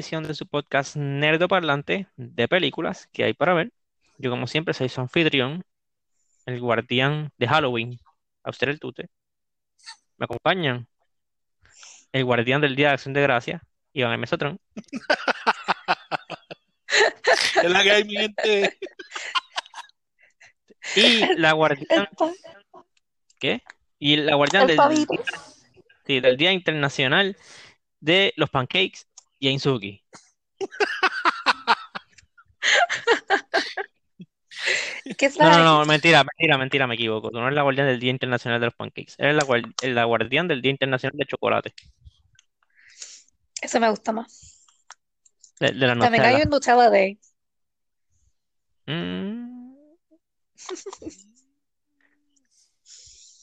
edición 0.00 0.22
de 0.24 0.34
su 0.34 0.46
podcast 0.46 0.96
Nerdo 0.96 1.46
Parlante 1.46 2.06
de 2.16 2.48
películas 2.48 3.06
que 3.12 3.24
hay 3.24 3.34
para 3.34 3.52
ver. 3.52 3.70
Yo, 4.16 4.30
como 4.30 4.46
siempre, 4.46 4.72
soy 4.72 4.88
su 4.88 5.02
anfitrión, 5.02 5.62
el 6.46 6.58
guardián 6.58 7.30
de 7.36 7.46
Halloween, 7.46 8.00
a 8.42 8.48
usted 8.48 8.70
el 8.70 8.80
tute. 8.80 9.10
Me 10.16 10.24
acompañan 10.24 10.88
el 12.12 12.24
guardián 12.24 12.62
del 12.62 12.76
Día 12.76 12.88
de 12.88 12.94
Acción 12.94 13.12
de 13.12 13.20
Gracia, 13.20 13.62
Iván 13.92 14.14
M. 14.14 14.26
Sotrón. 14.26 14.58
Es 17.62 17.70
la 17.70 17.82
que 17.82 17.90
hay, 17.90 18.04
mi 18.04 18.16
gente. 18.16 18.78
Y 20.96 21.36
la 21.36 21.52
guardián. 21.52 22.08
¿Qué? 23.38 23.62
Y 23.98 24.16
la 24.16 24.34
guardián 24.34 24.66
sí, 26.06 26.20
del 26.20 26.36
Día 26.38 26.52
Internacional 26.52 27.36
de 28.00 28.32
los 28.36 28.50
Pancakes, 28.50 29.06
Suki. 29.58 30.04
¿Qué 35.16 35.30
No, 35.38 35.50
no, 35.50 35.64
no, 35.64 35.86
mentira, 35.86 36.22
mentira, 36.24 36.58
mentira, 36.58 36.86
me 36.86 36.94
equivoco. 36.94 37.30
Tú 37.30 37.38
no 37.38 37.46
eres 37.46 37.56
la 37.56 37.62
guardián 37.62 37.86
del 37.86 37.98
Día 37.98 38.10
Internacional 38.10 38.60
de 38.60 38.66
los 38.66 38.74
Pancakes. 38.74 39.14
Eres 39.18 39.34
la, 39.34 39.42
guar- 39.42 39.72
la 39.82 40.04
guardián 40.04 40.48
del 40.48 40.60
Día 40.60 40.70
Internacional 40.70 41.16
del 41.16 41.26
Chocolate. 41.26 41.72
Ese 43.62 43.80
me 43.80 43.90
gusta 43.90 44.12
más. 44.12 44.66
De, 45.58 45.72
de 45.72 45.86
la 45.86 45.98
También 45.98 46.24
hay 46.24 46.42
un 46.42 46.50
Nutella 46.50 46.90
Day. 46.90 47.18
Mm. 48.86 49.74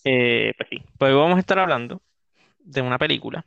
Eh, 0.10 0.54
pues 0.58 0.70
sí, 0.70 0.82
pues 0.98 1.14
vamos 1.14 1.36
a 1.36 1.40
estar 1.42 1.60
hablando 1.60 2.02
de 2.60 2.82
una 2.82 2.98
película 2.98 3.46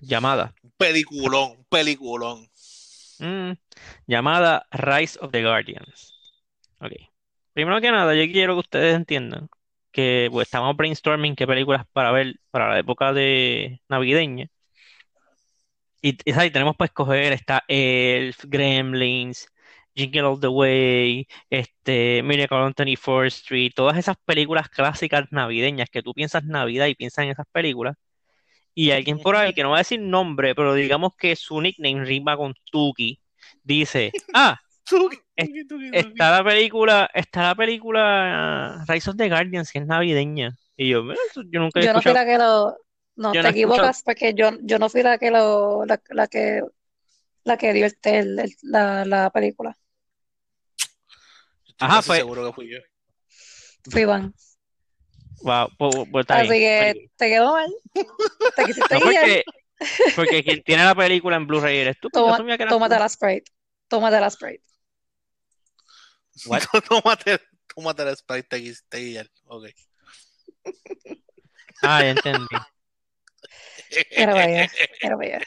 llamada, 0.00 0.54
peliculón, 0.76 1.64
peliculón. 1.68 2.48
mm, 3.18 3.52
llamada 4.06 4.66
Rise 4.70 5.18
of 5.20 5.32
the 5.32 5.42
Guardians. 5.42 6.14
Ok. 6.80 6.92
Primero 7.52 7.80
que 7.80 7.90
nada, 7.90 8.14
yo 8.14 8.30
quiero 8.32 8.54
que 8.54 8.60
ustedes 8.60 8.94
entiendan 8.94 9.48
que 9.92 10.28
pues, 10.30 10.46
estamos 10.48 10.76
brainstorming 10.76 11.34
qué 11.36 11.46
películas 11.46 11.86
para 11.92 12.12
ver 12.12 12.36
para 12.50 12.70
la 12.70 12.78
época 12.78 13.12
de 13.12 13.80
navideña. 13.88 14.48
Y, 16.00 16.16
y, 16.24 16.32
¿sabes? 16.32 16.52
tenemos 16.52 16.76
para 16.76 16.86
escoger, 16.86 17.32
está 17.32 17.64
Elf, 17.68 18.44
Gremlins, 18.44 19.48
Jingle 19.94 20.22
All 20.22 20.40
the 20.40 20.48
Way, 20.48 21.26
este, 21.50 22.22
Miracle 22.22 22.58
on 22.58 22.74
24th 22.74 23.26
Street, 23.26 23.72
todas 23.74 23.98
esas 23.98 24.16
películas 24.24 24.68
clásicas 24.68 25.26
navideñas 25.32 25.90
que 25.90 26.02
tú 26.02 26.14
piensas 26.14 26.44
Navidad 26.44 26.86
y 26.86 26.94
piensas 26.94 27.24
en 27.24 27.30
esas 27.32 27.46
películas. 27.50 27.96
Y 28.80 28.92
alguien 28.92 29.18
por 29.18 29.34
ahí, 29.34 29.52
que 29.54 29.64
no 29.64 29.70
va 29.70 29.78
a 29.78 29.80
decir 29.80 29.98
nombre, 30.00 30.54
pero 30.54 30.72
digamos 30.72 31.16
que 31.16 31.34
su 31.34 31.60
nickname 31.60 32.04
rima 32.04 32.36
con 32.36 32.54
Tuki, 32.70 33.20
dice, 33.64 34.12
ah, 34.34 34.60
Es- 35.34 35.48
está 35.92 36.30
la 36.30 36.44
película, 36.44 37.10
está 37.12 37.42
la 37.42 37.54
película 37.56 38.84
Rise 38.86 39.10
of 39.10 39.16
the 39.16 39.28
Guardians, 39.28 39.72
que 39.72 39.80
es 39.80 39.86
navideña. 39.86 40.56
Y 40.76 40.90
yo, 40.90 41.02
"Mira, 41.02 41.18
eso 41.28 41.42
yo 41.50 41.58
nunca 41.58 41.80
he 41.80 41.86
Yo 41.86 41.92
no 41.92 42.00
fui 42.00 42.12
la 42.12 42.24
que 42.24 42.38
lo. 42.38 42.76
No, 43.16 43.34
Yo 43.34 43.40
te 43.40 43.48
no 43.48 43.48
equivocas 43.48 44.02
porque 44.04 44.32
yo, 44.34 44.50
yo 44.62 44.78
no 44.78 44.88
fui 44.88 45.02
la 45.02 45.18
que 45.18 45.32
lo, 45.32 45.84
la, 45.84 46.00
la 46.10 46.28
que 46.28 46.62
la 47.42 47.56
que 47.56 47.72
dio 47.72 47.86
el, 47.86 47.96
el- 48.04 48.38
el- 48.38 48.56
la, 48.62 49.04
la 49.04 49.30
película. 49.30 49.76
Estoy 51.66 51.88
Ajá, 51.88 52.02
pues- 52.02 52.18
seguro 52.20 52.46
que 52.46 52.52
fui 52.52 52.70
yo. 52.70 52.78
Fui 53.90 54.02
Iván. 54.02 54.32
Wow, 55.42 55.68
pues, 55.78 55.94
pues, 56.10 56.22
está 56.24 56.38
Así 56.38 56.48
bien. 56.58 56.94
que 56.94 57.10
te 57.16 57.28
quedó 57.28 57.52
mal. 57.52 57.72
Te 58.56 58.64
quisiste 58.64 58.98
No, 58.98 59.06
guiar. 59.06 59.22
porque, 59.24 59.44
porque 60.16 60.42
quien 60.44 60.62
tiene 60.62 60.84
la 60.84 60.94
película 60.94 61.36
en 61.36 61.46
Blu-ray 61.46 61.78
eres 61.78 61.98
tú. 62.00 62.08
Toma, 62.10 62.36
que 62.56 62.66
tómate 62.66 62.94
tú. 62.96 63.00
la 63.00 63.08
Sprite. 63.08 63.50
Tómate 63.88 64.20
la 64.20 64.30
Sprite. 64.30 64.64
What? 66.46 66.62
tómate, 66.88 67.38
tómate 67.74 68.04
la 68.04 68.16
Sprite, 68.16 68.48
te 68.48 68.60
quisiste 68.62 68.98
guiar. 68.98 69.26
Ok. 69.46 69.66
Ah, 71.82 72.02
ya 72.02 72.10
entendí. 72.10 72.46
Allá. 74.16 74.68
Mira 75.02 75.16
para 75.16 75.22
allá. 75.36 75.42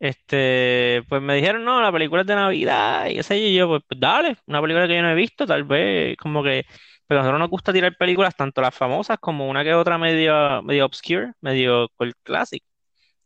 Este, 0.00 1.02
pues 1.08 1.20
me 1.20 1.34
dijeron, 1.34 1.64
no, 1.64 1.80
la 1.82 1.90
película 1.90 2.20
es 2.22 2.26
de 2.28 2.34
Navidad 2.36 3.06
y 3.08 3.16
qué 3.16 3.22
sé 3.24 3.40
yo, 3.40 3.48
y 3.48 3.54
yo, 3.56 3.68
pues, 3.68 3.82
pues, 3.88 3.98
dale, 4.00 4.36
una 4.46 4.60
película 4.62 4.86
que 4.86 4.94
yo 4.94 5.02
no 5.02 5.10
he 5.10 5.14
visto, 5.16 5.44
tal 5.46 5.64
vez, 5.64 6.16
como 6.16 6.42
que, 6.44 6.64
pero 7.08 7.20
a 7.20 7.22
nosotros 7.22 7.40
nos 7.40 7.50
gusta 7.50 7.72
tirar 7.72 7.96
películas, 7.96 8.36
tanto 8.36 8.60
las 8.60 8.74
famosas 8.74 9.18
como 9.18 9.48
una 9.48 9.64
que 9.64 9.74
otra 9.74 9.98
medio, 9.98 10.62
medio 10.62 10.86
obscure, 10.86 11.32
medio 11.40 11.88
cult 11.96 12.16
classic. 12.22 12.62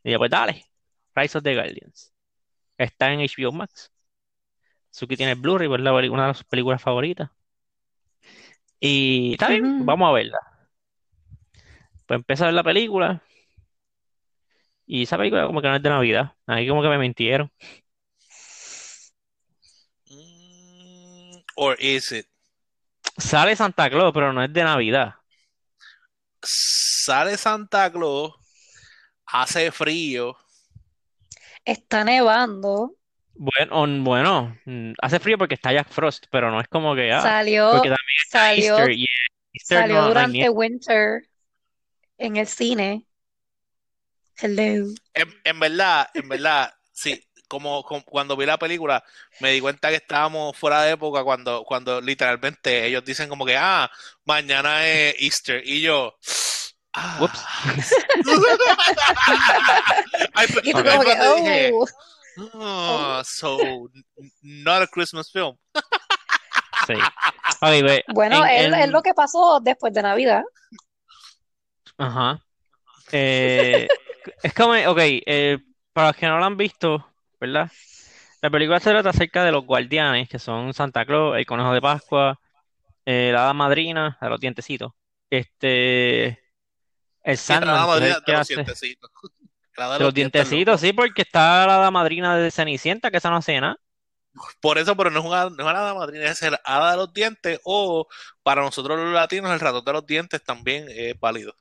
Y 0.04 0.12
yo, 0.12 0.18
pues 0.18 0.30
dale, 0.30 0.64
Rise 1.14 1.38
of 1.38 1.44
the 1.44 1.54
Guardians. 1.54 2.12
Está 2.78 3.12
en 3.12 3.20
HBO 3.20 3.52
Max. 3.52 3.92
Suki 4.90 5.16
tiene 5.16 5.34
Blu-ray, 5.34 5.68
pues 5.68 5.80
la 5.80 5.92
una 5.94 6.28
de 6.28 6.34
sus 6.34 6.44
películas 6.44 6.82
favoritas. 6.82 7.30
Y 8.80 9.32
está 9.32 9.48
bien, 9.48 9.84
vamos 9.86 10.08
a 10.08 10.12
verla. 10.12 10.38
Pues 12.06 12.18
empiezo 12.20 12.44
a 12.44 12.46
ver 12.48 12.54
la 12.54 12.64
película. 12.64 13.22
Y 14.86 15.02
esa 15.02 15.16
película 15.16 15.46
como 15.46 15.60
que 15.62 15.68
no 15.68 15.76
es 15.76 15.82
de 15.82 15.88
Navidad. 15.88 16.34
Ahí 16.46 16.68
como 16.68 16.82
que 16.82 16.88
me 16.88 16.98
mintieron. 16.98 17.50
Mm, 20.08 21.42
Or 21.56 21.76
is 21.80 22.12
it? 22.12 22.31
Sale 23.16 23.56
Santa 23.56 23.90
Claus, 23.90 24.12
pero 24.12 24.32
no 24.32 24.42
es 24.42 24.52
de 24.52 24.64
Navidad. 24.64 25.14
Sale 26.42 27.36
Santa 27.36 27.90
Claus, 27.92 28.32
hace 29.26 29.70
frío. 29.70 30.36
Está 31.64 32.04
nevando. 32.04 32.96
Bueno, 33.34 34.04
bueno, 34.04 34.56
hace 35.00 35.18
frío 35.18 35.38
porque 35.38 35.54
está 35.54 35.72
Jack 35.72 35.88
Frost, 35.88 36.26
pero 36.30 36.50
no 36.50 36.60
es 36.60 36.68
como 36.68 36.94
que, 36.94 37.10
ah, 37.12 37.22
Salió, 37.22 37.70
porque 37.72 37.88
también 37.88 38.18
está 38.24 38.38
salió, 38.40 38.78
Easter 38.78 38.92
y 38.92 39.06
Easter 39.54 39.78
salió 39.78 39.94
no, 39.94 40.00
no 40.00 40.06
hay 40.06 40.08
durante 40.08 40.32
nieve. 40.32 40.50
Winter 40.50 41.22
en 42.18 42.36
el 42.36 42.46
cine. 42.46 43.06
Hello. 44.40 44.92
En, 45.14 45.28
en 45.44 45.60
verdad, 45.60 46.08
en 46.14 46.28
verdad, 46.28 46.72
sí, 46.92 47.22
como, 47.52 47.82
como 47.84 48.02
cuando 48.02 48.34
vi 48.34 48.46
la 48.46 48.56
película, 48.58 49.04
me 49.40 49.50
di 49.50 49.60
cuenta 49.60 49.90
que 49.90 49.96
estábamos 49.96 50.56
fuera 50.56 50.82
de 50.84 50.92
época 50.92 51.22
cuando, 51.22 51.64
cuando 51.64 52.00
literalmente 52.00 52.86
ellos 52.86 53.04
dicen 53.04 53.28
como 53.28 53.44
que, 53.44 53.58
ah, 53.58 53.90
mañana 54.24 54.86
es 54.88 55.14
Easter, 55.20 55.60
y 55.62 55.82
yo, 55.82 56.14
ah. 56.94 57.20
Pero- 60.34 60.60
Y 60.64 60.72
tú 60.72 60.82
como 60.82 61.02
que, 61.02 61.14
dije, 61.36 61.72
oh. 61.74 61.86
"Ah, 62.54 63.22
so, 63.26 63.58
not 64.40 64.82
a 64.82 64.86
Christmas 64.86 65.30
film. 65.30 65.54
Sí. 66.86 66.94
Bueno, 68.14 68.44
en- 68.46 68.72
es, 68.72 68.78
es 68.78 68.84
en- 68.84 68.92
lo 68.92 69.02
que 69.02 69.12
pasó 69.12 69.60
después 69.60 69.92
de 69.92 70.00
Navidad. 70.02 70.42
Ajá. 71.98 72.40
Eh, 73.12 73.86
es 74.42 74.54
como, 74.54 74.72
ok, 74.72 74.98
eh, 75.00 75.58
para 75.92 76.08
los 76.08 76.16
que 76.16 76.26
no 76.26 76.38
lo 76.38 76.44
han 76.46 76.56
visto, 76.56 77.11
¿verdad? 77.42 77.72
La 78.40 78.50
película 78.50 78.78
se 78.78 78.90
trata 78.90 79.10
acerca 79.10 79.44
de 79.44 79.50
los 79.50 79.66
guardianes, 79.66 80.28
que 80.28 80.38
son 80.38 80.72
Santa 80.74 81.04
Claus, 81.04 81.36
el 81.36 81.44
conejo 81.44 81.72
de 81.74 81.80
Pascua, 81.80 82.40
eh, 83.04 83.30
la 83.32 83.42
hada 83.42 83.52
madrina, 83.52 84.16
de 84.20 84.28
los 84.28 84.40
dientecitos, 84.40 84.92
este, 85.28 86.38
el 87.24 87.36
Sí, 87.36 87.52
la 87.52 87.60
Sandman, 87.60 87.98
que 88.24 88.32
de 88.32 88.38
los 88.38 88.48
dientecitos. 88.48 89.10
La 89.74 89.90
de 89.92 89.98
de 89.98 90.04
los 90.04 90.12
dientecitos, 90.12 90.82
sí, 90.82 90.92
porque 90.92 91.22
está 91.22 91.66
la 91.66 91.76
hada 91.76 91.90
madrina 91.90 92.36
de 92.36 92.50
Cenicienta, 92.50 93.10
que 93.10 93.16
esa 93.16 93.30
no 93.30 93.36
hace 93.36 93.58
nada. 93.58 93.78
Por 94.60 94.76
eso, 94.76 94.94
pero 94.94 95.10
no 95.10 95.20
es 95.20 95.24
una, 95.24 95.44
no 95.44 95.48
es 95.48 95.60
una 95.60 95.70
hada 95.70 95.94
madrina, 95.94 96.26
es 96.26 96.42
el 96.42 96.58
hada 96.62 96.90
de 96.90 96.96
los 96.98 97.14
dientes, 97.14 97.58
o 97.64 98.06
para 98.42 98.60
nosotros 98.60 99.00
los 99.00 99.14
latinos, 99.14 99.50
el 99.50 99.60
ratón 99.60 99.82
de 99.82 99.92
los 99.94 100.06
dientes 100.06 100.44
también 100.44 100.88
es 100.90 101.18
válido. 101.18 101.54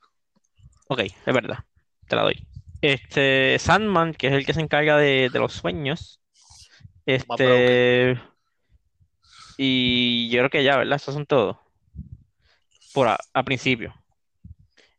Ok, 0.88 1.00
es 1.00 1.34
verdad, 1.34 1.64
te 2.06 2.14
la 2.14 2.22
doy. 2.22 2.46
Este, 2.82 3.58
Sandman, 3.60 4.14
que 4.14 4.28
es 4.28 4.34
el 4.34 4.46
que 4.46 4.54
se 4.54 4.60
encarga 4.60 4.98
de, 4.98 5.30
de 5.32 5.38
los 5.38 5.54
sueños, 5.54 6.20
este, 7.06 8.20
y 9.56 10.28
yo 10.30 10.38
creo 10.40 10.50
que 10.50 10.64
ya, 10.64 10.76
¿verdad? 10.78 10.96
Esos 10.96 11.14
son 11.14 11.26
todos. 11.26 11.56
Por 12.92 13.08
a, 13.08 13.18
a 13.34 13.42
principio. 13.44 13.94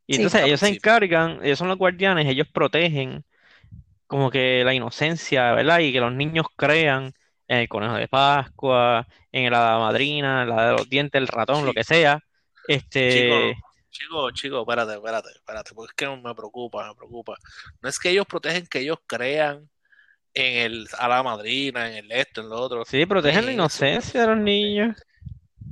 Y 0.07 0.15
Sí, 0.15 0.15
entonces 0.15 0.43
ellos 0.43 0.59
se 0.59 0.67
encargan, 0.67 1.39
ellos 1.43 1.59
son 1.59 1.69
los 1.69 1.77
guardianes, 1.77 2.27
ellos 2.27 2.47
protegen 2.53 3.25
como 4.07 4.31
que 4.31 4.63
la 4.65 4.73
inocencia, 4.73 5.53
¿verdad? 5.53 5.79
Y 5.79 5.93
que 5.93 6.01
los 6.01 6.13
niños 6.13 6.47
crean 6.55 7.13
en 7.47 7.59
el 7.59 7.69
conejo 7.69 7.95
de 7.95 8.07
Pascua, 8.09 9.07
en 9.31 9.45
el 9.45 9.53
hada 9.55 9.79
madrina, 9.79 10.45
la 10.45 10.67
de 10.67 10.73
los 10.73 10.89
dientes, 10.89 11.21
el 11.21 11.27
ratón, 11.29 11.65
lo 11.65 11.73
que 11.73 11.83
sea. 11.85 12.19
Este, 12.67 13.07
Chico, 13.07 13.63
chico, 13.93 14.31
chico, 14.31 14.61
espérate, 14.61 14.93
espérate, 14.95 15.29
espérate, 15.29 15.71
porque 15.73 15.91
es 15.91 15.95
que 15.95 16.07
me 16.17 16.35
preocupa, 16.35 16.87
me 16.89 16.95
preocupa. 16.95 17.35
No 17.81 17.87
es 17.89 17.97
que 17.99 18.09
ellos 18.09 18.25
protegen, 18.27 18.67
que 18.67 18.79
ellos 18.79 18.97
crean 19.07 19.69
en 20.33 20.57
el 20.71 20.87
a 20.97 21.07
la 21.07 21.23
madrina, 21.23 21.87
en 21.89 22.05
el 22.05 22.11
esto, 22.11 22.41
en 22.41 22.49
lo 22.49 22.59
otro. 22.59 22.83
sí, 22.85 23.05
protegen 23.05 23.45
la 23.45 23.51
Eso. 23.51 23.53
inocencia 23.53 24.21
de 24.21 24.27
los 24.27 24.37
niños. 24.37 24.97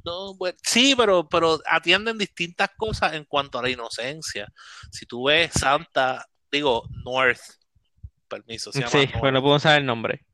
No, 0.05 0.35
pues, 0.37 0.55
sí, 0.63 0.95
pero, 0.95 1.27
pero 1.29 1.59
atienden 1.67 2.17
distintas 2.17 2.69
cosas 2.77 3.13
en 3.13 3.25
cuanto 3.25 3.59
a 3.59 3.61
la 3.63 3.69
inocencia. 3.69 4.47
Si 4.91 5.05
tú 5.05 5.25
ves 5.25 5.51
Santa, 5.53 6.25
digo, 6.51 6.87
North, 7.05 7.41
permiso. 8.27 8.71
Se 8.71 8.79
llama 8.79 8.91
Sí, 8.91 8.97
North. 8.99 9.11
pero 9.19 9.31
no 9.31 9.41
puedo 9.41 9.59
saber 9.59 9.79
el 9.81 9.85
nombre. 9.85 10.25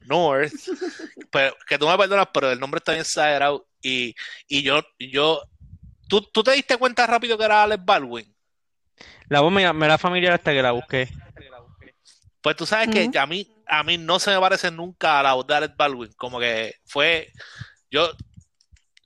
North. 0.00 0.52
Pero, 1.30 1.54
que 1.68 1.76
tú 1.76 1.86
me 1.86 1.98
perdonas, 1.98 2.28
pero 2.32 2.50
el 2.50 2.58
nombre 2.58 2.78
está 2.78 2.92
bien 2.92 3.02
exagerado. 3.02 3.68
Y, 3.82 4.14
y 4.48 4.62
yo, 4.62 4.80
yo, 4.98 5.42
¿tú, 6.08 6.22
tú 6.22 6.42
te 6.42 6.52
diste 6.52 6.76
cuenta 6.76 7.06
rápido 7.06 7.36
que 7.38 7.44
era 7.44 7.62
Alex 7.62 7.84
Baldwin. 7.84 8.34
La 9.28 9.40
voz 9.40 9.52
me, 9.52 9.70
me 9.72 9.86
era 9.86 9.98
familiar 9.98 10.32
hasta 10.32 10.52
que 10.52 10.62
la 10.62 10.72
busqué. 10.72 11.08
Pues 12.40 12.56
tú 12.56 12.66
sabes 12.66 12.88
que 12.88 13.08
Ujú. 13.08 13.18
a 13.18 13.26
mí, 13.26 13.46
a 13.66 13.82
mí 13.82 13.98
no 13.98 14.18
se 14.18 14.30
me 14.30 14.40
parece 14.40 14.70
nunca 14.70 15.20
a 15.20 15.22
la 15.22 15.34
voz 15.34 15.46
de 15.46 15.54
Alex 15.54 15.76
Baldwin. 15.76 16.12
Como 16.16 16.38
que 16.40 16.76
fue, 16.86 17.30
yo, 17.90 18.10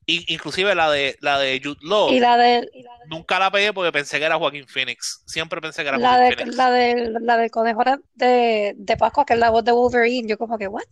in- 0.06 0.24
inclusive 0.28 0.74
la 0.74 0.90
de, 0.90 1.16
la 1.20 1.38
de 1.38 1.60
Jude 1.62 1.78
Law, 1.82 2.10
Y 2.12 2.20
la 2.20 2.36
de 2.36 2.68
nunca 3.08 3.38
la 3.38 3.50
pegué 3.50 3.72
porque 3.72 3.90
pensé 3.90 4.18
que 4.18 4.24
era 4.26 4.36
Joaquín 4.36 4.68
Phoenix. 4.68 5.22
Siempre 5.26 5.60
pensé 5.60 5.82
que 5.82 5.88
era 5.88 5.98
la 5.98 6.08
Joaquín 6.08 6.28
de 6.30 6.36
Phoenix. 6.36 6.56
la 6.56 6.70
del 6.70 7.12
la 7.20 7.36
del 7.38 7.50
conejo 7.50 7.82
de, 8.14 8.74
de 8.76 8.96
Pascua, 8.96 9.24
que 9.24 9.32
es 9.32 9.38
la 9.40 9.50
voz 9.50 9.64
de 9.64 9.72
Wolverine, 9.72 10.28
yo 10.28 10.38
como 10.38 10.56
que, 10.58 10.68
what? 10.68 10.82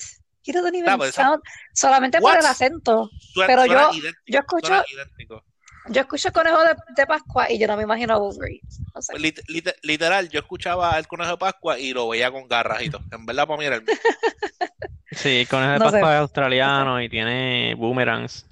He 0.42 0.52
doesn't 0.52 0.74
even 0.74 0.88
Ah, 0.88 0.96
pues 0.96 1.14
sound, 1.14 1.42
solamente 1.74 2.18
por 2.20 2.30
What? 2.32 2.40
el 2.40 2.46
acento. 2.46 3.10
Suena- 3.34 3.46
pero 3.46 3.64
suena 3.66 3.82
yo- 3.92 3.98
idéntico, 3.98 4.22
Yo 4.26 4.38
escucho, 4.40 4.66
suena 4.68 4.84
idéntico. 4.92 5.44
Yo 5.88 6.00
escucho 6.02 6.28
el 6.28 6.34
conejo 6.34 6.62
de, 6.62 6.74
de 6.96 7.06
Pascua 7.06 7.50
y 7.50 7.58
yo 7.58 7.66
no 7.66 7.76
me 7.76 7.82
imagino 7.84 8.14
a 8.14 8.18
Wolverine. 8.18 8.60
No 8.94 9.02
sé. 9.02 9.14
Lit- 9.14 9.42
lit- 9.48 9.74
literal, 9.82 10.28
yo 10.28 10.40
escuchaba 10.40 10.94
al 10.94 11.06
conejo 11.08 11.30
de 11.32 11.38
Pascua 11.38 11.78
y 11.78 11.92
lo 11.92 12.08
veía 12.08 12.30
con 12.30 12.46
garras 12.48 12.82
y 12.82 12.90
todo. 12.90 13.02
En 13.12 13.26
verdad, 13.26 13.46
para 13.46 13.58
mí 13.58 13.64
era 13.64 13.76
el 13.76 13.82
mismo. 13.82 14.00
Sí, 15.12 15.40
el 15.40 15.46
de 15.48 15.78
No 15.80 15.86
sé. 15.86 15.90
Pascua 15.92 16.14
es 16.14 16.20
australiano 16.20 17.02
y 17.02 17.08
tiene 17.08 17.74
boomerangs 17.76 18.46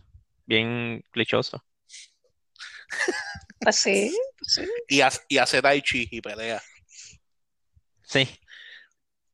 bien 0.45 1.05
clichosos. 1.13 1.61
Pues 3.61 3.77
sí, 3.77 4.13
pues 4.39 4.55
sí. 4.55 4.63
Y, 4.89 5.01
hace- 5.03 5.21
y 5.29 5.39
hace 5.39 5.63
Tai 5.63 5.81
Chi 5.83 6.09
y 6.11 6.21
pelea. 6.21 6.61
Sí, 8.03 8.29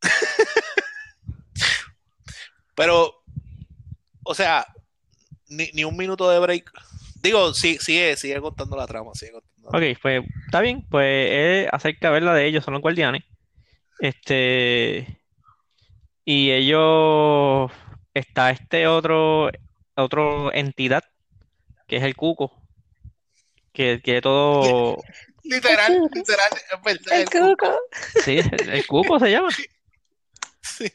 Pero, 2.75 3.23
o 4.25 4.35
sea, 4.35 4.67
ni, 5.49 5.71
ni 5.73 5.85
un 5.85 5.97
minuto 5.97 6.29
de 6.29 6.39
break. 6.41 6.71
Digo, 7.25 7.55
sí, 7.55 7.79
sigue, 7.81 8.17
sigue 8.19 8.39
contando 8.41 8.77
la 8.77 8.87
trama, 8.87 9.13
sigue 9.15 9.33
contando 9.33 9.71
la 9.73 9.79
ok, 9.79 9.99
pues 10.03 10.25
está 10.45 10.61
bien, 10.61 10.87
pues 10.91 11.31
es 11.33 11.69
acerca 11.73 12.09
de 12.09 12.13
ver 12.13 12.23
la 12.23 12.35
de 12.35 12.47
ellos, 12.47 12.63
son 12.63 12.75
los 12.75 12.83
guardianes. 12.83 13.25
Este, 13.99 15.21
y 16.27 16.51
ellos, 16.51 17.73
está 18.13 18.51
este 18.51 18.87
otro, 18.87 19.51
otro 19.97 20.53
entidad, 20.53 21.03
que 21.87 21.97
es 21.97 22.03
el 22.03 22.15
cuco, 22.15 22.53
que 23.73 24.03
quiere 24.03 24.21
todo, 24.21 24.99
Literal, 25.45 26.09
literal, 26.13 26.49
El 26.85 27.21
el 27.21 27.25
cuco. 27.31 27.57
cuco. 27.57 27.79
sí, 28.23 28.39
el, 28.39 28.69
el 28.69 28.87
cuco 28.87 29.19
se 29.19 29.31
llama. 29.31 29.49
Sí, 30.67 30.91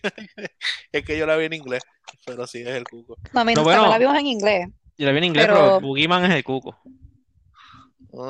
Es 0.91 1.05
que 1.05 1.15
yo 1.17 1.27
la 1.27 1.37
vi 1.37 1.45
en 1.45 1.53
inglés, 1.53 1.83
pero 2.25 2.47
sí 2.47 2.61
es 2.61 2.67
el 2.69 2.83
cuco. 2.85 3.17
No, 3.33 3.41
a 3.41 3.45
mí 3.45 3.53
No, 3.53 3.61
no, 3.61 3.63
bueno. 3.65 3.87
la 3.87 3.99
vimos 3.99 4.17
en 4.17 4.25
inglés. 4.25 4.67
Yo 4.99 5.05
la 5.07 5.11
vi 5.13 5.17
en 5.19 5.23
inglés, 5.23 5.45
Pero- 5.47 5.57
pero 5.59 5.79
Boogeyman 5.81 6.25
es 6.25 6.31
el 6.35 6.43
cuco. 6.43 6.77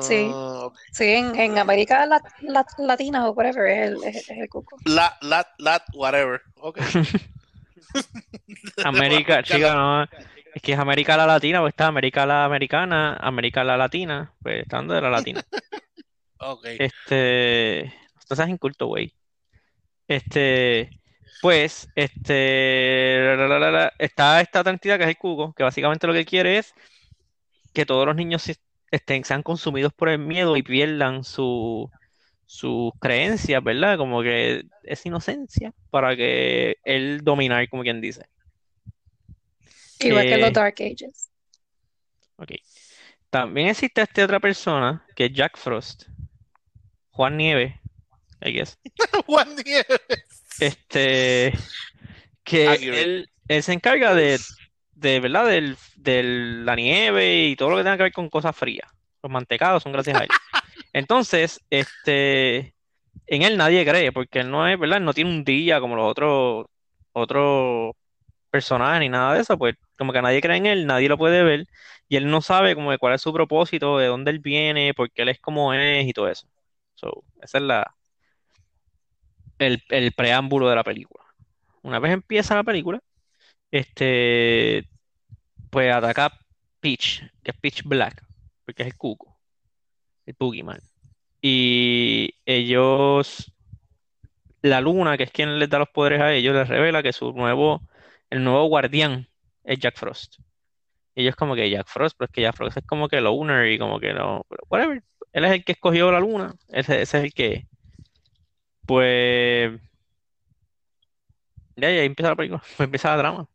Sí. 0.02 0.30
Ah. 0.32 0.68
Sí, 0.92 1.04
en, 1.04 1.34
en 1.38 1.58
América 1.58 2.06
lat- 2.06 2.22
lat- 2.42 2.78
Latina 2.78 3.26
o 3.28 3.32
whatever 3.32 3.66
es 3.66 3.88
el, 3.88 4.04
es, 4.04 4.16
es 4.30 4.38
el 4.38 4.48
cuco. 4.48 4.76
La, 4.84 5.16
lat, 5.22 5.48
lat, 5.58 5.82
whatever. 5.94 6.40
Ok. 6.56 6.78
América, 8.84 9.42
chica, 9.50 9.74
no, 9.74 10.02
es 10.04 10.62
que 10.62 10.72
es 10.72 10.78
América 10.78 11.16
la 11.16 11.26
latina, 11.26 11.60
pues 11.60 11.72
está 11.72 11.86
América 11.86 12.26
la 12.26 12.44
americana, 12.44 13.16
América 13.20 13.64
la 13.64 13.76
latina, 13.76 14.32
pues 14.42 14.62
está 14.62 14.82
de 14.82 15.00
la 15.00 15.10
latina. 15.10 15.44
Ok. 16.42 16.64
Este, 16.78 17.80
estás 18.18 18.48
inculto, 18.48 18.86
güey. 18.86 19.12
Este, 20.08 20.88
pues, 21.42 21.86
este, 21.94 23.29
está 23.98 24.40
esta 24.40 24.60
otra 24.60 24.72
entidad 24.72 24.96
que 24.98 25.04
es 25.04 25.08
el 25.10 25.16
cuco, 25.18 25.52
que 25.54 25.62
básicamente 25.62 26.06
lo 26.06 26.12
que 26.12 26.24
quiere 26.24 26.58
es 26.58 26.74
que 27.72 27.86
todos 27.86 28.06
los 28.06 28.16
niños 28.16 28.50
estén, 28.90 29.24
sean 29.24 29.42
consumidos 29.42 29.92
por 29.92 30.08
el 30.08 30.18
miedo 30.18 30.56
y 30.56 30.62
pierdan 30.62 31.24
su, 31.24 31.90
sus 32.46 32.92
creencias, 33.00 33.62
¿verdad? 33.62 33.96
Como 33.96 34.22
que 34.22 34.64
es 34.82 35.06
inocencia 35.06 35.72
para 35.90 36.16
que 36.16 36.76
él 36.84 37.20
dominar, 37.22 37.68
como 37.68 37.82
quien 37.82 38.00
dice. 38.00 38.26
Igual 40.00 40.24
que 40.26 40.34
Eh, 40.34 40.38
los 40.38 40.52
Dark 40.52 40.74
Ages. 40.80 41.30
Ok. 42.36 42.52
También 43.28 43.68
existe 43.68 44.02
esta 44.02 44.24
otra 44.24 44.40
persona 44.40 45.04
que 45.14 45.26
es 45.26 45.32
Jack 45.32 45.56
Frost, 45.56 46.04
Juan 47.10 47.36
Nieve, 47.36 47.80
I 48.42 48.52
guess. 48.52 48.78
Juan 49.26 49.54
Nieves. 49.54 50.00
Este, 50.58 51.52
que 52.42 52.66
Accurate. 52.68 53.02
él, 53.02 53.30
él 53.50 53.64
se 53.64 53.72
encarga 53.72 54.14
de, 54.14 54.38
de 54.92 55.18
¿verdad? 55.18 55.46
Del, 55.46 55.76
de 55.96 56.22
la 56.22 56.76
nieve 56.76 57.46
y 57.46 57.56
todo 57.56 57.70
lo 57.70 57.76
que 57.76 57.82
tenga 57.82 57.96
que 57.96 58.04
ver 58.04 58.12
con 58.12 58.28
cosas 58.28 58.56
frías. 58.56 58.88
Los 59.24 59.32
mantecados 59.32 59.82
son 59.82 59.90
gracias 59.92 60.20
a 60.20 60.22
él. 60.22 60.28
Entonces, 60.92 61.60
este, 61.68 62.74
en 63.26 63.42
él 63.42 63.56
nadie 63.56 63.84
cree, 63.84 64.12
porque 64.12 64.38
él 64.40 64.52
no 64.52 64.68
es, 64.68 64.78
¿verdad? 64.78 64.98
Él 64.98 65.04
no 65.04 65.14
tiene 65.14 65.30
un 65.30 65.42
día 65.42 65.80
como 65.80 65.96
los 65.96 66.08
otros, 66.08 66.66
otros 67.12 67.94
personajes 68.50 69.00
ni 69.00 69.08
nada 69.08 69.34
de 69.34 69.40
eso, 69.40 69.58
pues 69.58 69.74
como 69.98 70.12
que 70.12 70.22
nadie 70.22 70.40
cree 70.40 70.56
en 70.56 70.66
él, 70.66 70.86
nadie 70.86 71.08
lo 71.08 71.18
puede 71.18 71.42
ver, 71.42 71.66
y 72.08 72.16
él 72.16 72.30
no 72.30 72.42
sabe 72.42 72.76
como 72.76 72.90
que 72.90 72.98
cuál 72.98 73.14
es 73.14 73.22
su 73.22 73.32
propósito, 73.32 73.98
de 73.98 74.06
dónde 74.06 74.30
él 74.30 74.38
viene, 74.38 74.94
por 74.94 75.10
qué 75.10 75.22
él 75.22 75.28
es 75.28 75.40
como 75.40 75.74
es 75.74 76.06
y 76.06 76.12
todo 76.12 76.28
eso. 76.28 76.46
So, 76.94 77.24
esa 77.42 77.58
es 77.58 77.64
la, 77.64 77.94
el, 79.58 79.82
el 79.88 80.12
preámbulo 80.12 80.68
de 80.68 80.76
la 80.76 80.84
película. 80.84 81.24
Una 81.82 81.98
vez 81.98 82.12
empieza 82.12 82.54
la 82.54 82.64
película, 82.64 83.00
este, 83.70 84.88
pues 85.70 85.92
ataca 85.92 86.32
Peach, 86.80 87.22
que 87.42 87.50
es 87.52 87.56
Peach 87.58 87.82
Black, 87.84 88.24
porque 88.64 88.82
es 88.82 88.88
el 88.88 88.96
cuco, 88.96 89.38
el 90.26 90.36
Boogeyman. 90.38 90.80
Y 91.42 92.34
ellos, 92.44 93.52
la 94.62 94.80
luna, 94.80 95.16
que 95.16 95.24
es 95.24 95.30
quien 95.30 95.58
les 95.58 95.70
da 95.70 95.78
los 95.78 95.88
poderes 95.88 96.20
a 96.20 96.32
ellos, 96.32 96.54
les 96.54 96.68
revela 96.68 97.02
que 97.02 97.12
su 97.12 97.32
nuevo, 97.32 97.82
el 98.30 98.44
nuevo 98.44 98.66
guardián 98.66 99.28
es 99.64 99.78
Jack 99.78 99.98
Frost. 99.98 100.36
Ellos 101.14 101.36
como 101.36 101.54
que 101.54 101.70
Jack 101.70 101.88
Frost, 101.88 102.16
pero 102.18 102.26
es 102.26 102.32
que 102.32 102.42
Jack 102.42 102.56
Frost 102.56 102.76
es 102.78 102.84
como 102.86 103.08
que 103.08 103.16
el 103.18 103.26
owner 103.26 103.70
y 103.70 103.78
como 103.78 104.00
que 104.00 104.12
no, 104.14 104.46
whatever. 104.68 105.02
Él 105.32 105.44
es 105.44 105.52
el 105.52 105.64
que 105.64 105.72
escogió 105.72 106.10
la 106.10 106.20
luna, 106.20 106.54
ese, 106.68 107.02
ese 107.02 107.18
es 107.18 107.24
el 107.24 107.32
que, 107.34 107.66
pues, 108.86 109.80
ya, 111.76 111.90
ya 111.90 112.02
empieza 112.02 112.30
la 112.30 112.36
película, 112.36 112.62
empieza 112.78 113.10
la 113.10 113.16
drama. 113.16 113.48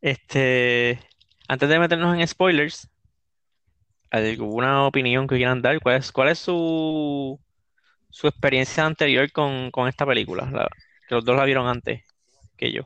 Este, 0.00 1.00
antes 1.48 1.68
de 1.68 1.78
meternos 1.78 2.16
en 2.16 2.26
spoilers, 2.26 2.88
¿alguna 4.10 4.86
opinión 4.86 5.26
que 5.26 5.36
quieran 5.36 5.62
dar? 5.62 5.80
¿Cuál 5.80 5.96
es, 5.96 6.12
cuál 6.12 6.28
es 6.28 6.38
su, 6.38 7.38
su 8.10 8.26
experiencia 8.26 8.84
anterior 8.84 9.30
con, 9.32 9.70
con 9.70 9.88
esta 9.88 10.06
película? 10.06 10.48
La- 10.50 10.68
que 11.08 11.14
los 11.14 11.24
dos 11.24 11.36
la 11.36 11.44
vieron 11.44 11.66
antes 11.66 12.02
que 12.56 12.70
yo. 12.70 12.82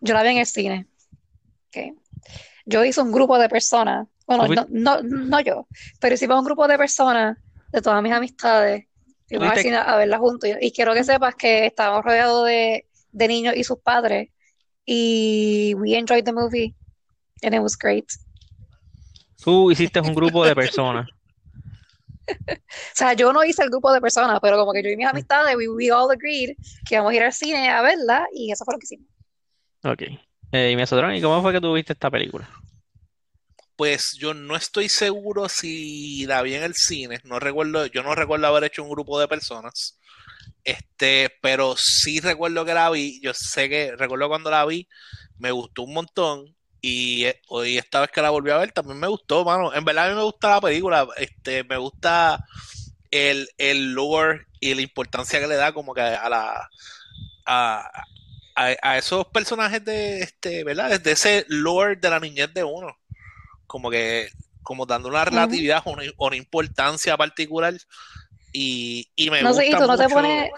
Yo 0.00 0.14
la 0.14 0.22
vi 0.22 0.30
en 0.30 0.38
el 0.38 0.46
cine. 0.46 0.86
Ok. 1.68 1.96
Yo 2.64 2.84
hice 2.84 3.00
un 3.00 3.10
grupo 3.10 3.38
de 3.38 3.48
personas, 3.48 4.06
bueno, 4.26 4.46
¿Tú 4.46 4.54
no, 4.54 4.66
no, 4.70 5.02
no 5.02 5.40
yo, 5.40 5.66
pero 5.98 6.14
hicimos 6.14 6.38
un 6.38 6.44
grupo 6.44 6.68
de 6.68 6.78
personas 6.78 7.36
de 7.72 7.82
todas 7.82 8.00
mis 8.02 8.12
amistades. 8.12 8.86
Fuimos 9.28 9.48
al 9.48 9.54
¿Tuviste- 9.54 9.62
cine 9.62 9.76
a 9.76 9.96
verla 9.96 10.18
juntos. 10.18 10.48
Y, 10.48 10.66
y 10.66 10.72
quiero 10.72 10.94
que 10.94 11.02
sepas 11.02 11.34
que 11.34 11.66
estábamos 11.66 12.04
rodeados 12.04 12.46
de, 12.46 12.86
de 13.10 13.28
niños 13.28 13.54
y 13.56 13.64
sus 13.64 13.78
padres. 13.80 14.30
Y 14.92 15.72
we 15.76 15.94
enjoyed 15.94 16.24
the 16.24 16.32
movie. 16.32 16.74
And 17.44 17.54
it 17.54 17.60
was 17.60 17.76
great. 17.76 18.06
Tú 19.40 19.70
hiciste 19.70 20.00
un 20.00 20.12
grupo 20.12 20.44
de 20.44 20.54
personas. 20.54 21.06
O 22.26 22.94
sea, 22.94 23.14
yo 23.14 23.32
no 23.32 23.42
hice 23.42 23.64
el 23.64 23.70
grupo 23.70 23.92
de 23.92 24.00
personas, 24.00 24.38
pero 24.40 24.56
como 24.56 24.72
que 24.72 24.84
yo 24.84 24.88
y 24.88 24.96
mis 24.96 25.06
amistades, 25.06 25.56
we, 25.56 25.68
we 25.68 25.90
all 25.90 26.08
agreed 26.12 26.54
que 26.86 26.94
íbamos 26.94 27.10
a 27.10 27.16
ir 27.16 27.22
al 27.24 27.32
cine 27.32 27.68
a 27.68 27.82
verla 27.82 28.24
y 28.32 28.52
eso 28.52 28.64
fue 28.64 28.74
lo 28.74 28.78
que 28.78 28.84
hicimos. 28.84 29.08
Ok. 29.82 30.02
Eh, 30.52 30.70
y 30.70 30.76
me 30.76 30.82
Mesotrón, 30.82 31.12
¿y 31.12 31.20
cómo 31.20 31.42
fue 31.42 31.52
que 31.52 31.60
tú 31.60 31.72
viste 31.72 31.92
esta 31.92 32.08
película? 32.08 32.48
Pues 33.74 34.16
yo 34.16 34.32
no 34.32 34.54
estoy 34.54 34.88
seguro 34.88 35.48
si 35.48 36.24
la 36.26 36.42
vi 36.42 36.54
en 36.54 36.62
el 36.62 36.74
cine. 36.74 37.18
No 37.24 37.40
recuerdo, 37.40 37.86
yo 37.86 38.04
no 38.04 38.14
recuerdo 38.14 38.46
haber 38.46 38.64
hecho 38.64 38.84
un 38.84 38.90
grupo 38.90 39.18
de 39.18 39.26
personas. 39.26 39.98
Este, 40.64 41.30
pero 41.40 41.74
sí 41.76 42.20
recuerdo 42.20 42.64
que 42.64 42.74
la 42.74 42.90
vi. 42.90 43.20
Yo 43.22 43.32
sé 43.34 43.68
que 43.68 43.96
recuerdo 43.96 44.28
cuando 44.28 44.50
la 44.50 44.64
vi, 44.66 44.88
me 45.38 45.50
gustó 45.50 45.82
un 45.82 45.94
montón. 45.94 46.56
Y 46.82 47.24
eh, 47.26 47.40
hoy 47.48 47.76
esta 47.78 48.00
vez 48.00 48.10
que 48.10 48.22
la 48.22 48.30
volví 48.30 48.50
a 48.50 48.56
ver 48.56 48.72
también 48.72 48.98
me 48.98 49.08
gustó, 49.08 49.44
mano. 49.44 49.74
En 49.74 49.84
verdad 49.84 50.06
a 50.06 50.10
mí 50.10 50.16
me 50.16 50.22
gusta 50.22 50.50
la 50.50 50.60
película. 50.60 51.06
Este, 51.16 51.64
me 51.64 51.76
gusta 51.76 52.44
el, 53.10 53.48
el 53.58 53.92
lore 53.92 54.46
y 54.60 54.74
la 54.74 54.82
importancia 54.82 55.40
que 55.40 55.46
le 55.46 55.56
da 55.56 55.72
como 55.72 55.94
que 55.94 56.00
a 56.00 56.28
la 56.28 56.68
a, 57.46 57.90
a, 58.54 58.76
a 58.82 58.98
esos 58.98 59.26
personajes 59.26 59.84
de 59.84 60.20
este, 60.20 60.64
¿verdad? 60.64 60.90
Desde 60.90 61.12
ese 61.12 61.44
lore 61.48 61.96
de 61.96 62.10
la 62.10 62.20
niñez 62.20 62.52
de 62.54 62.64
uno. 62.64 62.96
Como 63.66 63.90
que, 63.90 64.30
como 64.62 64.86
dando 64.86 65.08
una 65.08 65.24
relatividad 65.24 65.82
o 65.84 65.92
una, 65.92 66.04
o 66.16 66.26
una 66.28 66.36
importancia 66.36 67.16
particular. 67.16 67.74
Y, 68.52 69.08
y 69.14 69.30
me 69.30 69.42
No 69.42 69.52
sé, 69.54 69.68
y 69.68 69.70
tú 69.70 69.86
no 69.86 69.96
te 69.96 70.08
pones, 70.08 70.50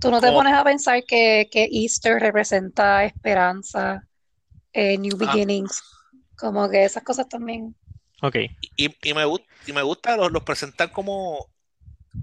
Tú 0.00 0.10
no 0.10 0.20
te 0.20 0.30
pones 0.30 0.52
a 0.54 0.62
pensar 0.62 1.02
que, 1.04 1.48
que 1.50 1.68
Easter 1.72 2.20
representa 2.20 3.04
esperanza, 3.04 4.06
eh, 4.72 4.96
new 4.96 5.16
Ah. 5.20 5.26
beginnings, 5.26 5.82
como 6.36 6.68
que 6.70 6.84
esas 6.84 7.02
cosas 7.02 7.28
también. 7.28 7.74
Ok. 8.22 8.36
Y, 8.76 8.94
y 9.02 9.14
me 9.14 9.24
gusta, 9.24 9.46
y 9.66 9.72
me 9.72 9.82
gusta 9.82 10.16
los, 10.16 10.30
los 10.30 10.44
presentar 10.44 10.92
como 10.92 11.46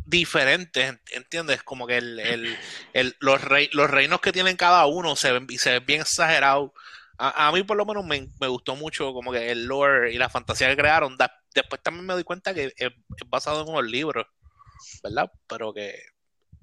diferentes, 0.05 0.93
ent- 0.93 1.01
¿entiendes? 1.11 1.63
Como 1.63 1.87
que 1.87 1.97
el, 1.97 2.19
el- 2.19 2.57
el- 2.93 3.15
los, 3.19 3.41
rei- 3.41 3.69
los 3.73 3.89
reinos 3.89 4.21
que 4.21 4.31
tienen 4.31 4.55
cada 4.57 4.85
uno 4.85 5.15
se 5.15 5.31
ven, 5.31 5.45
y 5.49 5.57
se 5.57 5.71
ven 5.71 5.85
bien 5.85 6.01
exagerados. 6.01 6.71
A, 7.17 7.47
a 7.47 7.51
mí 7.51 7.63
por 7.63 7.77
lo 7.77 7.85
menos 7.85 8.05
me, 8.05 8.27
me 8.39 8.47
gustó 8.47 8.75
mucho 8.75 9.13
como 9.13 9.31
que 9.31 9.51
el 9.51 9.65
lore 9.65 10.13
y 10.13 10.17
la 10.17 10.29
fantasía 10.29 10.69
que 10.69 10.77
crearon. 10.77 11.17
Da- 11.17 11.31
después 11.53 11.81
también 11.81 12.05
me 12.05 12.13
doy 12.13 12.23
cuenta 12.23 12.53
que 12.53 12.65
es, 12.65 12.73
es 12.77 13.29
basado 13.29 13.61
en 13.61 13.69
unos 13.69 13.85
libros, 13.85 14.25
¿verdad? 15.03 15.31
Pero 15.47 15.73
que 15.73 15.95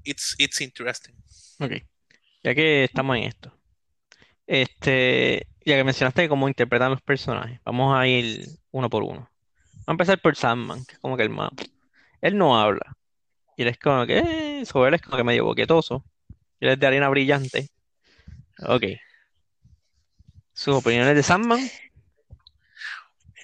it's, 0.05 0.35
it's 0.39 0.61
interesting. 0.61 1.15
Ok. 1.61 1.73
Ya 2.43 2.55
que 2.55 2.85
estamos 2.85 3.17
en 3.17 3.25
esto. 3.25 3.57
Este, 4.47 5.47
ya 5.65 5.77
que 5.77 5.85
mencionaste 5.85 6.29
cómo 6.29 6.49
interpretan 6.49 6.91
los 6.91 7.03
personajes, 7.03 7.61
vamos 7.65 7.97
a 7.97 8.07
ir 8.07 8.47
uno 8.73 8.91
por 8.91 9.03
uno. 9.03 9.31
Vamos 9.87 9.89
a 9.89 9.93
empezar 9.93 10.21
por 10.21 10.37
Sandman, 10.37 10.85
que 10.85 10.95
es 10.95 10.99
como 10.99 11.17
que 11.17 11.23
el 11.23 11.31
más. 11.31 11.51
Él 12.21 12.37
no 12.37 12.59
habla. 12.61 12.97
Y 13.57 13.63
él 13.63 13.69
es 13.69 13.79
como 13.79 14.07
que. 14.07 14.19
eh, 14.61 14.67
sobre 14.67 14.89
él 14.89 14.95
es 14.95 15.03
como 15.03 15.17
que 15.17 15.25
medio 15.25 15.45
boquetoso. 15.45 16.05
Él 16.61 16.71
es 16.71 16.79
de 16.79 16.87
arena 16.87 17.09
brillante. 17.09 17.69
Ok. 18.67 18.85
Sus 20.53 20.77
opiniones 20.77 21.15
de 21.17 21.23
Sandman. 21.23 21.61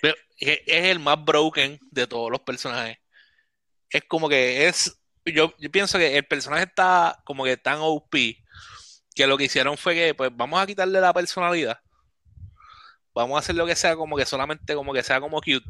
Pero 0.00 0.14
es 0.38 0.60
el 0.66 1.00
más 1.00 1.24
broken 1.24 1.78
de 1.90 2.06
todos 2.06 2.30
los 2.30 2.40
personajes. 2.40 2.98
Es 3.90 4.02
como 4.06 4.28
que 4.28 4.66
es. 4.66 4.98
Yo, 5.24 5.52
yo 5.58 5.70
pienso 5.70 5.98
que 5.98 6.16
el 6.16 6.24
personaje 6.26 6.64
está 6.64 7.20
como 7.24 7.44
que 7.44 7.56
tan 7.56 7.78
OP 7.80 8.14
que 9.14 9.26
lo 9.26 9.36
que 9.36 9.44
hicieron 9.44 9.76
fue 9.76 9.94
que, 9.94 10.14
pues, 10.14 10.30
vamos 10.32 10.60
a 10.60 10.66
quitarle 10.66 11.00
la 11.00 11.12
personalidad. 11.12 11.78
Vamos 13.14 13.36
a 13.36 13.40
hacer 13.40 13.54
lo 13.56 13.66
que 13.66 13.74
sea 13.76 13.96
como 13.96 14.16
que 14.16 14.24
solamente 14.24 14.74
como 14.74 14.92
que 14.92 15.02
sea 15.02 15.20
como 15.20 15.40
cute. 15.40 15.64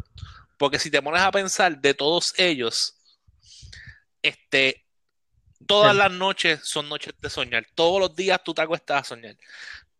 Porque 0.58 0.78
si 0.78 0.90
te 0.90 1.00
pones 1.02 1.22
a 1.22 1.30
pensar 1.32 1.78
de 1.80 1.94
todos 1.94 2.34
ellos, 2.36 2.94
este, 4.22 4.84
todas 5.66 5.92
Sí. 5.92 5.98
las 5.98 6.10
noches 6.12 6.60
son 6.62 6.88
noches 6.88 7.14
de 7.20 7.30
soñar. 7.30 7.66
Todos 7.74 8.00
los 8.00 8.14
días 8.14 8.40
tú 8.44 8.54
te 8.54 8.62
acuestas 8.62 9.00
a 9.00 9.04
soñar. 9.04 9.36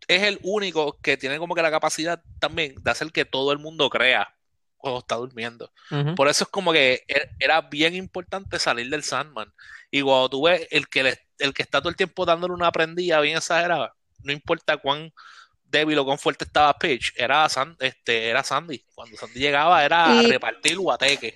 Es 0.07 0.23
el 0.23 0.39
único 0.43 0.99
que 1.01 1.17
tiene 1.17 1.39
como 1.39 1.55
que 1.55 1.63
la 1.63 1.71
capacidad 1.71 2.23
también 2.39 2.75
de 2.83 2.91
hacer 2.91 3.11
que 3.13 3.25
todo 3.25 3.53
el 3.53 3.59
mundo 3.59 3.89
crea 3.91 4.35
cuando 4.79 5.01
está 5.01 5.17
durmiendo. 5.17 5.71
Por 6.17 6.29
eso 6.29 6.45
es 6.45 6.51
como 6.51 6.73
que 6.73 7.03
e- 7.07 7.31
era 7.39 7.61
bien 7.63 7.95
importante 7.95 8.59
salir 8.59 8.89
del 8.89 9.03
Sandman. 9.05 9.53
Y 9.91 10.01
cuando 10.03 10.31
tú 10.31 10.43
ves 10.47 10.67
el 10.71 10.89
que, 10.89 11.03
le- 11.03 11.19
el 11.39 11.53
que 11.53 11.63
está 11.63 11.81
todo 11.81 11.89
el 11.91 11.97
tiempo 11.97 12.25
dándole 12.25 12.55
una 12.55 12.73
prendida 12.73 13.21
bien 13.21 13.37
exagerada, 13.37 13.93
no 14.23 14.33
importa 14.33 14.77
cuán 14.79 15.13
débil 15.65 15.99
o 15.99 16.05
cuán 16.05 16.19
fuerte 16.19 16.45
estaba 16.45 16.73
Pitch, 16.79 17.13
era, 17.17 17.47
San- 17.49 17.77
este, 17.81 18.29
era 18.29 18.43
Sandy. 18.43 18.83
Cuando 18.95 19.17
Sandy 19.17 19.39
llegaba 19.41 19.85
era 19.85 20.23
Y- 20.23 20.27
repartir 20.31 20.79
guateque. 20.79 21.35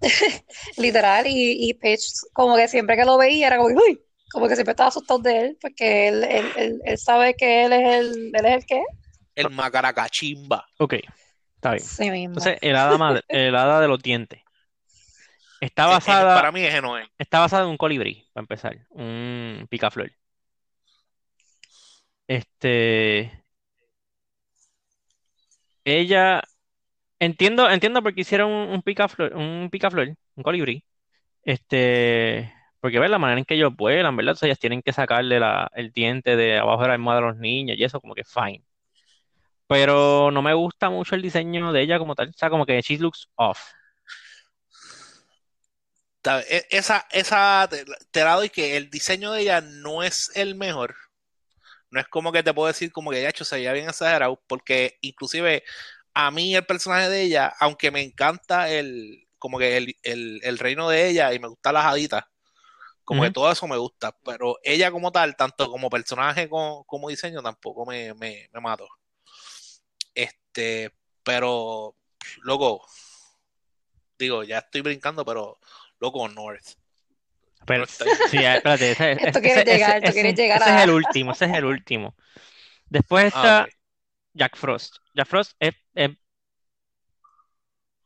Literal, 0.76 1.26
y, 1.26 1.68
y 1.70 1.74
Paige, 1.74 2.02
como 2.32 2.56
que 2.56 2.68
siempre 2.68 2.96
que 2.96 3.04
lo 3.04 3.16
veía, 3.18 3.46
era 3.46 3.56
como 3.56 3.68
que, 3.68 3.74
uy, 3.74 4.00
como 4.30 4.48
que 4.48 4.54
siempre 4.54 4.72
estaba 4.72 4.88
asustado 4.88 5.20
de 5.20 5.38
él, 5.40 5.58
porque 5.60 6.08
él, 6.08 6.24
él, 6.24 6.46
él, 6.56 6.82
él 6.84 6.98
sabe 6.98 7.34
que 7.34 7.64
él 7.64 7.72
es 7.72 7.94
el, 7.94 8.30
él 8.34 8.46
es 8.46 8.52
el 8.56 8.66
que 8.66 8.82
El 9.34 9.50
macaracachimba. 9.50 10.66
Ok. 10.78 10.94
Está 11.64 11.72
bien. 11.72 11.84
Sí 11.84 12.10
mismo. 12.10 12.34
Entonces, 12.34 12.58
el 12.60 12.76
hada, 12.76 12.98
madre- 12.98 13.22
el 13.28 13.56
hada 13.56 13.80
de 13.80 13.88
los 13.88 14.02
dientes. 14.02 14.42
Está 15.62 15.86
basada. 15.86 16.34
Para 16.34 16.52
mí 16.52 16.62
es. 16.62 16.74
Está 17.18 17.38
basado 17.38 17.64
en 17.64 17.70
un 17.70 17.76
colibrí, 17.78 18.28
para 18.34 18.42
empezar, 18.42 18.86
un 18.90 19.66
picaflor. 19.70 20.12
Este, 22.26 23.30
ella, 25.84 26.42
entiendo, 27.18 27.70
entiendo 27.70 28.02
por 28.02 28.14
qué 28.14 28.22
hicieron 28.22 28.50
un, 28.50 28.68
un 28.70 28.82
picaflor, 28.82 29.34
un 29.34 29.68
picaflor, 29.70 30.08
un 30.34 30.42
colibrí. 30.42 30.84
Este, 31.44 32.52
porque 32.80 32.98
ves 32.98 33.10
la 33.10 33.18
manera 33.18 33.38
en 33.38 33.46
que 33.46 33.54
ellos 33.54 33.74
vuelan, 33.74 34.16
¿verdad? 34.16 34.32
O 34.34 34.36
sea, 34.36 34.48
ellas 34.48 34.58
tienen 34.58 34.82
que 34.82 34.92
sacarle 34.92 35.40
la- 35.40 35.70
el 35.74 35.92
diente 35.92 36.36
de 36.36 36.58
abajo 36.58 36.82
de 36.82 36.88
la 36.88 36.94
almohada 36.94 37.20
de 37.22 37.26
los 37.28 37.36
niños 37.38 37.78
y 37.78 37.84
eso, 37.84 38.00
como 38.02 38.14
que 38.14 38.24
fine. 38.24 38.62
Pero 39.66 40.30
no 40.30 40.42
me 40.42 40.54
gusta 40.54 40.90
mucho 40.90 41.14
el 41.14 41.22
diseño 41.22 41.72
de 41.72 41.82
ella 41.82 41.98
como 41.98 42.14
tal, 42.14 42.30
o 42.30 42.32
sea, 42.34 42.50
como 42.50 42.66
que 42.66 42.80
she 42.82 42.98
looks 42.98 43.28
off. 43.36 43.60
E- 46.48 46.66
Esa, 46.70 47.06
esa, 47.10 47.68
te, 47.70 47.84
te 48.10 48.24
la 48.24 48.34
doy 48.34 48.48
que 48.50 48.76
el 48.76 48.90
diseño 48.90 49.32
de 49.32 49.42
ella 49.42 49.60
no 49.60 50.02
es 50.02 50.30
el 50.34 50.54
mejor. 50.54 50.96
No 51.90 52.00
es 52.00 52.08
como 52.08 52.32
que 52.32 52.42
te 52.42 52.54
puedo 52.54 52.68
decir 52.68 52.92
como 52.92 53.10
que 53.10 53.22
ya 53.22 53.30
hecho 53.30 53.44
se 53.44 53.56
veía 53.56 53.72
bien 53.72 53.88
exagerado, 53.88 54.42
porque 54.48 54.98
inclusive 55.02 55.64
a 56.14 56.30
mí 56.30 56.54
el 56.56 56.66
personaje 56.66 57.08
de 57.10 57.22
ella, 57.22 57.52
aunque 57.60 57.90
me 57.90 58.02
encanta 58.02 58.70
el, 58.70 59.26
como 59.38 59.58
que 59.58 59.76
el, 59.78 59.96
el, 60.02 60.40
el 60.44 60.58
reino 60.58 60.88
de 60.90 61.08
ella 61.08 61.34
y 61.34 61.38
me 61.40 61.48
gusta 61.48 61.72
las 61.72 61.86
haditas, 61.86 62.24
como 63.04 63.22
que 63.22 63.30
todo 63.30 63.52
eso 63.52 63.68
me 63.68 63.78
gusta, 63.78 64.16
pero 64.24 64.56
ella 64.64 64.90
como 64.92 65.12
tal, 65.12 65.36
tanto 65.36 65.70
como 65.70 65.90
personaje 65.90 66.48
como, 66.48 66.84
como 66.86 67.08
diseño, 67.10 67.42
tampoco 67.42 67.86
me, 67.86 68.14
me, 68.14 68.48
me 68.52 68.60
mató. 68.60 68.88
Este, 70.14 70.92
pero, 71.22 71.96
loco, 72.42 72.86
digo, 74.18 74.42
ya 74.44 74.58
estoy 74.58 74.80
brincando, 74.82 75.24
pero, 75.24 75.58
loco, 76.00 76.28
North. 76.28 76.64
Pero, 77.66 77.84
está 77.84 78.04
sí, 78.28 78.38
espérate, 78.44 78.90
ese, 78.92 79.12
Esto 79.12 79.38
ese- 79.38 79.64
llegar, 79.64 79.96
esto 79.96 80.06
ese- 80.08 80.12
quiere 80.12 80.34
llegar 80.34 80.60
ese 80.60 80.70
a- 80.70 80.76
es 80.78 80.84
el 80.84 80.90
último, 80.90 81.32
ese 81.32 81.44
es 81.46 81.54
el 81.54 81.64
último. 81.64 82.14
Después 82.88 83.26
está 83.26 83.60
Ah, 83.60 83.64
ok. 83.64 83.74
Jack 84.34 84.56
Frost. 84.56 84.96
Jack 85.14 85.26
Frost 85.28 85.52
es, 85.58 85.74
es, 85.94 86.10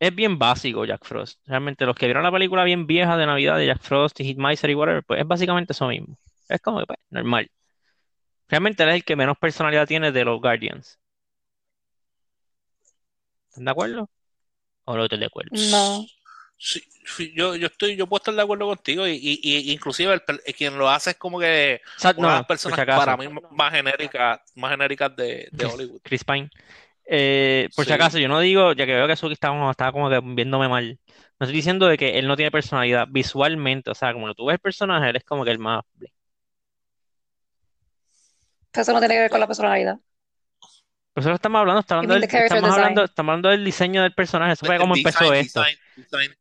es 0.01 0.15
bien 0.15 0.39
básico, 0.39 0.85
Jack 0.85 1.05
Frost. 1.05 1.41
Realmente 1.47 1.85
los 1.87 1.97
que 1.97 2.07
vieron 2.07 2.23
la 2.23 2.33
película 2.33 2.65
bien 2.65 2.87
vieja 2.87 3.17
de 3.17 3.27
Navidad 3.27 3.57
de 3.59 3.67
Jack 3.67 3.81
Frost 3.83 4.21
y 4.21 4.25
Hitmiser 4.25 4.71
y 4.71 4.75
whatever, 4.75 5.03
pues 5.05 5.21
es 5.21 5.27
básicamente 5.27 5.73
eso 5.73 5.89
mismo. 5.89 6.17
Es 6.49 6.61
como 6.61 6.81
que, 6.81 6.87
pues, 6.87 6.99
normal. 7.11 7.51
Realmente 8.49 8.83
él 8.83 8.91
es 8.91 8.95
el 8.97 9.05
que 9.05 9.17
menos 9.17 9.39
personalidad 9.39 9.87
tiene 9.87 10.13
de 10.13 10.25
los 10.25 10.41
Guardians. 10.41 10.99
¿Están 13.59 13.65
de 13.67 13.71
acuerdo? 13.73 14.11
¿O 14.87 14.97
no 14.97 15.05
están 15.05 15.21
de 15.21 15.27
acuerdo? 15.27 15.51
No. 15.51 16.07
Sí, 16.59 16.83
sí, 17.07 17.33
yo, 17.37 17.55
yo 17.57 17.69
estoy, 17.69 17.97
yo 17.97 18.09
puedo 18.09 18.19
estar 18.19 18.35
de 18.35 18.43
acuerdo 18.43 18.67
contigo 18.67 19.07
y, 19.07 19.13
y- 19.15 19.41
y 19.43 19.73
inclusive 19.73 20.13
el 20.15 20.23
quien 20.57 20.77
lo 20.79 20.89
hace 20.91 21.11
es 21.11 21.17
como 21.17 21.39
que 21.39 21.81
O 21.97 22.01
sea, 22.01 22.15
una 22.17 22.29
no, 22.29 22.31
de 22.31 22.35
las 22.35 22.47
personas 22.47 22.81
si 22.81 22.81
acaso. 22.81 23.11
para 23.11 23.17
mí 23.17 23.27
más 23.53 23.73
genéricas, 23.73 24.41
más 24.57 24.71
genéricas 24.73 25.15
de, 25.17 25.49
de 25.53 25.65
Chris, 25.65 25.67
Hollywood. 25.67 26.01
Chris 26.03 26.25
Pine. 26.25 26.51
Eh, 27.07 27.71
por 27.77 27.87
si 27.87 27.93
acaso, 27.93 28.19
yo 28.19 28.29
no 28.29 28.41
digo, 28.41 28.73
ya 28.75 28.87
que 28.87 28.95
veo 28.95 29.07
que 29.09 29.17
Suki 29.17 29.35
está 29.35 29.49
como, 29.49 29.71
está 29.71 29.93
como 29.93 30.11
que 30.11 30.21
viéndome 30.23 30.69
mal. 30.69 31.01
No 31.41 31.47
estoy 31.47 31.57
diciendo 31.57 31.87
de 31.89 31.99
que 31.99 32.19
él 32.19 32.29
no 32.29 32.37
tiene 32.37 32.51
personalidad 32.53 33.07
visualmente, 33.11 33.91
o 33.91 33.95
sea, 33.97 34.13
como 34.13 34.35
tú 34.35 34.47
ves 34.47 34.55
el 34.57 34.61
personaje, 34.61 35.11
él 35.11 35.17
es 35.17 35.25
como 35.25 35.45
que 35.45 35.53
el 35.53 35.59
más. 35.59 35.85
Eso 38.73 38.93
no 38.95 38.99
tiene 39.01 39.15
que 39.15 39.21
ver 39.21 39.31
con 39.31 39.41
la 39.41 39.47
personalidad. 39.47 39.99
Por 41.19 41.31
eso 41.31 41.35
estamos 41.35 41.59
hablando, 41.61 41.81
estamos 41.81 42.05
hablando 42.05 42.27
del, 42.27 42.43
estamos 42.43 42.71
hablando, 42.71 43.01
design. 43.01 43.05
estamos 43.11 43.31
hablando 43.33 43.49
del 43.49 43.65
diseño 43.65 44.03
del 44.03 44.15
personaje. 44.15 44.53
Eso 44.53 44.67
fue 44.67 44.79
como 44.79 44.95
empezó 44.95 45.31
design, 45.31 45.45
esto. 45.47 45.61
design, 45.97 46.37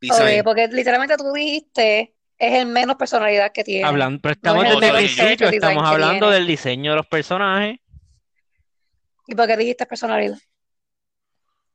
design, 0.00 0.44
porque 0.44 0.68
literalmente 0.68 1.16
tú 1.18 1.30
dijiste, 1.32 2.14
es 2.38 2.54
el 2.54 2.66
menos 2.68 2.96
personalidad 2.96 3.52
que 3.52 3.64
tiene. 3.64 3.86
hablando, 3.86 4.20
pero 4.22 4.34
No 4.42 4.62
estamos 4.62 4.64
es 4.64 4.70
desde 4.80 4.86
el 4.88 4.94
principio, 5.04 5.48
estamos 5.48 5.84
hablando 5.84 6.18
tiene. 6.26 6.34
del 6.36 6.46
diseño 6.46 6.90
de 6.92 6.96
los 6.96 7.06
personajes 7.06 7.78
¿Y 9.26 9.34
por 9.34 9.46
qué 9.46 9.56
dijiste 9.58 9.84
personalidad? 9.84 10.38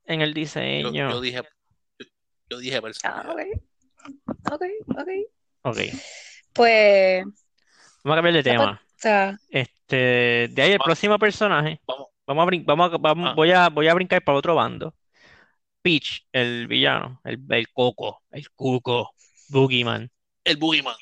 en 0.05 0.21
el 0.21 0.29
Yo, 0.29 0.33
diseño. 0.33 1.11
yo 1.11 1.21
dije, 1.21 1.41
yo, 1.99 2.05
yo 2.49 2.57
dije 2.57 2.77
Ah, 2.77 2.81
personalidad. 2.81 3.29
ok. 3.31 3.41
Ok, 4.51 4.63
ok. 4.97 5.07
Ok, 5.65 5.77
Pues, 6.51 7.23
vamos 8.03 8.13
a 8.13 8.15
cambiar 8.15 8.33
de 8.33 8.43
tema. 8.43 8.81
Este, 9.49 10.47
de 10.51 10.61
ahí 10.61 10.71
el 10.71 10.79
próximo 10.79 11.17
personaje. 11.19 11.79
Vamos, 11.85 12.07
Vamos 12.25 12.44
a, 12.44 12.46
brin- 12.46 12.65
vamos 12.65 12.94
a- 12.94 12.98
vamos- 12.98 13.30
Ah. 13.32 13.34
voy 13.36 13.51
a, 13.51 13.70
voy 13.70 13.88
a 13.88 13.94
brincar 13.94 14.24
para 14.24 14.38
otro 14.38 14.56
bando. 14.56 14.96
Peach, 15.82 16.25
el 16.32 16.68
villano, 16.68 17.20
el, 17.25 17.39
el 17.50 17.68
coco, 17.72 18.24
el 18.32 18.50
cuco, 18.51 19.13
Boogeyman. 19.50 20.10
el 20.46 20.58
Boogeyman. 20.58 20.96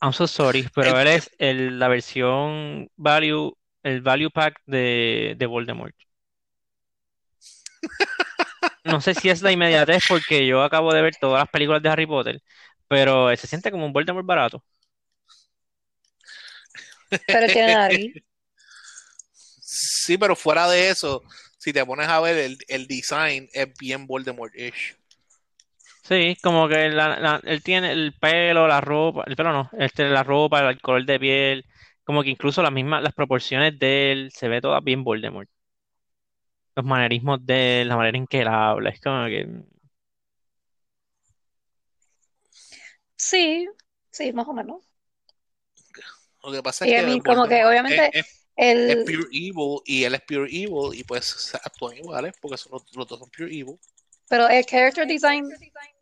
I'm 0.00 0.12
so 0.12 0.26
sorry, 0.26 0.66
pero 0.74 0.98
El- 1.00 1.06
él 1.06 1.14
es 1.14 1.30
el- 1.38 1.78
la 1.78 1.88
versión 1.88 2.88
value, 2.96 3.56
el 3.82 4.00
value 4.02 4.30
pack 4.30 4.60
de, 4.66 5.34
de 5.38 5.46
Voldemort. 5.46 5.94
No 8.84 9.00
sé 9.00 9.14
si 9.14 9.28
es 9.28 9.42
la 9.42 9.52
inmediatez 9.52 10.04
porque 10.08 10.46
yo 10.46 10.62
acabo 10.62 10.92
de 10.94 11.02
ver 11.02 11.16
todas 11.16 11.40
las 11.42 11.48
películas 11.50 11.82
de 11.82 11.88
Harry 11.88 12.06
Potter, 12.06 12.40
pero 12.88 13.34
se 13.36 13.46
siente 13.46 13.70
como 13.70 13.84
un 13.86 13.92
Voldemort 13.92 14.26
barato. 14.26 14.62
pero 17.26 17.46
tiene 17.52 17.74
nariz. 17.74 18.14
Sí, 20.06 20.18
pero 20.18 20.36
fuera 20.36 20.68
de 20.68 20.88
eso, 20.90 21.22
si 21.58 21.72
te 21.72 21.84
pones 21.84 22.06
a 22.08 22.20
ver 22.20 22.36
el, 22.38 22.58
el 22.68 22.86
design 22.86 23.48
es 23.52 23.68
bien 23.78 24.06
Voldemort-ish. 24.06 24.96
Sí, 26.04 26.36
como 26.42 26.68
que 26.68 26.88
la- 26.88 27.18
la- 27.18 27.40
él 27.44 27.62
tiene 27.62 27.90
el 27.92 28.14
pelo, 28.18 28.68
la 28.68 28.80
ropa, 28.80 29.24
el 29.26 29.34
pelo 29.36 29.52
no, 29.52 29.70
este, 29.78 30.08
la 30.08 30.22
ropa, 30.22 30.60
el 30.70 30.80
color 30.80 31.04
de 31.04 31.18
piel, 31.18 31.64
como 32.04 32.22
que 32.22 32.30
incluso 32.30 32.62
las 32.62 32.72
mismas, 32.72 33.02
las 33.02 33.12
proporciones 33.14 33.78
de 33.78 34.12
él, 34.12 34.30
se 34.32 34.48
ve 34.48 34.60
toda 34.60 34.80
bien 34.80 35.02
Voldemort. 35.04 35.48
Los 36.76 36.84
manerismos 36.86 37.44
de 37.44 37.82
él, 37.82 37.88
la 37.88 37.96
manera 37.96 38.18
en 38.18 38.26
que 38.28 38.40
él 38.42 38.46
habla, 38.48 38.90
es 38.90 39.00
como 39.00 39.26
que, 39.26 39.48
Sí, 43.16 43.66
sí, 44.10 44.32
más 44.32 44.48
o 44.48 44.52
menos. 44.54 44.82
Lo 46.42 46.52
que 46.52 46.62
pasa 46.62 46.84
es 46.84 46.90
Y 46.90 46.94
a 46.94 47.02
que 47.02 47.06
mí, 47.06 47.20
como 47.20 47.48
que 47.48 47.64
obviamente 47.64 48.06
es, 48.12 48.26
es- 48.26 48.45
es 48.56 48.96
el, 48.96 49.04
pure 49.04 49.28
evil 49.32 49.80
y 49.84 50.04
él 50.04 50.14
es 50.14 50.22
pure 50.22 50.48
evil 50.50 50.94
y 50.94 51.04
pues 51.04 51.54
actúan 51.54 51.96
iguales 51.96 52.34
porque 52.40 52.56
son 52.56 52.72
los, 52.72 53.08
dos 53.08 53.18
son 53.18 53.30
pure 53.30 53.52
evil. 53.52 53.78
pero 54.28 54.48
el 54.48 54.64
character 54.64 55.06
design 55.06 55.48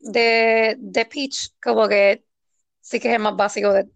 de, 0.01 0.77
de 0.79 1.05
Peach, 1.05 1.51
como 1.63 1.89
que 1.89 2.25
sí 2.81 3.01
que 3.01 3.09
es 3.09 3.15
el 3.15 3.21
más 3.21 3.37
básico 3.37 3.73
de, 3.73 3.87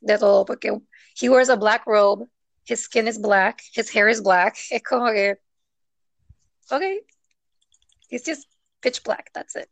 de 0.00 0.18
todo, 0.18 0.44
porque 0.44 0.72
he 1.20 1.28
wears 1.28 1.48
a 1.48 1.56
black 1.56 1.86
robe, 1.86 2.26
his 2.64 2.84
skin 2.84 3.08
is 3.08 3.18
black, 3.18 3.62
his 3.72 3.88
hair 3.88 4.08
is 4.08 4.20
black, 4.20 4.56
es 4.70 4.82
como 4.82 5.10
que, 5.12 5.38
okay, 6.70 7.00
he's 8.08 8.24
just 8.24 8.48
pitch 8.80 9.02
black, 9.02 9.30
that's 9.32 9.56
it. 9.56 9.68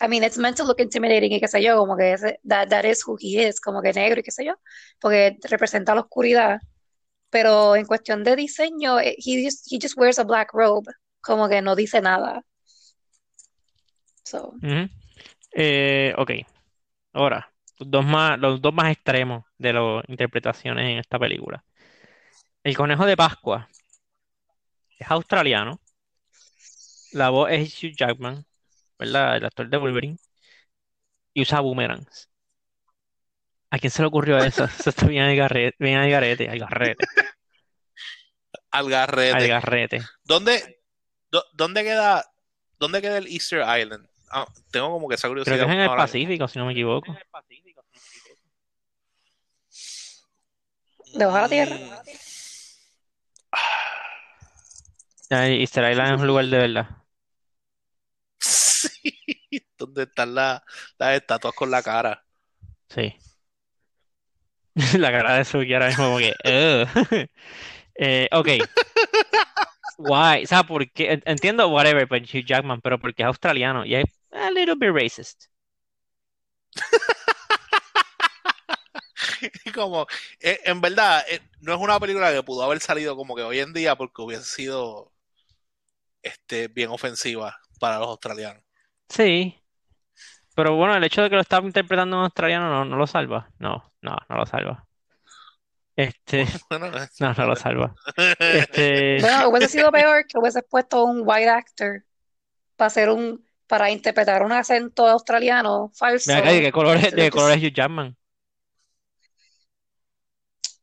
I 0.00 0.08
mean, 0.08 0.22
it's 0.22 0.36
meant 0.36 0.58
to 0.58 0.64
look 0.64 0.80
intimidating 0.80 1.32
y 1.32 1.40
qué 1.40 1.48
sé 1.48 1.62
yo, 1.62 1.76
como 1.78 1.96
que 1.96 2.12
ese, 2.12 2.38
that, 2.44 2.68
that 2.68 2.84
is 2.84 3.02
who 3.02 3.16
he 3.18 3.38
is, 3.38 3.60
como 3.60 3.80
que 3.80 3.92
negro 3.92 4.20
y 4.20 4.22
qué 4.22 4.30
sé 4.30 4.44
yo, 4.44 4.54
porque 5.00 5.38
representa 5.48 5.94
la 5.94 6.02
oscuridad. 6.02 6.60
Pero 7.36 7.76
en 7.76 7.84
cuestión 7.84 8.24
de 8.24 8.34
diseño, 8.34 8.98
eh, 8.98 9.14
he 9.18 9.44
just, 9.44 9.70
he 9.70 9.78
just 9.78 9.98
wears 9.98 10.18
a 10.18 10.24
black 10.24 10.54
robe, 10.54 10.90
como 11.20 11.50
que 11.50 11.60
no 11.60 11.76
dice 11.76 12.00
nada. 12.00 12.42
So. 14.24 14.54
Eh, 15.52 16.14
ok, 16.16 16.30
ahora, 17.12 17.52
los 17.78 17.90
dos 17.90 18.06
más, 18.06 18.38
los 18.38 18.62
dos 18.62 18.72
más 18.72 18.90
extremos 18.90 19.44
de 19.58 19.74
las 19.74 20.08
interpretaciones 20.08 20.90
en 20.90 20.96
esta 20.96 21.18
película. 21.18 21.62
El 22.64 22.74
conejo 22.74 23.04
de 23.04 23.18
Pascua 23.18 23.68
es 24.98 25.10
australiano, 25.10 25.78
la 27.12 27.28
voz 27.28 27.50
es 27.50 27.84
Hugh 27.84 27.94
Jackman, 27.94 28.46
¿verdad? 28.98 29.36
El 29.36 29.44
actor 29.44 29.68
de 29.68 29.76
Wolverine, 29.76 30.16
y 31.34 31.42
usa 31.42 31.60
boomerangs. 31.60 32.30
¿A 33.70 33.78
quién 33.78 33.90
se 33.90 34.02
le 34.02 34.08
ocurrió 34.08 34.38
eso? 34.38 34.64
Eso 34.78 34.90
está 34.90 35.06
bien 35.06 35.24
al 35.24 35.36
garrete, 35.36 35.76
bien 35.78 35.98
al 35.98 36.10
garete, 36.10 36.48
al 36.48 36.58
garrete, 36.58 37.04
Al 38.76 38.84
al 38.84 38.90
garrete. 38.90 39.48
garrete. 39.48 40.02
¿Dónde, 40.24 40.80
dó- 41.30 41.44
dónde 41.54 41.82
queda, 41.84 42.24
dónde 42.78 43.00
queda 43.02 43.18
el 43.18 43.26
Easter 43.28 43.60
Island? 43.80 44.08
Ah, 44.30 44.46
tengo 44.70 44.90
como 44.90 45.08
que 45.08 45.14
esa 45.14 45.28
Creo 45.28 45.44
que 45.44 45.44
curiosidad 45.44 45.68
es 45.68 45.74
en 45.74 45.80
el 45.80 45.88
ahora. 45.88 46.02
Pacífico, 46.02 46.48
si 46.48 46.58
no 46.58 46.66
me 46.66 46.72
equivoco. 46.72 47.16
debajo 51.14 51.36
de 51.36 51.42
la 51.42 51.48
tierra. 51.48 51.76
Mm, 51.76 51.92
Ah, 55.30 55.48
Easter 55.48 55.90
Island 55.90 56.14
es 56.14 56.20
un 56.20 56.26
lugar 56.28 56.44
de 56.46 56.58
verdad. 56.58 56.88
Sí, 58.38 59.66
¿dónde 59.76 60.04
están 60.04 60.34
la- 60.34 60.62
las 60.98 61.16
estatuas 61.16 61.54
con 61.54 61.70
la 61.70 61.82
cara? 61.82 62.24
Sí. 62.88 63.14
La 64.98 65.10
cara 65.10 65.34
de 65.36 65.44
Suki 65.44 65.72
ahora 65.72 65.88
mismo 65.88 66.04
como 66.04 66.18
que... 66.18 66.34
Eh, 67.98 68.28
ok. 68.32 68.48
Why? 69.98 70.44
O 70.44 70.46
sea, 70.46 70.62
¿por 70.64 70.90
qué? 70.92 71.12
En- 71.12 71.22
Entiendo 71.26 71.68
whatever, 71.68 72.06
pues 72.08 72.22
Hugh 72.32 72.44
Jackman, 72.44 72.80
pero 72.80 72.98
porque 72.98 73.22
es 73.22 73.26
australiano 73.26 73.84
y 73.84 73.94
es 73.94 74.04
a 74.32 74.50
little 74.50 74.74
bit 74.76 74.90
racist. 74.94 75.46
Como, 79.74 80.06
eh, 80.40 80.60
en 80.64 80.80
verdad, 80.80 81.24
eh, 81.28 81.40
no 81.60 81.74
es 81.74 81.80
una 81.80 81.98
película 82.00 82.32
que 82.32 82.42
pudo 82.42 82.62
haber 82.62 82.80
salido 82.80 83.16
como 83.16 83.34
que 83.34 83.42
hoy 83.42 83.60
en 83.60 83.72
día 83.72 83.96
porque 83.96 84.22
hubiese 84.22 84.44
sido 84.44 85.12
este, 86.22 86.68
bien 86.68 86.90
ofensiva 86.90 87.58
para 87.80 87.98
los 87.98 88.08
australianos. 88.08 88.62
Sí. 89.08 89.56
Pero 90.56 90.76
bueno, 90.76 90.96
el 90.96 91.04
hecho 91.04 91.22
de 91.22 91.30
que 91.30 91.36
lo 91.36 91.42
estaba 91.42 91.66
interpretando 91.66 92.16
en 92.18 92.24
australiano 92.24 92.70
no, 92.70 92.86
no 92.86 92.96
lo 92.96 93.06
salva. 93.08 93.50
No, 93.58 93.92
no, 94.02 94.16
no 94.28 94.36
lo 94.36 94.46
salva. 94.46 94.85
Este, 95.96 96.46
Bueno, 96.70 96.90
no, 97.20 97.34
no 97.34 97.46
lo 97.46 97.56
salva. 97.56 97.94
Este, 98.38 99.18
Bueno, 99.20 99.48
hubiese 99.48 99.68
sido 99.68 99.90
peor 99.90 100.26
que 100.26 100.38
hubiese 100.38 100.62
puesto 100.62 101.04
un 101.04 101.22
white 101.24 101.48
actor 101.48 102.04
para 102.76 102.88
hacer 102.88 103.08
un, 103.08 103.44
para 103.66 103.90
interpretar 103.90 104.42
un 104.42 104.52
acento 104.52 105.06
australiano 105.06 105.90
falso. 105.94 106.30
Mira 106.30 106.40
acá, 106.40 106.52
¿de 106.52 106.60
qué 106.60 106.72
color 106.72 106.96
es, 106.98 107.10
de 107.12 107.22
qué 107.22 107.30
color 107.30 107.52
es 107.52 107.62
Hugh 107.62 107.72
Jackman? 107.74 108.16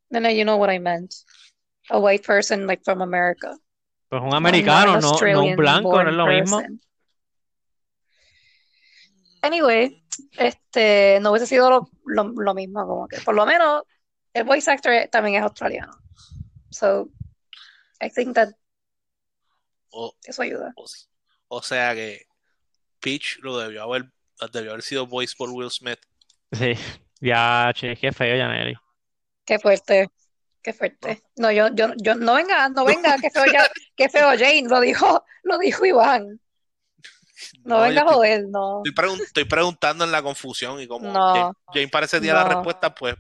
No, 0.10 0.20
no, 0.20 0.30
you 0.30 0.44
know 0.44 0.58
what 0.58 0.72
I 0.72 0.80
meant. 0.80 1.14
A 1.90 2.00
white 2.00 2.26
person 2.26 2.66
like 2.68 2.84
from 2.84 3.02
America. 3.02 3.56
Pues 4.10 4.22
un 4.22 4.30
Not, 4.30 4.42
not 4.42 4.48
americano, 4.48 4.94
an 4.94 5.00
no, 5.00 5.02
no 5.02 5.08
un 5.08 5.14
Australian 5.14 5.56
blanco, 5.56 5.92
no 5.92 6.00
es 6.00 6.06
born 6.06 6.18
lo 6.18 6.28
mismo. 6.28 6.58
person. 6.60 6.82
Anyway, 9.42 10.04
este, 10.38 11.20
no 11.20 11.32
hubiese 11.32 11.48
sido 11.48 11.70
lo, 11.70 11.90
lo, 12.06 12.24
lo 12.24 12.54
mismo, 12.54 12.86
como 12.88 13.08
que 13.08 13.20
por 13.22 13.36
lo 13.36 13.46
menos 13.46 13.84
el 14.34 14.44
voice 14.44 14.70
actor 14.70 15.08
también 15.10 15.36
es 15.36 15.44
australiano. 15.44 15.94
So, 16.72 17.10
I 18.02 18.10
think 18.10 18.36
that 18.36 18.50
o, 19.92 20.16
eso 20.24 20.42
ayuda. 20.42 20.74
o, 20.76 20.86
o 21.50 21.62
sea 21.62 21.94
que 21.94 22.26
Peach 23.00 23.38
lo 23.42 23.58
debió 23.60 23.84
haber, 23.84 24.12
debió 24.52 24.72
haber 24.72 24.82
sido 24.82 25.06
voice 25.06 25.36
por 25.38 25.50
Will 25.50 25.70
Smith. 25.70 26.00
Sí, 26.52 26.74
ya, 27.22 27.72
che, 27.76 27.96
qué 27.96 28.12
feo, 28.12 28.36
Yaneli. 28.36 28.76
Qué 29.46 29.60
fuerte, 29.60 30.10
qué 30.62 30.74
fuerte. 30.74 31.22
No, 31.36 31.52
yo, 31.52 31.68
yo, 31.76 31.94
yo, 31.98 32.16
no 32.16 32.36
venga, 32.36 32.70
no 32.70 32.86
venga, 32.86 33.18
qué 33.22 33.30
feo 33.30 33.46
ya, 33.46 33.70
qué 33.96 34.10
feo 34.10 34.30
Jane, 34.30 34.64
lo 34.68 34.80
dijo, 34.80 35.24
lo 35.44 35.58
dijo 35.58 35.86
Iván. 35.86 36.40
No 37.66 37.78
No, 37.78 37.82
venga 37.82 38.02
a 38.02 38.06
joder, 38.06 38.48
no, 38.48 38.84
estoy 38.86 38.94
pregun- 38.94 39.22
estoy 39.22 39.44
preguntando 39.46 40.06
en 40.06 40.12
la 40.12 40.22
confusión 40.24 40.80
y 40.80 40.88
como 40.88 41.12
no, 41.12 41.34
Jane, 41.34 41.54
Jane 41.74 41.88
parece 41.90 42.22
la 42.22 42.46
respuesta, 42.46 42.96
pues 42.96 43.16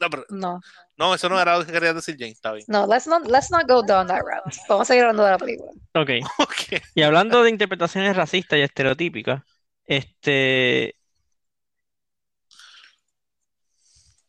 no, 0.00 0.10
pero- 0.10 0.24
no, 0.30 0.60
no, 0.96 1.14
eso 1.14 1.28
no 1.28 1.40
era 1.40 1.58
lo 1.58 1.64
que 1.66 1.72
quería 1.72 1.92
decir 1.94 2.16
Jane, 2.18 2.32
está 2.32 2.52
bien. 2.52 2.64
no, 2.68 2.86
let's 2.86 3.06
not, 3.06 3.26
let's 3.26 3.50
not 3.50 3.66
go 3.68 3.82
down 3.82 4.06
that 4.06 4.20
route. 4.22 4.56
Vamos 4.68 4.82
a 4.82 4.84
seguir 4.86 5.02
hablando 5.04 5.24
de 5.24 5.30
la 5.30 5.38
película. 5.38 5.70
Ok, 5.94 6.10
Ok. 6.38 6.82
y 6.94 7.02
hablando 7.02 7.42
de 7.42 7.50
interpretaciones 7.50 8.16
racistas 8.16 8.58
y 8.58 8.62
estereotípicas, 8.62 9.42
este... 9.84 10.94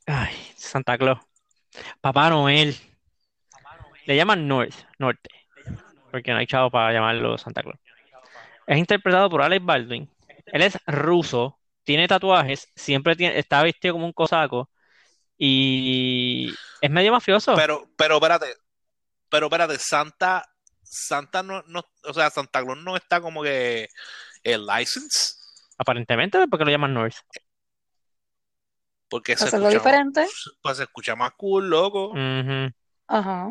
Ay, 0.05 0.35
Santa 0.55 0.97
Claus. 0.97 1.19
Papá 2.01 2.29
Noel. 2.29 2.75
Le 4.05 4.15
llaman 4.15 4.47
North, 4.47 4.73
Norte, 4.99 5.29
porque 6.11 6.31
no 6.31 6.37
hay 6.37 6.47
chavo 6.47 6.71
para 6.71 6.93
llamarlo 6.93 7.37
Santa 7.37 7.61
Claus. 7.61 7.77
Es 8.65 8.77
interpretado 8.77 9.29
por 9.29 9.41
Alex 9.41 9.65
Baldwin. 9.65 10.09
Él 10.45 10.61
es 10.61 10.77
ruso, 10.87 11.59
tiene 11.83 12.07
tatuajes, 12.07 12.71
siempre 12.73 13.17
tiene, 13.17 13.37
está 13.37 13.61
vestido 13.63 13.95
como 13.95 14.05
un 14.05 14.13
cosaco 14.13 14.69
y 15.37 16.53
es 16.81 16.89
medio 16.89 17.11
mafioso. 17.11 17.55
Pero, 17.55 17.89
pero 17.95 18.15
espérate, 18.15 18.55
pero 19.29 19.47
espérate, 19.47 19.77
Santa, 19.79 20.47
Santa 20.83 21.43
no, 21.43 21.63
no, 21.67 21.83
o 22.03 22.13
sea, 22.13 22.29
Santa 22.29 22.63
Claus 22.63 22.77
no 22.79 22.95
está 22.95 23.21
como 23.21 23.43
que 23.43 23.89
el 24.43 24.65
license, 24.65 25.35
Aparentemente, 25.79 26.47
porque 26.47 26.65
lo 26.65 26.71
llaman 26.71 26.93
North. 26.93 27.17
porque 29.09 29.37
se 29.37 29.45
escucha, 29.45 29.69
diferente. 29.69 30.27
pues 30.61 30.77
se 30.77 30.83
escucha 30.83 31.15
más 31.15 31.31
cool, 31.37 31.69
loco. 31.69 32.13
Ajá. 33.07 33.49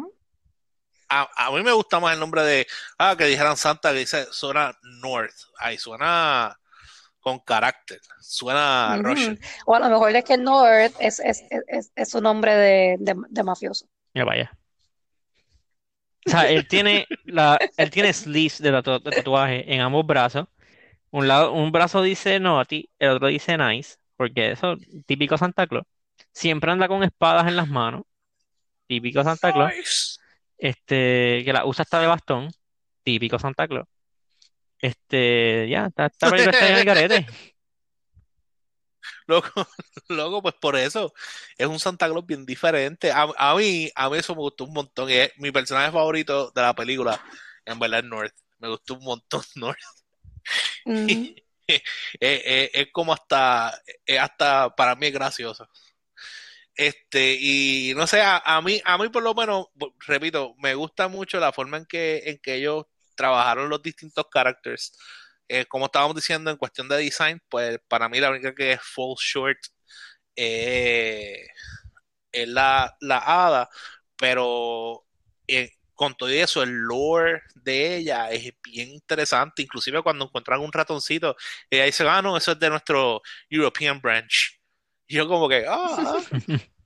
A, 1.08 1.46
a 1.46 1.50
mí 1.52 1.62
me 1.62 1.70
gusta 1.72 2.00
más 2.00 2.14
el 2.14 2.20
nombre 2.20 2.42
de, 2.42 2.66
ah, 2.98 3.14
que 3.16 3.26
dijeran 3.26 3.56
Santa, 3.56 3.92
que 3.92 4.00
dice, 4.00 4.26
suena 4.32 4.76
North, 5.00 5.36
ahí 5.58 5.78
suena 5.78 6.58
con 7.26 7.40
carácter, 7.40 7.98
suena. 8.20 9.00
Russian. 9.02 9.36
O 9.66 9.74
a 9.74 9.80
lo 9.80 9.88
mejor 9.88 10.14
es 10.14 10.22
que 10.24 10.36
North 10.38 10.94
es, 11.00 11.18
es, 11.18 11.42
es, 11.50 11.64
es- 11.66 11.92
es 11.96 12.08
su 12.08 12.20
nombre 12.20 12.54
de, 12.54 12.96
de, 13.00 13.16
de 13.28 13.42
mafioso. 13.42 13.88
Mira, 14.14 14.24
vaya. 14.26 14.52
O 16.24 16.30
sea, 16.30 16.48
él 16.48 16.68
tiene 16.68 17.04
la, 17.24 17.58
él 17.76 17.90
tiene 17.90 18.12
sleeves 18.12 18.62
de, 18.62 18.70
tatu- 18.70 19.02
de 19.02 19.10
tatuaje 19.10 19.74
en 19.74 19.80
ambos 19.80 20.06
brazos. 20.06 20.46
Un 21.10 21.26
lado, 21.26 21.52
un 21.52 21.72
brazo 21.72 22.00
dice 22.00 22.38
Naughty, 22.38 22.88
el 23.00 23.10
otro 23.10 23.26
dice 23.26 23.58
Nice, 23.58 23.96
porque 24.16 24.52
eso, 24.52 24.76
típico 25.04 25.36
Santa 25.36 25.66
Claus. 25.66 25.84
Siempre 26.32 26.70
anda 26.70 26.86
con 26.86 27.02
espadas 27.02 27.48
en 27.48 27.56
las 27.56 27.66
manos, 27.66 28.02
típico 28.86 29.24
Santa 29.24 29.52
Claus. 29.52 29.72
Nice. 29.76 30.20
Este, 30.58 31.42
que 31.44 31.52
la 31.52 31.66
usa 31.66 31.82
hasta 31.82 31.98
de 32.00 32.06
bastón, 32.06 32.50
típico 33.02 33.36
Santa 33.40 33.66
Claus. 33.66 33.88
Este, 34.80 35.68
ya, 35.68 35.86
película 35.86 36.06
está 36.06 36.28
en 36.68 36.76
el 36.78 36.84
garete. 36.84 37.26
Loco, 39.26 39.66
loco, 40.08 40.42
pues 40.42 40.54
por 40.54 40.76
eso 40.76 41.12
es 41.58 41.66
un 41.66 41.78
Santa 41.80 42.08
Claus 42.08 42.26
bien 42.26 42.46
diferente. 42.46 43.10
A, 43.10 43.26
a 43.36 43.54
mí, 43.56 43.90
a 43.94 44.08
mí 44.08 44.18
eso 44.18 44.34
me 44.34 44.40
gustó 44.42 44.64
un 44.64 44.72
montón. 44.72 45.10
Es 45.10 45.32
mi 45.38 45.50
personaje 45.50 45.90
favorito 45.92 46.50
de 46.52 46.62
la 46.62 46.74
película, 46.74 47.20
en 47.64 47.78
verdad, 47.78 48.00
es 48.00 48.04
North. 48.06 48.34
Me 48.58 48.68
gustó 48.68 48.94
un 48.94 49.04
montón 49.04 49.42
North. 49.56 49.78
Es, 51.66 51.82
es- 52.20 52.70
es 52.74 52.88
como 52.92 53.12
hasta, 53.12 53.80
es 54.04 54.18
hasta 54.20 54.74
para 54.74 54.94
mí 54.96 55.06
es 55.06 55.12
gracioso. 55.12 55.68
Este, 56.74 57.36
y 57.40 57.94
no 57.96 58.06
sé, 58.06 58.20
a, 58.20 58.36
a 58.38 58.60
mí, 58.60 58.80
a 58.84 58.98
mí 58.98 59.08
por 59.08 59.22
lo 59.22 59.34
menos, 59.34 59.66
repito, 60.06 60.54
me 60.58 60.74
gusta 60.74 61.08
mucho 61.08 61.40
la 61.40 61.52
forma 61.52 61.78
en 61.78 61.86
que, 61.86 62.22
en 62.26 62.38
que 62.38 62.56
ellos 62.56 62.84
trabajaron 63.16 63.68
los 63.68 63.82
distintos 63.82 64.26
characters. 64.32 64.96
Eh, 65.48 65.66
como 65.66 65.86
estábamos 65.86 66.16
diciendo 66.16 66.50
en 66.50 66.56
cuestión 66.56 66.88
de 66.88 66.96
design, 66.98 67.40
pues 67.48 67.78
para 67.88 68.08
mí 68.08 68.20
la 68.20 68.30
única 68.30 68.54
que 68.54 68.72
es 68.72 68.80
fall 68.82 69.14
short 69.18 69.58
eh, 70.36 71.46
es 72.32 72.48
la, 72.48 72.96
la 73.00 73.18
hada, 73.18 73.68
pero 74.16 75.04
eh, 75.48 75.72
con 75.94 76.14
todo 76.14 76.28
eso, 76.28 76.62
el 76.62 76.70
lore 76.70 77.42
de 77.54 77.96
ella 77.96 78.30
es 78.30 78.52
bien 78.62 78.90
interesante. 78.90 79.62
Inclusive 79.62 80.02
cuando 80.02 80.26
encuentran 80.26 80.60
un 80.60 80.72
ratoncito, 80.72 81.36
ella 81.70 81.84
dice, 81.84 82.06
ah, 82.08 82.22
no, 82.22 82.36
eso 82.36 82.52
es 82.52 82.58
de 82.60 82.70
nuestro 82.70 83.22
European 83.48 84.00
branch. 84.00 84.60
Yo 85.08 85.26
como 85.28 85.48
que, 85.48 85.64
ah, 85.68 86.18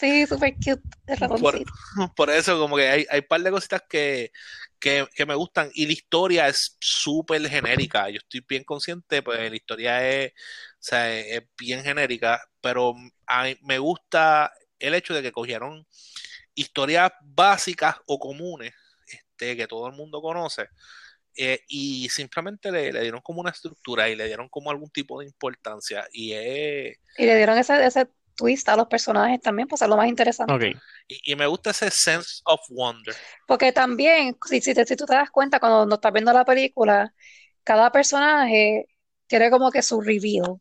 Sí, 0.00 0.26
super 0.26 0.54
cute 0.54 0.82
el 1.06 1.18
por, 1.40 1.60
por 2.16 2.30
eso 2.30 2.58
como 2.58 2.76
que 2.76 2.88
hay, 2.88 3.06
hay 3.10 3.20
un 3.20 3.26
par 3.28 3.40
de 3.42 3.50
cositas 3.50 3.82
que, 3.88 4.32
que, 4.78 5.06
que 5.14 5.26
me 5.26 5.34
gustan 5.34 5.70
y 5.74 5.86
la 5.86 5.92
historia 5.92 6.48
es 6.48 6.76
súper 6.80 7.46
genérica. 7.48 8.08
Yo 8.10 8.18
estoy 8.18 8.44
bien 8.48 8.64
consciente, 8.64 9.22
pues 9.22 9.38
la 9.50 9.56
historia 9.56 10.08
es, 10.08 10.32
o 10.32 10.34
sea, 10.78 11.12
es, 11.18 11.42
bien 11.58 11.82
genérica, 11.82 12.40
pero 12.60 12.94
a 13.26 13.44
mí 13.44 13.56
me 13.62 13.78
gusta 13.78 14.52
el 14.78 14.94
hecho 14.94 15.14
de 15.14 15.22
que 15.22 15.32
cogieron 15.32 15.86
historias 16.54 17.12
básicas 17.22 17.96
o 18.06 18.18
comunes 18.18 18.74
este, 19.06 19.56
que 19.56 19.66
todo 19.66 19.86
el 19.88 19.94
mundo 19.94 20.20
conoce 20.22 20.68
eh, 21.36 21.60
y 21.68 22.08
simplemente 22.10 22.72
le, 22.72 22.92
le 22.92 23.02
dieron 23.02 23.20
como 23.22 23.40
una 23.40 23.50
estructura 23.50 24.08
y 24.08 24.16
le 24.16 24.26
dieron 24.26 24.48
como 24.48 24.70
algún 24.70 24.90
tipo 24.90 25.20
de 25.20 25.26
importancia 25.26 26.06
y, 26.12 26.32
es- 26.32 26.98
Y 27.16 27.26
le 27.26 27.36
dieron 27.36 27.58
ese, 27.58 27.84
ese 27.84 28.08
twist 28.40 28.68
a 28.68 28.76
los 28.76 28.86
personajes 28.88 29.40
también, 29.40 29.68
pues 29.68 29.82
es 29.82 29.88
lo 29.88 29.96
más 29.96 30.08
interesante. 30.08 30.52
Y, 31.08 31.32
y 31.32 31.36
me 31.36 31.46
gusta 31.46 31.70
ese 31.70 31.90
sense 31.90 32.40
of 32.44 32.60
wonder. 32.70 33.14
Porque 33.46 33.72
también, 33.72 34.36
si, 34.48 34.60
si, 34.60 34.74
te- 34.74 34.86
si 34.86 34.96
tú 34.96 35.04
te 35.06 35.14
das 35.14 35.30
cuenta 35.30 35.60
cuando 35.60 35.86
no 35.86 35.94
estás 35.96 36.12
viendo 36.12 36.32
la 36.32 36.44
película, 36.44 37.12
cada 37.64 37.92
personaje 37.92 38.86
tiene 39.26 39.50
como 39.50 39.70
que 39.70 39.82
su 39.82 40.00
reveal. 40.00 40.60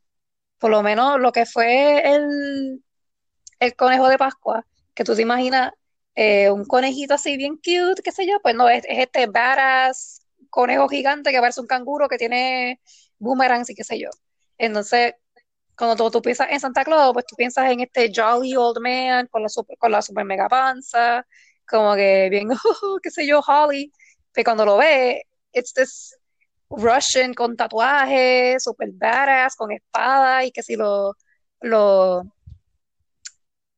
Por 0.57 0.71
lo 0.71 0.83
menos 0.83 1.19
lo 1.19 1.31
que 1.31 1.45
fue 1.45 2.01
el, 2.13 2.83
el 3.59 3.75
conejo 3.75 4.07
de 4.09 4.17
Pascua, 4.17 4.65
que 4.93 5.03
tú 5.03 5.15
te 5.15 5.21
imaginas 5.21 5.71
eh, 6.15 6.49
un 6.51 6.65
conejito 6.65 7.13
así 7.13 7.37
bien 7.37 7.55
cute, 7.55 8.01
qué 8.03 8.11
sé 8.11 8.27
yo, 8.27 8.39
pues 8.41 8.55
no, 8.55 8.67
es, 8.69 8.83
es 8.87 8.99
este 8.99 9.27
badass 9.27 10.25
conejo 10.49 10.89
gigante 10.89 11.31
que 11.31 11.39
parece 11.39 11.61
un 11.61 11.67
canguro 11.67 12.09
que 12.09 12.17
tiene 12.17 12.81
boomerangs 13.19 13.69
y 13.69 13.75
qué 13.75 13.83
sé 13.83 13.99
yo. 13.99 14.09
Entonces, 14.57 15.13
cuando 15.79 16.11
tú, 16.11 16.21
piensas 16.21 16.49
en 16.51 16.59
Santa 16.59 16.83
Claus, 16.83 17.13
pues 17.13 17.25
tú 17.25 17.35
piensas 17.37 17.71
en 17.71 17.81
este 17.81 18.11
jolly 18.15 18.55
old 18.55 18.79
man 18.81 19.27
con 19.27 19.41
la 19.43 19.49
super, 19.49 19.77
con 19.77 19.91
la 19.91 20.01
super 20.01 20.25
mega 20.25 20.49
panza, 20.49 21.25
como 21.67 21.95
que 21.95 22.29
bien, 22.29 22.49
qué 23.03 23.11
sé 23.11 23.25
yo, 23.27 23.39
Holly. 23.41 23.91
Pero 24.33 24.45
cuando 24.45 24.65
lo 24.65 24.77
ves, 24.77 25.21
it's 25.53 25.73
this 25.73 26.17
Russian 26.69 27.33
con 27.33 27.55
tatuajes, 27.57 28.63
super 28.63 28.89
badass, 28.93 29.55
con 29.55 29.71
espada 29.71 30.43
y 30.45 30.51
que 30.51 30.63
si 30.63 30.75
lo, 30.75 31.13
lo, 31.61 32.23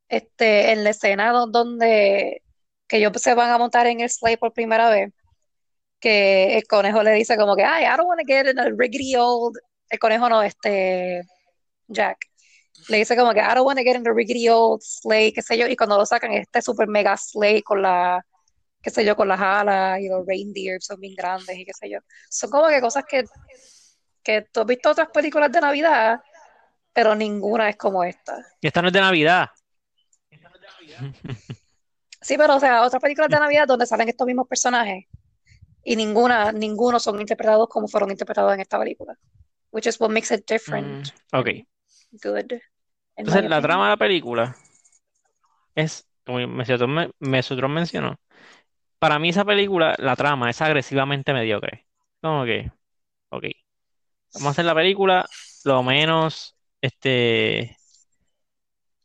este, 0.09 0.71
en 0.71 0.83
la 0.83 0.91
escena 0.91 1.31
do- 1.31 1.47
donde 1.47 2.41
que 2.87 2.97
ellos 2.97 3.11
se 3.21 3.33
van 3.33 3.49
a 3.51 3.57
montar 3.57 3.87
en 3.87 4.01
el 4.01 4.09
sleigh 4.09 4.37
por 4.37 4.51
primera 4.53 4.89
vez, 4.89 5.13
que 5.99 6.57
el 6.57 6.65
conejo 6.67 7.03
le 7.03 7.13
dice 7.13 7.37
como 7.37 7.55
que, 7.55 7.63
ay, 7.65 7.85
I 7.85 7.97
don't 7.97 8.07
want 8.07 8.21
to 8.21 8.25
get 8.27 8.47
in 8.47 8.59
a 8.59 8.69
rickety 8.77 9.15
old, 9.17 9.57
el 9.89 9.99
conejo 9.99 10.29
no, 10.29 10.43
este, 10.43 11.23
Jack, 11.91 12.27
le 12.87 12.97
dice 12.97 13.15
como 13.15 13.33
que, 13.33 13.39
I 13.39 13.53
don't 13.55 13.65
want 13.65 13.77
to 13.77 13.83
get 13.83 13.95
in 13.95 14.07
a 14.07 14.13
rickety 14.13 14.49
old 14.49 14.81
sleigh, 14.81 15.31
qué 15.31 15.41
sé 15.41 15.57
yo, 15.57 15.67
y 15.67 15.75
cuando 15.75 15.97
lo 15.97 16.05
sacan 16.05 16.31
este 16.33 16.61
super 16.61 16.87
mega 16.87 17.15
sleigh 17.17 17.61
con 17.61 17.81
la, 17.81 18.25
qué 18.81 18.89
sé 18.89 19.05
yo, 19.05 19.15
con 19.15 19.27
las 19.27 19.39
alas 19.39 19.99
y 19.99 20.09
los 20.09 20.25
reindeer 20.25 20.81
son 20.81 20.99
bien 20.99 21.15
grandes 21.15 21.57
y 21.57 21.65
qué 21.65 21.73
sé 21.73 21.89
yo. 21.89 21.99
Son 22.29 22.49
como 22.49 22.67
que 22.67 22.81
cosas 22.81 23.03
que, 23.07 23.23
que 24.23 24.47
tú 24.51 24.61
has 24.61 24.65
visto 24.65 24.89
otras 24.89 25.09
películas 25.09 25.51
de 25.51 25.61
Navidad, 25.61 26.19
pero 26.93 27.15
ninguna 27.15 27.69
es 27.69 27.77
como 27.77 28.03
esta. 28.03 28.37
Y 28.59 28.67
esta 28.67 28.81
no 28.81 28.87
es 28.87 28.93
de 28.93 29.01
Navidad. 29.01 29.49
Sí, 32.21 32.37
pero 32.37 32.55
o 32.55 32.59
sea, 32.59 32.83
otras 32.83 33.01
películas 33.01 33.29
de 33.29 33.39
Navidad 33.39 33.67
donde 33.67 33.85
salen 33.85 34.07
estos 34.07 34.27
mismos 34.27 34.47
personajes 34.47 35.05
y 35.83 35.95
ninguna, 35.95 36.51
ninguno 36.51 36.99
son 36.99 37.19
interpretados 37.19 37.67
como 37.67 37.87
fueron 37.87 38.11
interpretados 38.11 38.53
en 38.53 38.59
esta 38.59 38.77
película. 38.77 39.17
Which 39.71 39.87
is 39.87 39.99
what 39.99 40.09
makes 40.09 40.33
it 40.33 40.41
Mm, 40.41 40.53
different 40.53 41.09
ok. 41.33 41.47
Good, 42.11 42.61
Entonces, 43.23 43.49
la 43.49 43.59
trama 43.63 43.85
de 43.85 43.89
la 43.91 43.97
película 43.97 44.55
es, 45.75 46.07
como 46.25 46.45
Mesotron 46.47 46.91
me- 46.93 47.11
Mesotron 47.19 47.71
mencionó, 47.73 48.19
para 48.99 49.19
mí 49.19 49.29
esa 49.29 49.45
película, 49.45 49.95
la 49.99 50.15
trama 50.15 50.49
es 50.49 50.61
agresivamente 50.61 51.33
mediocre. 51.33 51.87
Como 52.21 52.45
que, 52.45 52.71
ok, 53.29 53.45
vamos 54.33 54.47
a 54.49 54.51
hacer 54.51 54.65
la 54.65 54.75
película 54.75 55.29
lo 55.65 55.83
menos, 55.83 56.57
este, 56.81 57.77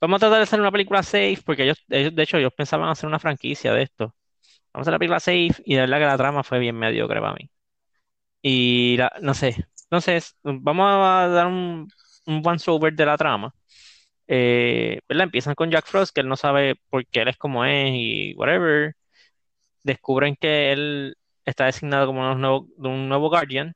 vamos 0.01 0.17
a 0.19 0.21
tratar 0.21 0.39
de 0.39 0.43
hacer 0.45 0.61
una 0.61 0.73
película 0.73 1.03
safe, 1.03 1.39
porque 1.45 1.65
ellos, 1.65 1.79
ellos, 1.89 2.15
de 2.15 2.23
hecho, 2.23 2.37
ellos 2.39 2.53
pensaban 2.57 2.89
hacer 2.89 3.07
una 3.09 3.19
franquicia 3.19 3.73
de 3.73 3.83
esto. 3.83 4.15
Vamos 4.75 4.89
a 4.89 4.91
hacer 4.91 4.93
la 4.95 4.99
película 4.99 5.21
safe 5.21 5.63
y 5.65 5.75
de 5.75 5.83
verdad 5.83 5.99
que 6.01 6.07
la 6.07 6.19
trama 6.19 6.45
fue 6.45 6.59
bien 6.61 6.77
mediocre 6.79 7.21
para 7.21 7.35
mí. 7.35 7.51
Y 8.43 8.97
la- 8.99 9.13
no 9.23 9.35
sé, 9.35 9.57
entonces, 9.85 10.37
vamos 10.43 10.87
a 10.89 11.29
dar 11.29 11.47
un, 11.47 11.89
un 12.27 12.43
once 12.47 12.71
over 12.71 12.95
de 12.95 13.07
la 13.07 13.17
trama. 13.17 13.55
Eh, 14.29 15.01
¿verdad? 15.09 15.25
Empiezan 15.25 15.55
con 15.55 15.71
Jack 15.71 15.87
Frost, 15.87 16.15
que 16.15 16.21
él 16.23 16.29
no 16.29 16.37
sabe 16.37 16.77
por 16.91 17.07
qué 17.09 17.23
él 17.23 17.29
es 17.29 17.37
como 17.39 17.65
es 17.65 17.91
y 17.95 18.35
whatever. 18.37 18.95
Descubren 19.83 20.37
que 20.37 20.73
él 20.73 21.17
está 21.45 21.67
designado 21.67 22.07
como 22.07 22.33
un 22.33 22.41
nuevo, 22.41 22.69
un 22.79 23.09
nuevo 23.09 23.29
Guardian. 23.31 23.75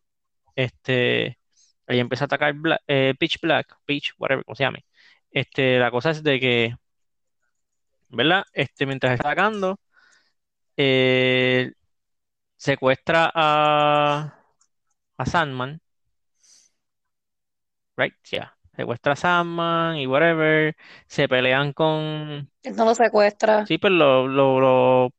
Este, 0.57 1.39
ahí 1.89 2.01
empieza 2.01 2.25
a 2.25 2.27
atacar 2.27 2.55
Bla- 2.55 2.81
eh, 2.89 3.15
Pitch 3.19 3.41
Black, 3.41 3.77
Pitch, 3.87 4.15
whatever, 4.19 4.45
como 4.45 4.57
se 4.57 4.65
llame. 4.65 4.85
Este, 5.33 5.79
la 5.79 5.91
cosa 5.93 6.11
es 6.11 6.23
de 6.25 6.41
que, 6.41 6.75
¿verdad? 8.09 8.45
Este, 8.53 8.87
mientras 8.87 9.15
está 9.15 9.29
atacando, 9.31 9.79
eh, 10.77 11.73
secuestra 12.57 13.31
a, 13.35 14.35
a 15.19 15.27
Sandman, 15.27 15.81
right? 18.01 18.15
Yeah. 18.31 18.55
Secuestra 18.75 19.13
a 19.13 19.17
Sandman 19.17 19.97
y 19.97 20.07
whatever. 20.07 20.75
Se 21.07 21.29
pelean 21.29 21.73
con. 21.73 22.51
Él 22.63 22.77
no 22.77 22.85
lo 22.85 22.95
secuestra. 22.95 23.67
Sí, 23.67 23.79
pues 23.79 23.93
lo, 23.93 24.27
lo, 24.27 24.61
lo 24.61 25.13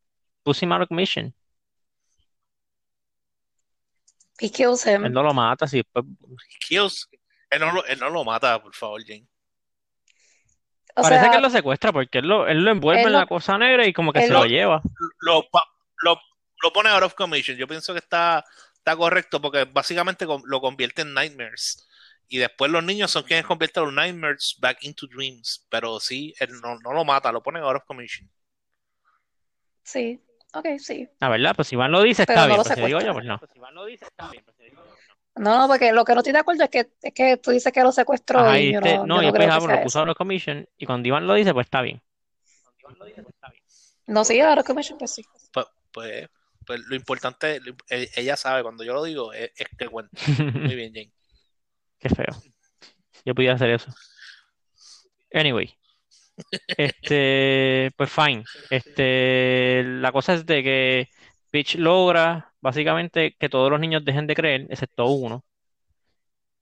puso 0.44 0.66
out 0.66 0.82
of 0.82 0.88
commission. 0.88 1.34
He 4.40 4.50
kills 4.50 4.86
Él 4.88 5.06
him. 5.06 5.14
no 5.14 5.22
lo 5.22 5.34
mata, 5.34 5.68
sí. 5.68 5.84
pues, 5.84 6.04
Kills. 6.68 7.08
Él 7.50 7.60
no, 7.60 7.72
lo, 7.74 7.86
él 7.86 8.00
no 8.00 8.10
lo 8.10 8.24
mata, 8.24 8.62
por 8.62 8.74
favor, 8.74 9.04
Jane. 9.06 9.28
O 10.96 11.02
parece 11.04 11.30
que 11.30 11.36
él 11.36 11.42
lo 11.42 11.50
secuestra 11.50 11.92
porque 11.94 12.20
él 12.20 12.28
lo, 12.28 12.48
él 12.48 12.64
lo 12.64 12.72
envuelve 12.72 13.02
él 13.02 13.08
en 13.08 13.14
lo- 13.14 13.20
la 13.20 13.26
cosa 13.28 13.58
negra 13.58 13.86
y 13.86 13.94
como 13.94 14.12
que 14.12 14.20
él 14.20 14.28
se 14.28 14.34
lo- 14.34 14.40
lo 14.40 14.46
lleva. 14.46 14.82
Lo, 15.20 15.46
lo, 16.04 16.20
lo 16.64 16.74
pone 16.74 16.90
out 16.90 17.04
of 17.04 17.14
commission. 17.14 17.56
Yo 17.58 17.68
pienso 17.68 17.94
que 17.94 18.00
está, 18.00 18.44
está 18.74 18.96
correcto 18.96 19.40
porque 19.42 19.66
básicamente 19.66 20.26
con- 20.26 20.42
lo 20.46 20.60
convierte 20.60 21.04
en 21.04 21.14
nightmares. 21.14 21.88
Y 22.32 22.38
después 22.38 22.72
los 22.72 22.82
niños 22.82 23.12
son 23.12 23.24
quienes 23.24 23.46
convierten 23.46 23.84
los 23.84 23.92
nightmares 23.94 24.56
back 24.62 24.78
into 24.84 25.06
dreams. 25.06 25.68
Pero 25.70 26.00
sí, 26.00 26.34
él 26.40 26.50
no, 26.62 26.80
no 26.80 26.94
lo 26.94 27.04
mata, 27.04 27.30
lo 27.30 27.44
pone 27.44 27.60
out 27.60 27.76
of 27.76 27.84
commission. 27.84 28.30
sí, 29.84 30.18
ok, 30.54 30.66
sí. 30.80 31.10
La 31.20 31.28
verdad, 31.28 31.54
pues 31.56 31.68
si 31.68 31.76
Iván 31.76 31.92
lo 31.92 32.02
dice, 32.02 32.22
está 32.22 32.48
no 32.48 32.48
bien. 32.48 32.58
lo 32.60 32.64
Pero 32.64 32.76
si 32.76 32.86
digo 32.86 33.00
yo, 33.02 33.14
secuestra. 33.14 33.38
pues 33.38 33.52
no. 33.52 35.44
No, 35.44 35.58
no, 35.60 35.68
porque 35.68 35.92
lo 35.92 36.06
que 36.06 36.14
no 36.14 36.20
estoy 36.22 36.32
de 36.34 36.40
acuerdo 36.40 36.64
es 36.64 36.70
que, 36.70 36.90
es 37.02 37.14
que 37.14 37.36
tú 37.38 37.52
dices 37.52 37.72
que 37.74 37.84
lo 37.84 37.92
secuestró 37.92 38.40
Ajá, 38.40 38.60
y 38.60 38.68
y 38.68 38.72
yo 38.72 38.80
este, 38.80 38.98
no, 38.98 39.06
no, 39.08 39.16
yo 39.16 39.22
y 39.22 39.26
no 39.26 39.32
después 39.34 39.50
ah, 39.50 39.54
que 39.56 39.60
bueno, 39.60 39.76
lo 39.78 39.84
puso 39.84 40.00
out 40.00 40.10
of 40.10 40.18
commission 40.18 40.68
y 40.78 40.86
cuando 40.86 41.08
Iván 41.10 41.28
lo 41.28 41.34
dice, 41.34 41.54
pues 41.54 41.66
está 41.68 41.82
bien. 41.82 42.02
No, 44.08 44.24
sí, 44.26 44.40
ahora 44.42 44.64
que 44.64 44.74
me 44.74 44.84
pues 45.00 45.12
sí. 45.12 45.24
Pues, 45.54 45.66
pues, 45.92 46.30
pues 46.66 46.80
lo 46.88 46.96
importante, 46.96 47.60
lo- 47.60 47.76
e- 47.90 48.10
ella 48.16 48.36
sabe, 48.38 48.64
cuando 48.64 48.84
yo 48.84 48.94
lo 48.94 49.04
digo, 49.04 49.34
es, 49.34 49.52
es 49.56 49.68
que 49.78 49.88
cuenta. 49.88 50.14
Muy 50.54 50.76
bien, 50.76 50.94
Jane. 50.94 51.12
Qué 52.02 52.10
feo. 52.10 52.36
Yo 53.24 53.36
podía 53.36 53.54
hacer 53.54 53.70
eso. 53.70 53.94
Anyway. 55.34 55.74
Este, 56.68 57.92
pues 57.98 58.12
fine. 58.12 58.44
Este, 58.70 59.84
la 59.86 60.12
cosa 60.12 60.34
es 60.34 60.46
de 60.46 60.64
que 60.64 61.10
Peach 61.52 61.76
logra 61.76 62.52
básicamente 62.60 63.36
que 63.38 63.50
todos 63.50 63.70
los 63.70 63.80
niños 63.80 64.04
dejen 64.04 64.28
de 64.28 64.36
creer, 64.36 64.68
excepto 64.70 65.06
uno. 65.06 65.44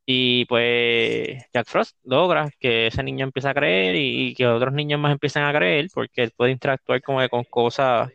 Y 0.05 0.45
pues 0.45 1.45
Jack 1.53 1.67
Frost 1.67 1.95
logra 2.03 2.49
que 2.59 2.87
ese 2.87 3.03
niño 3.03 3.25
empiece 3.25 3.47
a 3.47 3.53
creer 3.53 3.95
y, 3.95 4.33
que 4.33 4.47
otros 4.47 4.73
niños 4.73 4.99
más 4.99 5.11
empiecen 5.11 5.43
a 5.43 5.53
creer 5.53 5.87
porque 5.93 6.23
él 6.23 6.31
puede 6.35 6.51
interactuar 6.51 7.01
como 7.03 7.27
con 7.29 7.43
cosas 7.43 8.09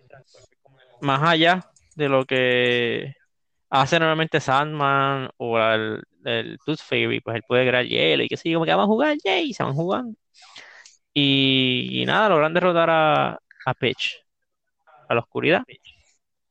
más 1.00 1.22
allá 1.22 1.70
de 1.94 2.08
lo 2.08 2.24
que 2.24 3.14
hace 3.70 3.98
normalmente 3.98 4.40
Sandman 4.40 5.30
o 5.36 5.58
el- 5.58 6.02
el 6.24 6.58
Tooth 6.64 6.80
Fairy, 6.80 7.20
pues 7.20 7.36
él 7.36 7.42
puede 7.46 7.68
crear 7.68 7.84
hielo 7.86 8.22
y 8.24 8.28
que 8.28 8.36
sé 8.36 8.50
yo, 8.50 8.58
como 8.58 8.66
que 8.66 8.72
vamos 8.72 8.84
a 8.84 8.88
jugar, 8.88 9.16
yay, 9.24 9.50
y 9.50 9.54
se 9.54 9.62
van 9.62 9.74
jugando. 9.74 10.16
Y, 11.12 12.02
y 12.02 12.06
nada, 12.06 12.28
logran 12.28 12.54
derrotar 12.54 12.90
a, 12.90 13.30
a 13.66 13.74
Peach, 13.78 14.16
a 15.08 15.14
la 15.14 15.20
oscuridad. 15.20 15.62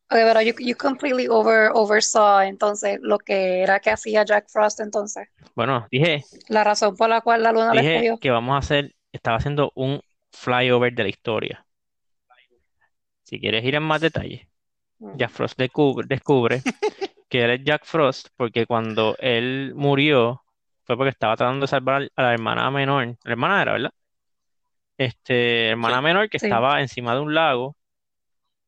Ok, 0.09 0.19
pero 0.19 0.41
you, 0.41 0.53
you 0.59 0.75
completely 0.77 1.27
over, 1.27 1.71
oversaw 1.73 2.41
entonces 2.41 2.99
lo 3.01 3.17
que 3.17 3.61
era 3.61 3.79
que 3.79 3.89
hacía 3.89 4.23
Jack 4.23 4.45
Frost 4.49 4.79
entonces. 4.79 5.27
Bueno, 5.55 5.87
dije, 5.91 6.23
La 6.49 6.63
razón 6.63 6.95
por 6.95 7.09
la 7.09 7.21
cual 7.21 7.43
la 7.43 7.51
luna 7.51 7.73
le 7.73 7.81
dije 7.81 7.95
escogió. 7.95 8.17
que 8.19 8.31
vamos 8.31 8.55
a 8.55 8.59
hacer, 8.59 8.95
estaba 9.11 9.37
haciendo 9.37 9.71
un 9.75 10.01
flyover 10.31 10.93
de 10.93 11.03
la 11.03 11.09
historia. 11.09 11.65
Si 13.23 13.39
quieres 13.39 13.63
ir 13.65 13.75
en 13.75 13.83
más 13.83 14.01
detalle, 14.01 14.49
Mm. 14.99 15.17
Jack 15.17 15.31
Frost 15.31 15.57
descubre, 15.57 16.05
descubre 16.07 16.61
que 17.33 17.43
él 17.43 17.49
es 17.49 17.63
Jack 17.63 17.83
Frost 17.83 18.27
porque 18.37 18.67
cuando 18.67 19.15
él 19.17 19.73
murió 19.75 20.43
fue 20.83 20.95
porque 20.95 21.09
estaba 21.09 21.35
tratando 21.35 21.63
de 21.63 21.67
salvar 21.67 22.07
a 22.15 22.21
la 22.21 22.31
hermana 22.31 22.69
menor. 22.69 23.07
La 23.23 23.31
hermana 23.31 23.59
era, 23.63 23.71
¿verdad? 23.71 23.91
Este, 24.99 25.69
hermana 25.69 25.97
Sí. 25.97 26.03
menor 26.03 26.29
que 26.29 26.37
Sí. 26.37 26.45
estaba 26.45 26.79
encima 26.79 27.15
de 27.15 27.21
un 27.21 27.33
lago, 27.33 27.75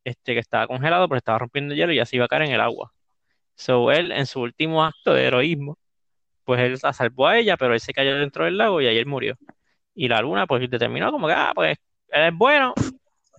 este, 0.03 0.33
que 0.33 0.39
estaba 0.39 0.65
congelado, 0.65 1.07
pero 1.07 1.19
estaba 1.19 1.37
rompiendo 1.37 1.75
hielo 1.75 1.93
y 1.93 1.97
ya 1.97 2.07
se 2.07 2.15
iba 2.15 2.25
a 2.25 2.27
caer 2.27 2.41
en 2.41 2.53
el 2.53 2.61
agua. 2.61 2.91
So, 3.53 3.91
él, 3.91 4.11
en 4.11 4.25
su 4.25 4.41
último 4.41 4.83
acto 4.83 5.13
de 5.13 5.25
heroísmo, 5.25 5.77
pues 6.43 6.59
él 6.61 6.79
la 6.81 6.91
salvó 6.91 7.27
a 7.27 7.37
ella, 7.37 7.57
pero 7.57 7.75
él 7.75 7.79
se 7.79 7.93
cayó 7.93 8.17
dentro 8.17 8.45
del 8.45 8.57
lago 8.57 8.81
y 8.81 8.87
ahí 8.87 8.97
él 8.97 9.05
murió. 9.05 9.37
Y 9.93 10.07
la 10.07 10.21
luna, 10.21 10.47
pues 10.47 10.67
determinó 10.67 11.11
como 11.11 11.27
que, 11.27 11.33
ah, 11.33 11.51
pues 11.53 11.77
él 12.07 12.23
es 12.23 12.33
bueno, 12.35 12.73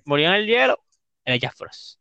murió 0.04 0.28
en 0.28 0.34
el 0.34 0.46
hielo, 0.46 0.78
él 1.24 1.34
es 1.34 1.40
Jack 1.40 1.56
Frost. 1.56 1.98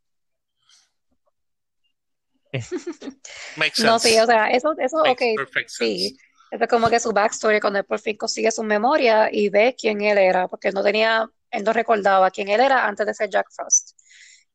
Makes 3.55 3.83
No, 3.83 3.99
sí, 3.99 4.09
sense. 4.09 4.21
o 4.21 4.25
sea, 4.25 4.47
eso, 4.49 4.75
eso, 4.77 4.97
Makes 5.03 5.33
ok, 5.33 5.37
perfect 5.37 5.69
sí. 5.69 6.09
sense. 6.09 6.21
Es 6.51 6.67
como 6.69 6.89
que 6.89 6.99
su 6.99 7.11
backstory 7.11 7.59
cuando 7.59 7.79
él 7.79 7.85
por 7.85 7.99
fin 7.99 8.17
consigue 8.17 8.51
su 8.51 8.63
memoria 8.63 9.29
y 9.31 9.49
ve 9.49 9.75
quién 9.79 10.01
él 10.01 10.17
era, 10.17 10.47
porque 10.47 10.69
él 10.69 10.73
no 10.73 10.83
tenía, 10.83 11.27
él 11.51 11.63
no 11.63 11.73
recordaba 11.73 12.31
quién 12.31 12.49
él 12.49 12.61
era 12.61 12.85
antes 12.87 13.05
de 13.05 13.13
ser 13.13 13.29
Jack 13.29 13.47
Frost. 13.51 13.91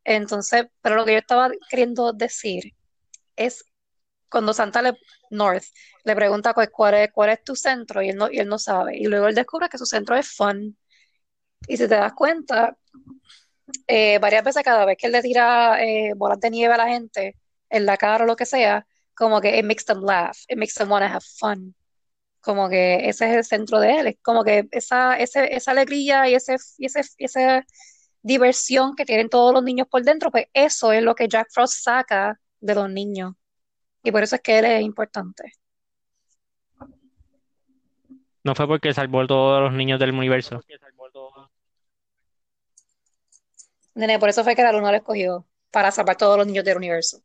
Entonces, 0.04 0.66
pero 0.80 0.96
lo 0.96 1.04
que 1.04 1.12
yo 1.12 1.18
estaba 1.18 1.50
queriendo 1.68 2.12
decir 2.12 2.74
es 3.36 3.64
cuando 4.30 4.52
Santa 4.54 4.82
le, 4.82 4.94
North 5.30 5.64
le 6.04 6.16
pregunta 6.16 6.54
cuál, 6.54 6.70
cuál 6.70 6.94
es, 6.94 7.12
cuál 7.12 7.30
es 7.30 7.44
tu 7.44 7.56
centro 7.56 8.02
y 8.02 8.10
él 8.10 8.16
no, 8.16 8.30
y 8.30 8.38
él 8.38 8.48
no 8.48 8.58
sabe. 8.58 8.96
Y 8.98 9.06
luego 9.06 9.28
él 9.28 9.34
descubre 9.34 9.68
que 9.68 9.78
su 9.78 9.86
centro 9.86 10.16
es 10.16 10.28
fun. 10.28 10.76
Y 11.68 11.76
si 11.76 11.88
te 11.88 11.96
das 11.96 12.12
cuenta, 12.14 12.76
eh, 13.86 14.18
varias 14.18 14.44
veces 14.44 14.62
cada 14.62 14.84
vez 14.84 14.96
que 14.98 15.06
él 15.06 15.12
le 15.12 15.22
tira 15.22 15.82
eh, 15.82 16.12
bolas 16.16 16.40
de 16.40 16.50
nieve 16.50 16.74
a 16.74 16.78
la 16.78 16.88
gente 16.88 17.36
en 17.70 17.87
la 17.87 17.96
cara 17.96 18.24
o 18.24 18.26
lo 18.26 18.37
que 18.37 18.46
sea, 18.46 18.87
como 19.14 19.40
que 19.40 19.59
it 19.59 19.64
makes 19.64 19.85
them 19.85 20.02
laugh, 20.02 20.37
it 20.48 20.59
makes 20.59 20.74
them 20.74 20.90
want 20.90 21.04
to 21.04 21.12
have 21.12 21.24
fun. 21.38 21.74
Como 22.40 22.68
que 22.68 23.09
ese 23.09 23.30
es 23.30 23.37
el 23.37 23.44
centro 23.44 23.80
de 23.80 24.00
él, 24.00 24.06
es 24.09 24.16
como 24.22 24.44
que 24.44 24.66
esa, 24.70 25.16
ese, 25.18 25.54
esa 25.54 25.70
alegría 25.72 26.28
y 26.28 26.35
ese, 26.35 26.56
y 26.78 26.87
ese, 26.87 27.02
y 27.18 27.24
esa 27.24 27.64
diversión 28.22 28.94
que 28.96 29.04
tienen 29.04 29.28
todos 29.28 29.52
los 29.52 29.62
niños 29.62 29.88
por 29.88 30.02
dentro, 30.02 30.30
pues 30.30 30.46
eso 30.52 30.92
es 30.92 31.02
lo 31.02 31.14
que 31.14 31.28
Jack 31.28 31.48
Frost 31.50 31.83
saca 31.83 32.40
de 32.61 32.74
los 32.74 32.90
niños. 32.90 33.35
Y 34.02 34.12
por 34.12 34.22
eso 34.22 34.37
es 34.37 34.42
que 34.42 34.59
él 34.59 34.64
es 34.64 34.83
importante. 34.83 35.52
No 38.42 38.54
fue 38.54 38.66
porque 38.66 38.94
salvó 38.94 39.20
a 39.20 39.26
todos 39.26 39.62
los 39.62 39.72
niños 39.72 40.00
del 40.00 40.14
universo. 40.14 40.62
Nene, 43.94 44.18
por 44.18 44.30
eso 44.30 44.44
fue 44.44 44.56
que 44.56 44.62
la 44.62 44.72
luna 44.72 44.90
lo 44.90 44.96
escogió, 44.96 45.46
para 45.70 45.90
salvar 45.90 46.16
todos 46.16 46.38
los 46.38 46.46
niños 46.46 46.64
del 46.64 46.78
universo. 46.78 47.22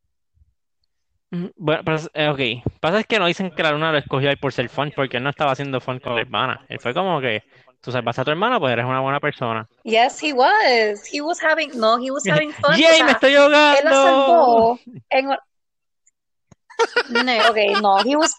Mm, 1.35 1.47
Bueno, 1.57 1.81
pero, 1.83 1.97
eh, 2.13 2.29
ok. 2.63 2.71
Pasa 2.79 2.99
es 2.99 3.05
que 3.07 3.19
no 3.19 3.25
dicen 3.27 3.51
que 3.51 3.63
la 3.63 3.71
luna 3.71 3.91
lo 3.91 3.97
escogió 3.97 4.29
ahí 4.29 4.35
por 4.35 4.53
ser 4.53 4.69
fun, 4.69 4.91
porque 4.95 5.17
él 5.17 5.23
no 5.23 5.29
estaba 5.29 5.51
haciendo 5.51 5.81
fun 5.81 5.99
con 5.99 6.15
la 6.15 6.21
hermana. 6.21 6.65
Él 6.69 6.79
fue 6.79 6.93
como 6.93 7.19
que 7.19 7.43
tú 7.81 7.91
salvaste 7.91 8.21
a 8.21 8.25
tu 8.25 8.31
hermana, 8.31 8.59
pues 8.59 8.71
eres 8.73 8.85
una 8.85 9.01
buena 9.01 9.19
persona. 9.19 9.67
Yes, 9.83 10.21
he 10.23 10.33
was. 10.33 11.03
He 11.11 11.21
was 11.21 11.39
having, 11.43 11.71
no, 11.79 11.97
he 11.97 12.09
was 12.11 12.25
having 12.27 12.51
fun. 12.53 12.73
O 12.73 12.77
¡Yay, 12.77 12.99
me 13.01 13.05
sea, 13.05 13.13
estoy 13.13 13.33
él 13.35 13.51
la 13.51 13.91
ahogando! 13.91 13.93
salvó 13.93 14.79
en... 15.09 15.29
Nene, 17.09 17.41
ok, 17.49 17.57
no, 17.81 17.99
he 18.03 18.15
was... 18.15 18.33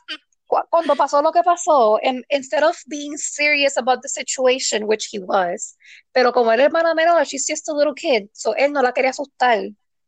cu- 0.46 0.62
Cuando 0.70 0.96
pasó 0.96 1.20
lo 1.22 1.32
que 1.32 1.42
pasó, 1.42 1.98
en- 2.02 2.24
instead 2.30 2.64
of 2.64 2.76
being 2.86 3.16
serious 3.18 3.76
about 3.76 4.00
the 4.02 4.08
situation, 4.08 4.84
which 4.84 5.08
he 5.12 5.18
was, 5.18 5.76
pero 6.12 6.32
como 6.32 6.52
es 6.52 6.60
hermana 6.60 6.94
menor, 6.94 7.24
she's 7.24 7.46
just 7.46 7.68
a 7.68 7.72
little 7.72 7.94
kid, 7.94 8.28
so 8.32 8.54
él 8.56 8.72
no 8.72 8.80
la 8.82 8.92
quería 8.92 9.10
asustar. 9.10 9.58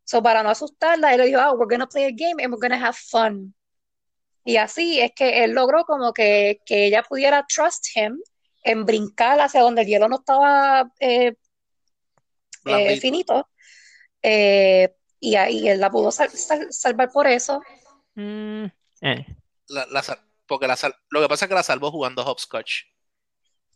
So 0.09 0.23
para 0.23 0.43
no 0.43 0.49
asustarla, 0.49 1.13
él 1.13 1.21
le 1.21 1.27
dijo, 1.27 1.39
oh, 1.39 1.53
we're 1.59 1.69
gonna 1.69 1.87
play 1.87 2.05
a 2.07 2.11
game 2.11 2.43
and 2.43 2.51
we're 2.51 2.59
gonna 2.67 2.83
have 2.83 2.97
fun. 2.97 3.55
Y 4.43 4.57
así 4.57 4.99
es 5.03 5.13
que 5.15 5.45
él 5.45 5.51
logró 5.53 5.85
como 5.85 6.15
que, 6.15 6.63
que 6.65 6.87
ella 6.87 7.03
pudiera 7.03 7.45
trust 7.47 7.95
him 7.95 8.19
en 8.63 8.87
brincar 8.87 9.39
hacia 9.39 9.61
donde 9.61 9.83
el 9.83 9.87
hielo 9.89 10.09
no 10.09 10.17
estaba 10.17 10.91
eh, 10.99 11.35
eh, 12.65 12.99
finito. 13.03 13.51
Eh, 14.23 14.95
y 15.21 15.35
ahí 15.37 15.69
él 15.69 15.79
la 15.79 15.91
pudo 15.91 16.11
sal- 16.11 16.31
sal- 16.31 16.73
salvar 16.73 17.13
por 17.13 17.27
eso. 17.27 17.61
Mm, 18.15 18.65
eh. 19.03 19.27
La- 19.67 19.85
la 19.91 20.03
sal- 20.03 20.25
porque 20.47 20.67
la 20.67 20.77
sal- 20.77 20.97
lo 21.11 21.21
que 21.21 21.29
pasa 21.29 21.45
es 21.45 21.49
que 21.51 21.55
la 21.55 21.63
salvó 21.63 21.91
jugando 21.91 22.25
hopscotch. 22.25 22.85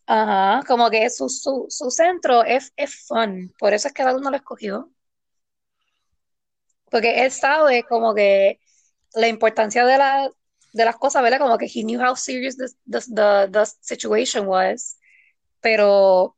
Ajá, 0.07 0.65
como 0.67 0.89
que 0.89 1.11
su, 1.11 1.29
su, 1.29 1.67
su 1.69 1.91
centro 1.91 2.43
es, 2.43 2.73
es 2.77 3.05
fun. 3.07 3.53
Por 3.59 3.75
eso 3.75 3.89
es 3.89 3.93
que 3.93 4.03
la 4.03 4.15
luna 4.15 4.31
lo 4.31 4.37
escogió. 4.37 4.91
Porque 6.93 7.25
él 7.25 7.33
sabe 7.33 7.83
como 7.85 8.15
que 8.15 8.61
la 9.15 9.27
importancia 9.29 9.85
de, 9.85 9.99
la, 9.99 10.31
de 10.75 10.85
las 10.85 10.97
cosas, 10.97 11.23
¿verdad? 11.25 11.41
Como 11.41 11.59
que 11.59 11.67
he 11.67 11.83
knew 11.83 12.01
how 12.01 12.15
serious 12.15 12.57
the, 12.57 12.67
the, 12.87 13.01
the, 13.15 13.49
the 13.51 13.67
situation 13.81 14.47
was. 14.47 14.99
Pero, 15.61 16.37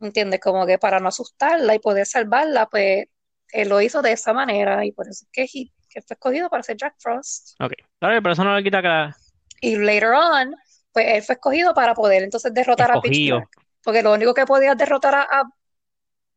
¿entiendes? 0.00 0.40
Como 0.40 0.66
que 0.66 0.78
para 0.78 1.00
no 1.00 1.08
asustarla 1.08 1.74
y 1.74 1.78
poder 1.78 2.06
salvarla, 2.06 2.66
pues 2.66 3.06
él 3.52 3.68
lo 3.68 3.80
hizo 3.80 4.02
de 4.02 4.12
esa 4.12 4.32
manera. 4.32 4.84
Y 4.84 4.92
por 4.92 5.08
eso 5.08 5.24
es 5.24 5.30
que, 5.32 5.44
he- 5.44 5.72
que 5.88 6.02
fue 6.02 6.14
escogido 6.14 6.50
para 6.50 6.62
ser 6.64 6.76
Jack 6.76 6.96
Frost. 6.98 7.60
Ok. 7.60 7.72
Claro, 8.00 8.20
pero 8.22 8.32
eso 8.32 8.44
no 8.44 8.56
le 8.56 8.62
quita 8.64 8.82
que 8.82 8.88
la 8.88 9.16
Y 9.60 9.76
later 9.76 10.12
on, 10.12 10.54
pues 10.92 11.06
él 11.08 11.22
fue 11.22 11.34
escogido 11.34 11.72
para 11.74 11.94
poder 11.94 12.22
entonces 12.24 12.52
derrotar 12.52 12.90
a 12.90 13.00
Pitch. 13.00 13.30
Black. 13.30 13.48
Porque 13.84 14.02
lo 14.02 14.12
único 14.12 14.34
que 14.34 14.44
podía 14.44 14.74
derrotar 14.74 15.14
a, 15.14 15.22
a- 15.22 15.50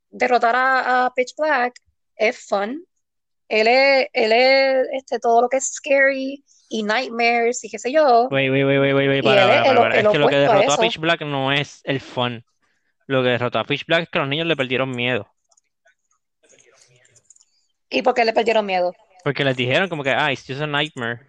derrotar 0.10 0.56
a, 0.56 1.06
a 1.06 1.14
Pitch 1.14 1.34
Black 1.38 1.74
es 2.16 2.46
fun. 2.48 2.86
Él 3.52 3.68
es, 3.68 4.08
él 4.14 4.32
es 4.32 4.88
este, 4.94 5.20
todo 5.20 5.42
lo 5.42 5.50
que 5.50 5.58
es 5.58 5.74
scary 5.74 6.42
y 6.70 6.84
nightmares 6.84 7.62
y 7.66 7.70
qué 7.70 7.78
sé 7.78 7.92
yo. 7.92 8.30
Wait, 8.32 8.50
wait, 8.50 8.66
wait, 8.66 8.96
wait, 8.96 9.24
para, 9.24 9.46
para, 9.46 9.64
para, 9.64 9.82
para. 9.82 10.00
Es 10.00 10.08
que 10.08 10.18
lo 10.18 10.30
que 10.30 10.36
a 10.38 10.40
derrotó 10.40 10.72
a 10.72 10.74
eso. 10.74 10.82
Pitch 10.82 10.98
Black 11.00 11.22
no 11.24 11.52
es 11.52 11.82
el 11.84 12.00
fun. 12.00 12.46
Lo 13.08 13.22
que 13.22 13.28
derrotó 13.28 13.60
a 13.60 13.66
Pitch 13.66 13.86
Black 13.86 14.04
es 14.04 14.10
que 14.10 14.20
los 14.20 14.30
niños 14.30 14.48
le 14.48 14.56
perdieron 14.56 14.92
miedo. 14.92 15.28
¿Y 17.90 18.02
por 18.02 18.14
qué 18.14 18.24
le 18.24 18.32
perdieron 18.32 18.66
miedo? 18.66 18.96
Porque 19.26 19.44
les 19.44 19.58
dijeron 19.58 19.90
como 19.90 20.02
que, 20.02 20.12
ah, 20.12 20.32
it's 20.32 20.46
just 20.48 20.62
a 20.62 20.68
nightmare. 20.68 21.20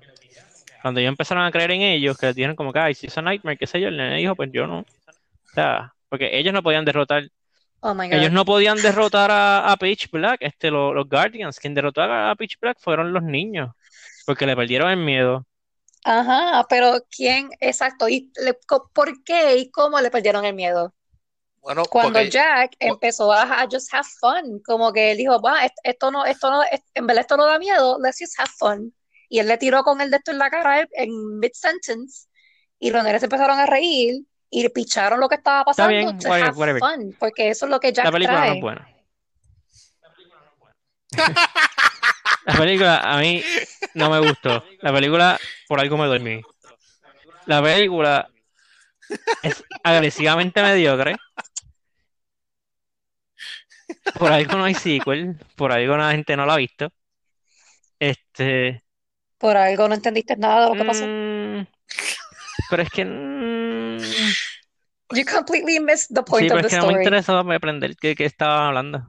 Cuando 0.81 1.01
ellos 1.01 1.11
empezaron 1.11 1.45
a 1.45 1.51
creer 1.51 1.73
en 1.73 1.83
ellos, 1.83 2.17
que 2.17 2.27
les 2.27 2.37
dijeron 2.37 2.55
como 2.55 2.73
que, 2.73 2.79
ah, 2.79 2.89
it's 2.89 3.01
just 3.01 3.19
a 3.19 3.23
nightmare, 3.23 3.57
qué 3.57 3.67
sé 3.67 3.81
yo, 3.81 3.89
el 3.89 3.97
nene 3.97 4.19
dijo, 4.19 4.37
pues 4.37 4.49
yo 4.53 4.69
no. 4.69 4.79
O 4.79 5.55
sea, 5.55 5.93
porque 6.09 6.39
ellos 6.39 6.55
no 6.55 6.63
podían 6.63 6.85
derrotar, 6.85 7.25
Oh 7.83 7.95
my 7.95 8.09
ellos 8.09 8.33
no 8.33 8.45
podían 8.45 8.81
derrotar 8.83 9.31
a, 9.31 9.71
a 9.73 9.77
Pitch 9.77 10.11
Black, 10.11 10.39
este, 10.43 10.71
lo- 10.71 10.93
los 10.95 11.09
Guardians. 11.09 11.59
Quien 11.59 11.75
derrotó 11.75 12.03
a, 12.03 12.31
a 12.31 12.37
Pitch 12.37 12.59
Black 12.61 12.79
fueron 12.81 13.13
los 13.13 13.23
niños. 13.23 13.71
Porque 14.27 14.47
le 14.47 14.57
perdieron 14.57 14.91
el 14.91 14.99
miedo. 14.99 15.47
Ajá, 16.05 16.67
pero 16.69 16.95
¿quién? 17.15 17.51
Exacto. 17.61 18.09
¿Y 18.09 18.33
le- 18.37 18.55
por 18.93 19.23
qué 19.25 19.57
y 19.59 19.71
cómo 19.71 20.01
le 20.01 20.11
perdieron 20.11 20.45
el 20.45 20.55
miedo? 20.55 20.95
Bueno, 21.61 21.85
Cuando 21.85 22.19
porque 22.19 22.29
Jack 22.31 22.73
empezó 22.81 23.33
a, 23.33 23.63
a 23.63 23.67
just 23.71 23.93
have 23.95 24.09
fun, 24.21 24.61
como 24.67 24.93
que 24.93 25.13
él 25.13 25.19
dijo, 25.19 25.41
va, 25.41 25.65
est- 25.65 25.79
esto 25.85 26.11
no, 26.11 26.25
esto 26.27 26.51
no, 26.51 26.63
en 26.95 27.07
verdad 27.07 27.23
esto 27.23 27.37
no 27.37 27.47
da 27.47 27.59
miedo, 27.59 27.99
let's 28.03 28.19
just 28.19 28.39
have 28.41 28.51
fun. 28.59 28.93
Y 29.29 29.39
él 29.39 29.47
le 29.49 29.59
tiró 29.59 29.85
con 29.85 30.01
el 30.01 30.11
de 30.11 30.17
esto 30.19 30.33
en 30.33 30.39
la 30.39 30.51
cara 30.51 30.87
en 30.93 31.39
mid-sentence, 31.39 32.29
y 32.81 32.91
los 32.91 33.05
nenes 33.05 33.21
se 33.21 33.27
empezaron 33.27 33.59
a 33.61 33.67
reír 33.67 34.25
y 34.55 34.69
picharon 34.69 35.19
lo 35.19 35.29
que 35.29 35.37
estaba 35.37 35.61
Está 35.61 35.89
pasando 35.89 35.89
bien, 35.89 36.07
whatever, 36.27 36.43
have 36.45 36.57
whatever. 36.59 36.81
fun, 36.81 37.17
porque 37.19 37.49
eso 37.49 37.65
es 37.67 37.71
lo 37.71 37.81
que 37.81 37.89
La 37.89 37.95
Jack 38.05 38.13
película 38.13 38.39
no 38.41 38.45
trae. 38.45 38.55
es 38.57 38.61
buena. 38.61 38.89
La 42.45 42.55
película 42.55 42.99
a 42.99 43.19
mí 43.19 43.43
no 43.95 44.11
me 44.11 44.19
gustó. 44.21 44.65
La 44.81 44.93
película, 44.93 45.39
por 45.69 45.81
algo 45.81 45.97
me 45.97 46.07
dormí. 46.07 46.43
La 47.47 47.63
película 47.63 48.29
es 49.43 49.65
agresivamente 49.83 50.63
mediocre. 50.63 51.17
Por 54.19 54.33
algo 54.33 54.57
no 54.59 54.65
hay 54.65 54.75
sequel. 54.75 55.37
Por 55.57 55.73
algo 55.73 55.97
la 55.97 56.13
gente 56.13 56.37
no 56.37 56.47
la 56.47 56.55
ha 56.55 56.57
visto. 56.57 56.89
Este. 57.99 58.83
Por 59.39 59.57
algo 59.57 59.89
no 59.89 59.95
entendiste 59.95 60.37
nada 60.37 60.65
de 60.65 60.69
lo 60.71 60.75
que 60.83 60.85
pasó. 60.85 61.05
mm, 61.07 61.67
pero 62.71 62.83
es 62.83 62.91
que. 62.91 63.05
You 65.15 65.25
completely 65.25 65.79
missed 65.81 66.15
the 66.15 66.23
sí, 66.25 66.31
point 66.31 66.49
pero 66.49 66.59
of 66.59 66.61
es 66.61 66.67
the 66.67 66.71
que 66.71 66.77
no 66.77 66.87
me 66.87 66.93
story. 66.93 67.05
interesaba 67.05 67.55
aprender 67.55 67.97
qué, 67.97 68.15
qué 68.17 68.25
estaban 68.27 68.69
hablando. 68.69 69.07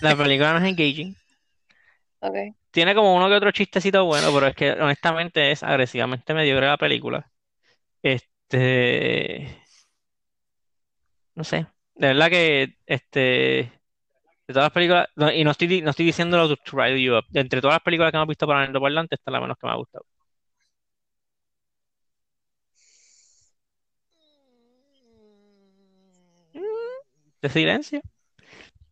La 0.00 0.14
película 0.16 0.52
no 0.52 0.58
es 0.58 0.64
engaging. 0.70 1.16
Okay. 2.22 2.54
tiene 2.70 2.94
como 2.94 3.14
uno 3.16 3.28
que 3.28 3.34
otro 3.34 3.50
chistecito 3.52 4.04
bueno, 4.04 4.32
pero 4.32 4.46
es 4.48 4.54
que 4.56 4.72
honestamente 4.72 5.50
es 5.50 5.62
agresivamente 5.62 6.34
mediocre 6.34 6.66
la 6.66 6.76
película. 6.76 7.30
Este, 8.02 9.62
no 11.34 11.44
sé, 11.44 11.66
de 11.94 12.06
verdad 12.08 12.28
que 12.30 12.74
este, 12.86 13.18
de 13.18 14.54
todas 14.54 14.64
las 14.66 14.72
películas, 14.72 15.08
no, 15.16 15.32
y 15.32 15.44
no 15.44 15.52
estoy, 15.52 15.82
no 15.82 15.90
estoy 15.90 16.06
diciéndolo 16.06 16.48
to 16.48 16.56
to 16.58 16.76
rile 16.76 17.02
you 17.02 17.16
up, 17.16 17.24
de 17.30 17.40
entre 17.40 17.60
todas 17.60 17.76
las 17.76 17.82
películas 17.82 18.12
que 18.12 18.16
hemos 18.18 18.28
visto 18.28 18.46
para 18.46 18.60
Nando 18.64 18.80
Parlante, 18.80 19.16
esta 19.16 19.30
es 19.30 19.32
la 19.32 19.40
menos 19.40 19.56
que 19.58 19.66
me 19.66 19.72
ha 19.72 19.76
gustado. 19.76 20.04
De 27.42 27.48
silencio. 27.48 28.00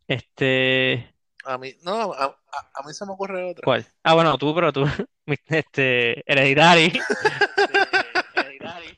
Este, 0.07 1.15
A 1.45 1.59
mí, 1.59 1.75
no, 1.83 2.13
a, 2.13 2.25
a- 2.25 2.71
a 2.75 2.83
mí 2.87 2.95
se 2.95 3.05
me 3.05 3.13
ocurre 3.13 3.51
otra. 3.51 3.63
¿cuál? 3.65 3.87
Ah, 4.03 4.15
bueno, 4.15 4.37
tú, 4.39 4.55
pero 4.55 4.73
tú, 4.73 4.85
este, 5.47 6.23
Hereditary. 6.31 6.93
Hereditary. 8.35 8.97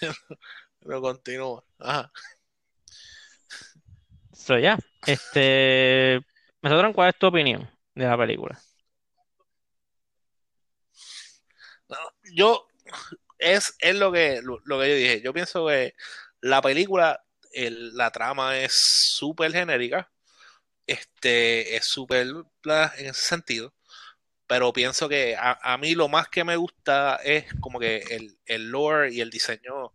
Pero 0.80 1.00
continúa. 1.00 1.64
Ajá. 1.78 2.12
So, 4.32 4.58
ya, 4.58 4.78
este, 5.06 6.20
Mesotron, 6.60 6.92
¿cuál 6.92 7.10
es 7.10 7.18
tu 7.18 7.26
opinión 7.26 7.68
de 7.94 8.04
la 8.06 8.18
película? 8.18 8.58
No, 11.88 11.96
yo, 12.34 12.66
es, 13.44 13.74
es 13.80 13.96
lo 13.96 14.12
que, 14.12 14.40
lo, 14.42 14.58
que 14.80 14.88
yo 14.90 14.96
dije. 14.96 15.20
Yo 15.22 15.32
pienso 15.32 15.66
que 15.68 15.94
la 16.40 16.62
película, 16.62 17.22
el- 17.52 17.94
la 17.96 18.10
trama 18.10 18.58
es 18.58 18.74
súper 18.74 19.52
genérica. 19.52 20.10
Este, 20.86 21.76
es 21.76 21.86
súper 21.86 22.28
en 22.98 23.06
ese 23.08 23.22
sentido. 23.22 23.74
Pero 24.46 24.72
pienso 24.72 25.08
que 25.08 25.36
a, 25.36 25.58
a 25.62 25.78
mí 25.78 25.94
lo 25.94 26.08
más 26.08 26.28
que 26.28 26.44
me 26.44 26.56
gusta 26.56 27.16
es 27.24 27.46
como 27.60 27.80
que 27.80 27.98
el, 28.10 28.38
el 28.46 28.70
lore 28.70 29.12
y 29.14 29.20
el 29.20 29.30
diseño 29.30 29.92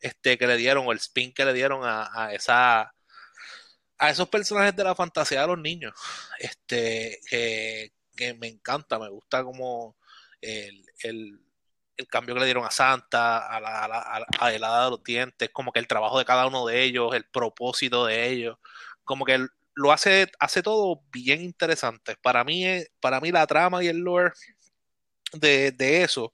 este, 0.00 0.38
que 0.38 0.46
le 0.48 0.56
dieron, 0.56 0.86
o 0.86 0.92
el 0.92 0.98
spin 0.98 1.32
que 1.34 1.44
le 1.44 1.52
dieron 1.54 1.84
a, 1.84 2.10
a 2.14 2.34
esa, 2.34 2.94
a 3.98 4.10
esos 4.10 4.28
personajes 4.28 4.74
de 4.76 4.84
la 4.84 4.94
fantasía 4.94 5.42
de 5.42 5.46
los 5.48 5.58
niños. 5.58 5.94
Este, 6.38 7.20
que, 7.28 7.92
que 8.16 8.34
me 8.34 8.48
encanta, 8.48 8.98
me 8.98 9.08
gusta 9.08 9.44
como 9.44 9.96
el, 10.40 10.84
el, 11.02 11.40
el 11.96 12.06
cambio 12.08 12.34
que 12.34 12.40
le 12.40 12.46
dieron 12.46 12.64
a 12.64 12.70
Santa, 12.70 13.38
a 13.46 13.60
la, 13.60 13.84
a 13.84 13.88
la, 13.88 13.98
a 14.00 14.20
la- 14.20 14.54
helada 14.54 14.84
de 14.86 14.90
los 14.90 15.04
dientes, 15.04 15.50
como 15.52 15.72
que 15.72 15.78
el 15.80 15.86
trabajo 15.88 16.18
de 16.18 16.24
cada 16.24 16.46
uno 16.46 16.66
de 16.66 16.82
ellos, 16.82 17.14
el 17.14 17.24
propósito 17.26 18.06
de 18.06 18.28
ellos, 18.30 18.56
como 19.04 19.24
que 19.24 19.46
lo 19.74 19.92
hace, 19.92 20.30
hace 20.38 20.62
todo 20.62 21.02
bien 21.12 21.42
interesante. 21.42 22.16
Para 22.22 22.44
mí, 22.44 22.64
para 23.00 23.20
mí 23.20 23.30
la 23.32 23.46
trama 23.46 23.82
y 23.84 23.88
el 23.88 23.98
lore 23.98 24.32
de, 25.32 25.72
de 25.72 26.02
eso 26.02 26.32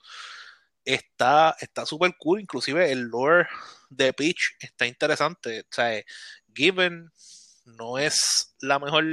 está 0.85 1.57
está 1.61 1.87
súper 1.87 2.14
cool, 2.18 2.40
inclusive 2.40 2.92
el 2.92 3.03
lore 3.05 3.49
de 3.90 4.12
Peach 4.12 4.57
está 4.61 4.87
interesante. 4.87 5.62
O 5.62 5.66
sea, 5.75 6.03
Given 6.55 7.11
no 7.66 7.99
es 7.99 8.57
la 8.61 8.79
mejor, 8.79 9.05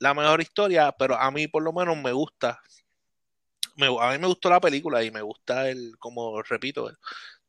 la 0.00 0.14
mejor 0.14 0.40
historia, 0.42 0.92
pero 0.98 1.16
a 1.16 1.30
mí 1.30 1.48
por 1.48 1.62
lo 1.64 1.72
menos 1.72 1.96
me 1.98 2.12
gusta. 2.12 2.60
Me- 3.76 3.86
a 3.86 4.12
mí 4.12 4.18
me 4.18 4.26
gustó 4.28 4.50
la 4.50 4.60
película 4.60 5.02
y 5.02 5.10
me 5.10 5.22
gusta 5.22 5.68
el, 5.68 5.96
como 5.98 6.42
repito, 6.42 6.90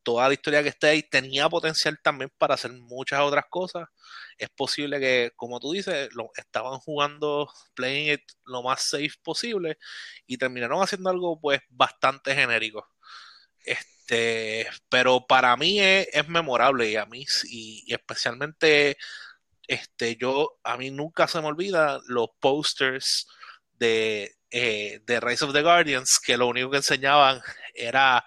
toda 0.03 0.27
la 0.27 0.33
historia 0.35 0.63
que 0.63 0.69
está 0.69 0.87
ahí 0.89 1.03
tenía 1.03 1.49
potencial 1.49 1.99
también 2.03 2.31
para 2.37 2.55
hacer 2.55 2.71
muchas 2.73 3.21
otras 3.21 3.45
cosas. 3.49 3.87
Es 4.37 4.49
posible 4.49 4.99
que, 4.99 5.31
como 5.35 5.59
tú 5.59 5.71
dices, 5.73 6.09
lo, 6.15 6.29
estaban 6.37 6.79
jugando, 6.79 7.49
playing 7.75 8.13
it 8.15 8.21
lo 8.45 8.63
más 8.63 8.83
safe 8.89 9.11
posible 9.23 9.77
y 10.27 10.37
terminaron 10.37 10.81
haciendo 10.81 11.09
algo 11.09 11.39
pues 11.39 11.61
bastante 11.69 12.35
genérico. 12.35 12.87
Este, 13.65 14.67
pero 14.89 15.25
para 15.27 15.55
mí 15.57 15.79
es, 15.79 16.07
es 16.13 16.27
memorable 16.29 16.89
y 16.89 16.95
a 16.97 17.05
mí 17.05 17.25
y 17.49 17.93
especialmente 17.93 18.97
este, 19.67 20.15
yo, 20.17 20.59
a 20.63 20.77
mí 20.77 20.91
nunca 20.91 21.27
se 21.27 21.41
me 21.41 21.47
olvida 21.47 21.99
los 22.07 22.29
posters 22.39 23.27
de, 23.79 24.31
eh, 24.51 25.01
de 25.05 25.19
Rise 25.19 25.45
of 25.45 25.53
the 25.53 25.61
Guardians, 25.61 26.19
que 26.25 26.37
lo 26.37 26.47
único 26.47 26.69
que 26.71 26.77
enseñaban 26.77 27.41
era 27.73 28.23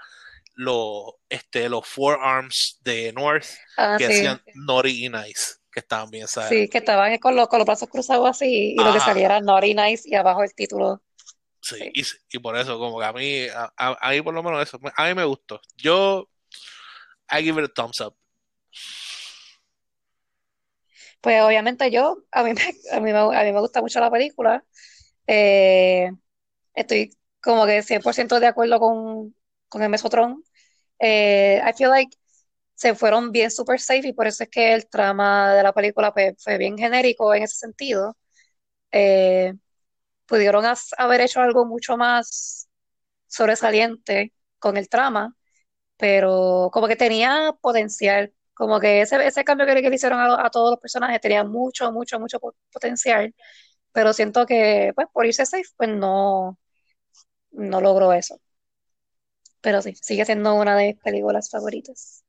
lo, 0.54 1.20
este, 1.28 1.68
los 1.68 1.86
forearms 1.88 2.78
de 2.82 3.12
North, 3.14 3.46
Ah, 3.76 3.98
que 3.98 4.04
sí, 4.04 4.04
decían 4.06 4.42
Naughty 4.54 5.06
y 5.06 5.08
Nice, 5.10 5.56
que 5.72 5.80
estaban 5.80 6.10
bien, 6.10 6.28
¿sabes? 6.28 6.58
sí, 6.58 6.68
que 6.68 6.78
estaban 6.78 7.16
con 7.18 7.36
los, 7.36 7.48
con 7.48 7.58
los 7.58 7.66
brazos 7.66 7.88
cruzados 7.88 8.28
así 8.30 8.46
y 8.78 8.84
lo 8.84 8.92
que 8.92 9.00
salía 9.00 9.26
era 9.26 9.40
Naughty 9.40 9.74
Nice 9.74 10.08
y 10.08 10.14
abajo 10.14 10.42
el 10.42 10.54
título. 10.54 11.02
sí, 11.60 11.76
Sí. 11.78 11.92
y, 11.92 12.02
y 12.32 12.38
por 12.40 12.56
eso, 12.56 12.78
como 12.78 12.98
que 12.98 13.04
a 13.06 13.12
mí, 13.12 13.46
a, 13.48 13.72
a- 13.76 13.98
a 14.08 14.10
mí 14.12 14.22
por 14.22 14.34
lo 14.34 14.42
menos 14.42 14.62
eso, 14.62 14.78
a 14.96 15.06
mí 15.08 15.14
me 15.14 15.24
gustó. 15.24 15.60
Yo, 15.76 16.28
I 17.30 17.42
give 17.42 17.58
it 17.58 17.64
a 17.64 17.68
thumbs 17.68 18.00
up. 18.00 18.16
Pues 21.20 21.40
obviamente 21.42 21.90
yo, 21.90 22.24
a 22.32 22.42
mí 22.44 22.52
me, 22.54 22.62
a 22.96 23.00
mí 23.00 23.12
me, 23.12 23.18
a 23.18 23.44
mí 23.44 23.52
me 23.52 23.60
gusta 23.60 23.80
mucho 23.80 24.00
la 24.00 24.10
película. 24.10 24.64
Eh, 25.28 26.10
estoy 26.74 27.10
como 27.42 27.66
que 27.66 27.82
100% 27.82 28.40
de 28.40 28.46
acuerdo 28.48 28.80
con, 28.80 29.34
con 29.68 29.82
el 29.82 29.90
Mesotron. 29.90 30.44
Eh, 31.00 31.62
I 31.66 31.72
feel 31.74 31.90
like 31.90 32.16
se 32.74 32.94
fueron 32.96 33.32
bien 33.32 33.50
super 33.50 33.80
safe 33.80 34.08
y 34.08 34.14
por 34.14 34.26
eso 34.28 34.44
es 34.44 34.50
que 34.50 34.74
el 34.74 34.88
trama 34.88 35.54
de 35.54 35.62
la 35.64 35.72
película 35.74 36.12
pues, 36.14 36.34
fue 36.42 36.58
bien 36.58 36.78
genérico 36.78 37.34
en 37.34 37.44
ese 37.44 37.56
sentido. 37.56 38.16
Eh, 38.92 39.54
pudieron 40.26 40.64
haber 40.98 41.20
hecho 41.22 41.40
algo 41.40 41.66
mucho 41.66 41.96
más 41.96 42.68
sobresaliente 43.28 44.34
con 44.58 44.76
el 44.76 44.88
trama, 44.88 45.36
pero 45.96 46.70
como 46.72 46.88
que 46.88 46.96
tenía 46.96 47.52
potencial, 47.60 48.34
como 48.54 48.80
que 48.80 49.02
ese, 49.02 49.26
ese 49.26 49.44
cambio 49.44 49.66
que 49.66 49.74
le, 49.74 49.82
que 49.82 49.90
le 49.90 49.96
hicieron 49.96 50.20
a, 50.20 50.46
a 50.46 50.50
todos 50.50 50.72
los 50.72 50.80
personajes 50.80 51.20
tenía 51.20 51.44
mucho, 51.44 51.92
mucho, 51.92 52.20
mucho 52.20 52.40
po- 52.40 52.56
potencial, 52.72 53.34
pero 53.92 54.12
siento 54.12 54.46
que 54.46 54.92
pues 54.94 55.08
por 55.12 55.26
irse 55.26 55.46
safe 55.46 55.64
pues 55.76 55.90
no, 55.90 56.58
no 57.52 57.80
logró 57.82 58.12
eso. 58.14 58.40
Pero 59.60 59.82
sí, 59.82 59.94
sigue 60.02 60.24
siendo 60.24 60.54
una 60.56 60.76
de 60.76 60.88
mis 60.94 60.96
películas 61.02 61.48
favoritas, 61.50 62.24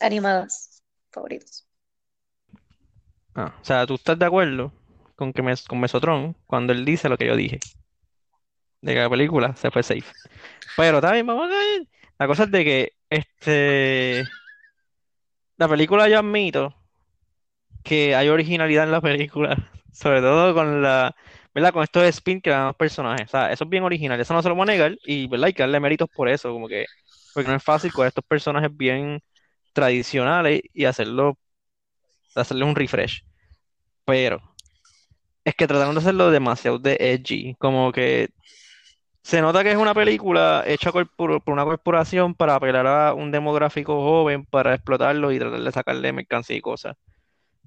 animadas 0.00 0.82
favoritas. 1.12 1.66
Ah, 3.34 3.54
o 3.60 3.64
sea, 3.64 3.86
¿tú 3.86 3.94
estás 3.94 4.18
de 4.18 4.26
acuerdo 4.26 4.72
con 5.16 5.32
que 5.32 5.42
mes- 5.42 5.64
con 5.66 5.80
Mesotron 5.80 6.36
cuando 6.46 6.72
él 6.74 6.84
dice 6.84 7.08
lo 7.08 7.16
que 7.18 7.26
yo 7.26 7.36
dije? 7.36 7.64
De 8.80 8.94
que 8.94 9.00
la 9.00 9.10
película 9.10 9.54
se 9.56 9.70
fue 9.70 9.82
safe. 9.82 10.14
Pero 10.76 11.00
también 11.00 11.26
vamos 11.26 11.46
a 11.46 11.48
ver. 11.50 11.88
La 12.18 12.26
cosa 12.28 12.44
es 12.44 12.52
de 12.52 12.64
que 12.64 12.92
este 13.10 14.32
la 15.58 15.68
película 15.68 16.08
yo 16.08 16.18
admito 16.18 16.74
que 17.88 18.14
hay 18.14 18.28
originalidad 18.28 18.84
en 18.84 18.92
la 18.92 19.00
película, 19.00 19.56
sobre 19.92 20.20
todo 20.20 20.52
con 20.54 20.82
la, 20.82 21.16
¿verdad? 21.54 21.72
Con 21.72 21.82
estos 21.82 22.04
spin 22.04 22.40
que 22.40 22.50
dan 22.50 22.66
los 22.66 22.76
personajes. 22.76 23.26
O 23.28 23.30
sea, 23.30 23.50
eso 23.50 23.64
es 23.64 23.70
bien 23.70 23.82
original, 23.82 24.20
eso 24.20 24.34
no 24.34 24.42
se 24.42 24.48
lo 24.50 24.54
voy 24.54 24.64
a 24.64 24.66
negar 24.66 24.96
y, 25.06 25.26
¿verdad? 25.26 25.46
Hay 25.46 25.52
que 25.54 25.62
darle 25.62 25.80
méritos 25.80 26.08
por 26.14 26.28
eso, 26.28 26.52
como 26.52 26.68
que, 26.68 26.84
porque 27.32 27.48
no 27.48 27.56
es 27.56 27.62
fácil 27.64 27.90
con 27.92 28.06
estos 28.06 28.24
personajes 28.24 28.70
bien 28.76 29.20
tradicionales 29.72 30.60
y 30.74 30.84
hacerlo, 30.84 31.38
hacerles 32.34 32.68
un 32.68 32.76
refresh. 32.76 33.24
Pero 34.04 34.42
es 35.44 35.54
que 35.54 35.66
trataron 35.66 35.94
de 35.94 36.00
hacerlo 36.00 36.30
demasiado 36.30 36.78
de 36.78 36.96
edgy, 37.00 37.54
como 37.58 37.92
que 37.92 38.28
se 39.22 39.40
nota 39.40 39.62
que 39.64 39.72
es 39.72 39.76
una 39.78 39.94
película 39.94 40.64
hecha 40.66 40.92
por 40.92 41.42
una 41.46 41.64
corporación 41.64 42.34
para 42.34 42.54
apelar 42.56 42.86
a 42.86 43.14
un 43.14 43.30
demográfico 43.30 44.02
joven, 44.02 44.44
para 44.46 44.74
explotarlo 44.74 45.32
y 45.32 45.38
tratar 45.38 45.60
de 45.60 45.72
sacarle 45.72 46.12
mercancía 46.12 46.56
y 46.56 46.60
cosas. 46.60 46.96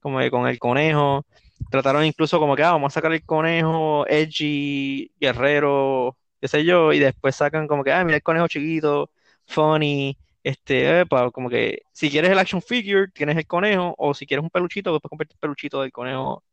Como 0.01 0.19
que 0.19 0.31
con 0.31 0.47
el 0.47 0.59
conejo, 0.59 1.25
trataron 1.69 2.05
incluso 2.05 2.39
como 2.39 2.55
que, 2.55 2.63
ah, 2.63 2.71
vamos 2.73 2.93
a 2.93 2.95
sacar 2.95 3.13
el 3.13 3.23
conejo 3.25 4.05
edgy, 4.07 5.11
guerrero, 5.19 6.17
qué 6.41 6.47
sé 6.47 6.65
yo, 6.65 6.93
y 6.93 6.99
después 6.99 7.35
sacan 7.35 7.67
como 7.67 7.83
que, 7.83 7.91
ah, 7.93 8.03
mira 8.03 8.17
el 8.17 8.23
conejo 8.23 8.47
chiquito, 8.47 9.11
funny, 9.47 10.17
este, 10.43 11.01
epa, 11.01 11.31
como 11.31 11.49
que 11.49 11.83
si 11.93 12.09
quieres 12.09 12.31
el 12.31 12.39
action 12.39 12.61
figure, 12.61 13.09
tienes 13.13 13.37
el 13.37 13.47
conejo, 13.47 13.95
o 13.97 14.13
si 14.13 14.25
quieres 14.25 14.43
un 14.43 14.49
peluchito, 14.49 14.91
pues 14.91 15.01
puedes 15.01 15.09
comprarte 15.11 15.33
el 15.35 15.39
peluchito 15.39 15.81
del 15.81 15.91
conejo 15.91 16.43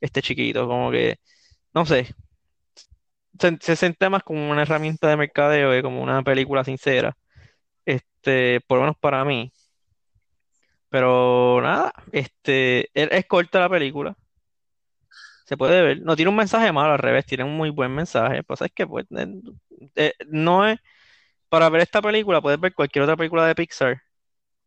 este 0.00 0.22
chiquito, 0.22 0.66
como 0.68 0.90
que, 0.90 1.18
no 1.74 1.86
sé, 1.86 2.14
se, 3.38 3.56
se 3.60 3.76
siente 3.76 4.08
más 4.08 4.22
como 4.22 4.50
una 4.50 4.62
herramienta 4.62 5.08
de 5.08 5.16
mercadeo 5.16 5.72
que 5.72 5.82
como 5.82 6.02
una 6.02 6.22
película 6.22 6.64
sincera, 6.64 7.16
este, 7.84 8.60
por 8.68 8.78
lo 8.78 8.84
menos 8.84 8.98
para 8.98 9.24
mí. 9.24 9.52
Pero 10.96 11.60
nada, 11.62 11.92
este, 12.12 12.88
es, 12.94 13.08
es 13.12 13.26
corta 13.26 13.60
la 13.60 13.68
película, 13.68 14.16
se 15.44 15.56
puede 15.56 15.82
ver, 15.82 16.02
no 16.02 16.16
tiene 16.16 16.30
un 16.30 16.36
mensaje 16.36 16.72
malo, 16.72 16.92
al 16.94 16.98
revés, 16.98 17.24
tiene 17.26 17.44
un 17.44 17.56
muy 17.56 17.70
buen 17.70 17.94
mensaje, 17.94 18.42
pues 18.42 18.60
es 18.62 18.72
que 18.74 18.86
pues, 18.86 19.06
eh, 19.16 19.26
eh, 19.96 20.12
no 20.28 20.66
es, 20.66 20.78
para 21.50 21.68
ver 21.70 21.82
esta 21.82 22.02
película 22.02 22.42
puedes 22.42 22.60
ver 22.60 22.74
cualquier 22.74 23.04
otra 23.04 23.16
película 23.16 23.46
de 23.46 23.54
Pixar 23.56 24.02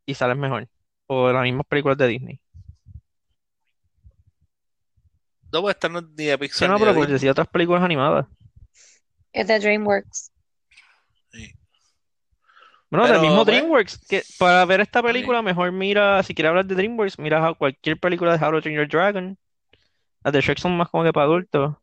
y 0.06 0.16
sales 0.16 0.38
mejor, 0.38 0.70
o 1.08 1.32
las 1.32 1.44
mismas 1.44 1.68
películas 1.68 1.98
de 2.00 2.08
Disney. 2.08 2.42
No, 5.52 5.62
pues 5.62 5.76
esta 5.76 5.90
no 5.90 6.00
es 6.00 6.06
ni 6.18 6.26
de 6.26 6.38
Sí, 6.50 6.68
Pixar 6.68 6.68
no, 6.68 6.78
ni 6.78 6.82
pero 6.82 6.94
de 6.94 7.08
Disney. 7.08 7.08
decir 7.08 7.30
otras 7.30 7.48
películas 7.48 7.84
animadas. 7.84 8.28
Es 9.34 9.48
de 9.48 9.58
DreamWorks. 9.60 10.32
Bueno, 12.92 13.08
del 13.08 13.22
mismo 13.22 13.46
pues, 13.46 13.48
DreamWorks, 13.48 14.08
que 14.08 14.24
para 14.40 14.66
ver 14.66 14.82
esta 14.82 15.04
película, 15.04 15.42
mejor 15.44 15.72
mira, 15.72 16.24
si 16.24 16.34
quieres 16.34 16.50
hablar 16.50 16.66
de 16.66 16.76
DreamWorks, 16.76 17.20
mira 17.20 17.54
cualquier 17.54 18.00
película 18.00 18.36
de 18.36 18.44
How 18.44 18.52
to 18.52 18.62
Train 18.62 18.78
Your 18.78 18.88
Dragon. 18.88 19.38
Las 20.24 20.34
de 20.34 20.42
Shrek 20.42 20.58
son 20.58 20.76
más 20.76 20.90
como 20.90 21.04
que 21.04 21.14
para 21.14 21.26
adultos. 21.26 21.76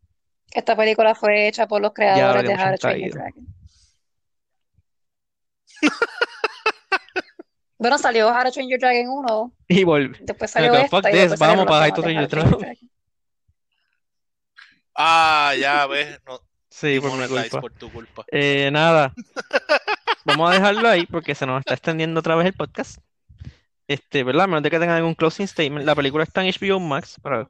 Esta 0.53 0.77
película 0.77 1.15
fue 1.15 1.49
hecha 1.49 1.67
por 1.67 1.81
los 1.81 1.93
creadores 1.93 2.43
de 2.43 2.55
How 2.55 2.73
to 2.73 2.79
Train 2.79 3.05
Your. 3.05 3.13
Dragon. 3.15 3.47
Bueno, 7.79 7.99
salió 7.99 8.29
How 8.31 8.45
to 8.45 8.53
Train 8.53 8.71
Your 8.71 8.81
Dragon 8.81 9.07
1, 9.07 9.53
Y 9.69 9.85
volví. 9.85 10.17
después 10.23 10.51
salió 10.51 10.73
que 10.73 10.89
fuck 10.89 11.05
esta 11.05 11.11
y 11.11 11.13
this, 11.13 11.21
después 11.23 11.39
salieron 11.39 11.67
vamos 11.67 11.79
para 11.79 11.87
How 11.91 11.95
to 11.95 12.03
Train 12.03 12.19
Your 12.21 12.29
Dragon. 12.29 12.59
Dragon. 12.59 12.91
Ah, 14.95 15.53
ya 15.61 15.87
ves. 15.87 16.19
No, 16.27 16.41
Sí, 16.71 16.99
por 17.01 17.13
mi 17.13 17.27
culpa. 17.29 17.61
por 17.61 17.73
tu 17.73 17.93
culpa. 17.93 18.25
Eh, 18.33 18.71
nada, 18.73 19.13
vamos 20.27 20.51
a 20.51 20.55
dejarlo 20.55 20.89
ahí 20.89 21.07
porque 21.07 21.35
se 21.35 21.47
nos 21.47 21.61
está 21.61 21.75
extendiendo 21.75 22.21
otra 22.21 22.35
vez 22.35 22.47
el 22.47 22.53
podcast. 22.53 22.99
Este, 23.89 24.25
¿verdad? 24.25 24.45
A 24.45 24.47
menos 24.49 24.63
de 24.63 24.71
que 24.71 24.79
tengan 24.79 24.97
algún 24.97 25.15
closing 25.15 25.47
statement. 25.47 25.87
La 25.87 25.95
película 25.95 26.25
está 26.25 26.45
en 26.45 26.53
HBO 26.53 26.81
Max. 26.81 27.17
Para... 27.23 27.49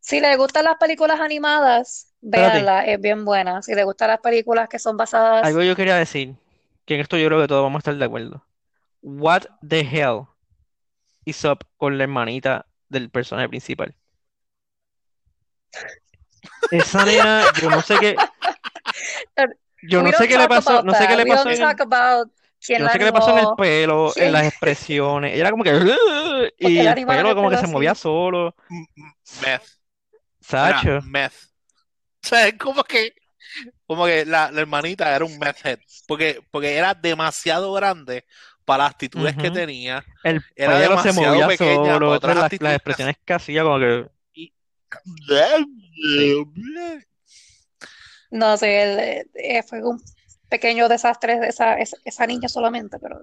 Si 0.00 0.20
les 0.20 0.36
gustan 0.36 0.64
las 0.64 0.76
películas 0.76 1.20
animadas, 1.20 2.14
véanla, 2.20 2.86
es 2.86 3.00
bien 3.00 3.24
buena. 3.24 3.60
Si 3.62 3.74
les 3.74 3.84
gustan 3.84 4.08
las 4.08 4.20
películas 4.20 4.68
que 4.68 4.78
son 4.78 4.96
basadas, 4.96 5.44
Algo 5.44 5.62
yo 5.62 5.74
quería 5.74 5.96
decir, 5.96 6.36
que 6.84 6.94
en 6.94 7.00
esto 7.00 7.16
yo 7.16 7.26
creo 7.26 7.40
que 7.40 7.48
todos 7.48 7.62
vamos 7.62 7.78
a 7.78 7.80
estar 7.80 7.96
de 7.96 8.04
acuerdo. 8.04 8.44
What 9.02 9.42
the 9.66 9.80
hell 9.80 10.26
is 11.24 11.44
up 11.44 11.64
con 11.76 11.98
la 11.98 12.04
hermanita 12.04 12.66
del 12.88 13.10
personaje 13.10 13.48
principal? 13.48 13.94
Esa 16.70 17.04
nena, 17.04 17.44
yo 17.60 17.70
no 17.70 17.82
sé 17.82 17.96
qué, 18.00 18.16
yo 19.82 20.02
no 20.02 20.12
sé 20.12 20.28
qué 20.28 20.38
le 20.38 20.48
pasó, 20.48 20.82
no 20.82 20.94
sé 20.94 21.06
qué 21.06 21.16
le 21.16 21.26
pasó 21.26 21.48
en 21.48 21.54
el, 21.54 22.82
no 22.82 22.88
sé 22.88 22.98
qué 22.98 23.04
le 23.04 23.12
pasó 23.12 23.30
en 23.30 23.38
el 23.38 23.46
pelo, 23.56 24.12
en 24.16 24.32
las 24.32 24.46
expresiones. 24.46 25.32
Ella 25.32 25.42
era 25.42 25.50
como 25.50 25.64
que, 25.64 25.70
y 26.58 26.78
el 26.78 27.06
pelo 27.06 27.30
el 27.30 27.34
como 27.34 27.50
que 27.50 27.58
se 27.58 27.66
movía 27.66 27.94
solo. 27.94 28.54
Meth. 29.44 29.62
Sacho. 30.40 31.00
Meth. 31.02 31.32
O 32.24 32.28
sea, 32.28 32.46
es 32.46 32.54
como 32.56 32.84
que, 32.84 33.12
como 33.84 34.06
que 34.06 34.24
la, 34.24 34.52
la 34.52 34.60
hermanita 34.60 35.12
era 35.12 35.24
un 35.24 35.40
meth 35.40 35.66
head. 35.66 35.80
Porque, 36.06 36.40
porque 36.52 36.76
era 36.76 36.94
demasiado 36.94 37.72
grande 37.72 38.24
para 38.64 38.84
las 38.84 38.92
actitudes 38.92 39.36
que 39.36 39.50
tenía. 39.50 40.04
El 40.22 40.40
Era 40.54 40.78
pelo 40.78 41.02
se 41.02 41.08
demasiado 41.08 41.34
movía 41.34 41.48
pequeña 41.48 41.94
solo, 41.94 42.10
otras 42.12 42.36
las, 42.36 42.60
las 42.60 42.74
expresiones 42.74 43.16
que 43.24 43.32
hacía 43.32 43.64
como 43.64 43.80
que 43.80 44.08
No 48.32 48.56
sé, 48.56 48.82
el- 48.82 49.30
eh, 49.34 49.62
fue 49.62 49.82
un 49.84 50.02
pequeño 50.48 50.88
desastre 50.88 51.38
de 51.38 51.48
esa, 51.48 51.74
esa, 51.74 51.96
esa 52.04 52.26
niña 52.26 52.48
solamente, 52.48 52.98
pero 52.98 53.20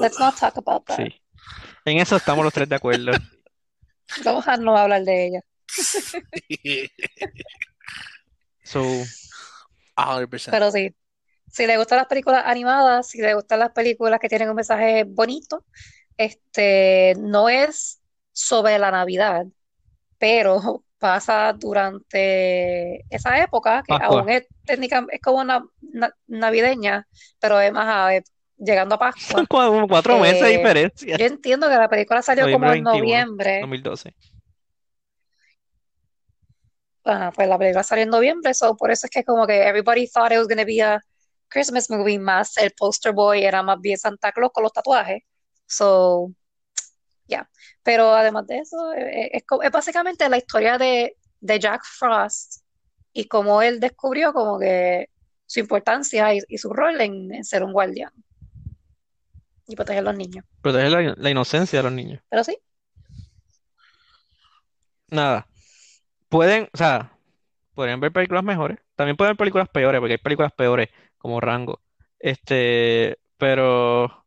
let's 0.00 0.18
not 0.20 0.38
talk 0.38 0.56
about 0.58 0.84
that. 0.86 0.96
sí. 0.96 1.20
En 1.84 1.98
eso 1.98 2.16
estamos 2.16 2.44
los 2.44 2.52
tres 2.52 2.68
de 2.68 2.76
acuerdo. 2.76 3.12
Vamos 4.24 4.46
a 4.46 4.56
no 4.58 4.76
hablar 4.76 5.02
de 5.04 5.26
ella. 5.26 5.40
So, 8.62 8.82
100%. 9.96 10.50
Pero 10.52 10.70
sí, 10.70 10.94
si 11.50 11.66
le 11.66 11.76
gustan 11.76 11.98
las 11.98 12.06
películas 12.06 12.44
animadas, 12.46 13.08
si 13.08 13.20
le 13.20 13.34
gustan 13.34 13.58
las 13.58 13.72
películas 13.72 14.20
que 14.20 14.28
tienen 14.28 14.48
un 14.50 14.54
mensaje 14.56 15.04
bonito, 15.04 15.64
este 16.16 17.14
no 17.18 17.48
es 17.48 18.00
sobre 18.32 18.78
la 18.78 18.90
Navidad, 18.92 19.46
pero 20.18 20.84
pasa 21.00 21.52
durante 21.54 23.04
esa 23.08 23.42
época, 23.42 23.82
que 23.84 23.92
Pascua. 23.94 24.20
aún 24.20 24.28
es 24.28 24.46
técnica, 24.64 25.04
es 25.10 25.20
como 25.20 25.38
una 25.38 25.64
na- 25.80 26.14
navideña, 26.28 27.08
pero 27.40 27.60
es 27.60 27.72
más 27.72 27.86
a- 27.88 28.14
eh, 28.14 28.22
llegando 28.58 28.94
a 28.94 28.98
Pascua. 28.98 29.20
son 29.40 29.46
como 29.46 29.88
cuatro 29.88 30.18
meses 30.18 30.42
de 30.42 30.48
Eh, 30.54 30.58
diferencia. 30.58 31.16
Yo 31.16 31.24
entiendo 31.26 31.68
que 31.68 31.74
la 31.76 31.88
película 31.88 32.22
salió 32.22 32.50
como 32.52 32.66
en 32.66 32.84
21, 32.84 32.98
noviembre. 32.98 33.60
2012. 33.62 34.14
Ajá, 37.04 37.32
pues 37.32 37.48
la 37.48 37.58
película 37.58 37.82
salió 37.82 38.04
en 38.04 38.10
noviembre, 38.10 38.52
so 38.54 38.76
por 38.76 38.90
eso 38.90 39.06
es 39.06 39.10
que 39.10 39.24
como 39.24 39.46
que 39.46 39.66
everybody 39.66 40.06
thought 40.06 40.32
it 40.32 40.38
was 40.38 40.46
gonna 40.48 40.64
be 40.64 40.82
a 40.82 41.00
Christmas 41.48 41.90
movie, 41.90 42.18
más 42.18 42.56
el 42.58 42.72
poster 42.72 43.12
boy 43.12 43.42
era 43.42 43.62
más 43.62 43.80
bien 43.80 43.96
Santa 43.98 44.30
Claus 44.32 44.52
con 44.52 44.62
los 44.64 44.72
tatuajes. 44.72 45.22
So, 45.66 46.30
yeah. 47.30 47.48
Pero 47.82 48.14
además 48.14 48.46
de 48.46 48.58
eso, 48.58 48.92
eh, 48.92 49.30
es, 49.32 49.44
co- 49.44 49.62
es 49.62 49.70
básicamente 49.70 50.28
la 50.28 50.36
historia 50.36 50.76
de, 50.76 51.16
de 51.40 51.58
Jack 51.58 51.82
Frost 51.84 52.62
y 53.14 53.26
cómo 53.26 53.62
él 53.62 53.80
descubrió 53.80 54.32
como 54.34 54.58
que 54.58 55.08
su 55.46 55.60
importancia 55.60 56.34
y, 56.34 56.40
y 56.48 56.58
su 56.58 56.72
rol 56.72 57.00
en, 57.00 57.34
en 57.34 57.44
ser 57.44 57.62
un 57.64 57.72
guardián 57.72 58.12
y 59.66 59.76
proteger 59.76 60.00
a 60.00 60.10
los 60.10 60.16
niños. 60.16 60.44
Proteger 60.60 60.90
la, 60.90 61.14
la 61.16 61.30
inocencia 61.30 61.78
de 61.78 61.82
los 61.84 61.92
niños. 61.92 62.20
Pero 62.28 62.44
sí, 62.44 62.58
Nada. 65.08 65.46
Pueden, 66.28 66.68
o 66.72 66.76
sea, 66.76 67.12
podrían 67.74 68.00
ver 68.00 68.12
películas 68.12 68.44
mejores. 68.44 68.78
También 68.94 69.16
pueden 69.16 69.32
ver 69.32 69.38
películas 69.38 69.68
peores, 69.68 69.98
porque 70.00 70.12
hay 70.14 70.18
películas 70.18 70.52
peores, 70.52 70.88
como 71.18 71.40
Rango. 71.40 71.80
Este, 72.18 73.18
pero, 73.36 74.24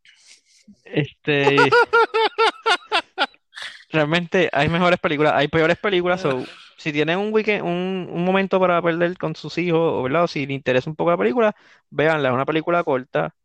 este, 0.84 1.58
realmente 3.94 4.50
hay 4.52 4.70
mejores 4.70 5.00
películas, 5.00 5.34
hay 5.36 5.48
peores 5.48 5.78
películas. 5.78 6.22
So, 6.22 6.44
si 6.78 6.91
tienen 6.91 7.20
un 7.20 7.34
weekend, 7.34 7.64
un, 7.64 8.10
un 8.12 8.26
momento 8.26 8.60
para 8.60 8.82
perder 8.82 9.18
con 9.18 9.36
sus 9.36 9.58
hijos, 9.58 9.80
o, 9.80 10.04
¿verdad? 10.04 10.24
O 10.26 10.28
si 10.28 10.46
les 10.46 10.56
interesa 10.56 10.89
un 10.89 10.96
poco 10.96 11.12
la 11.12 11.18
película, 11.18 11.56
véanla. 11.89 12.30
Es 12.30 12.36
una 12.36 12.46
película 12.46 12.84
corta, 12.84 13.36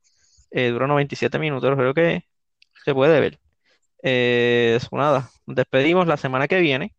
eh, 0.50 0.70
dura 0.70 0.86
97 0.86 1.38
minutos, 1.38 1.74
creo 1.76 1.94
que 1.94 2.24
se 2.84 2.94
puede 2.94 3.20
ver. 3.20 3.40
Eh, 4.02 4.74
eso, 4.76 4.88
nada, 4.96 5.30
nos 5.46 5.56
despedimos 5.56 6.06
la 6.06 6.16
semana 6.18 6.48
que 6.48 6.60
viene. 6.60 6.94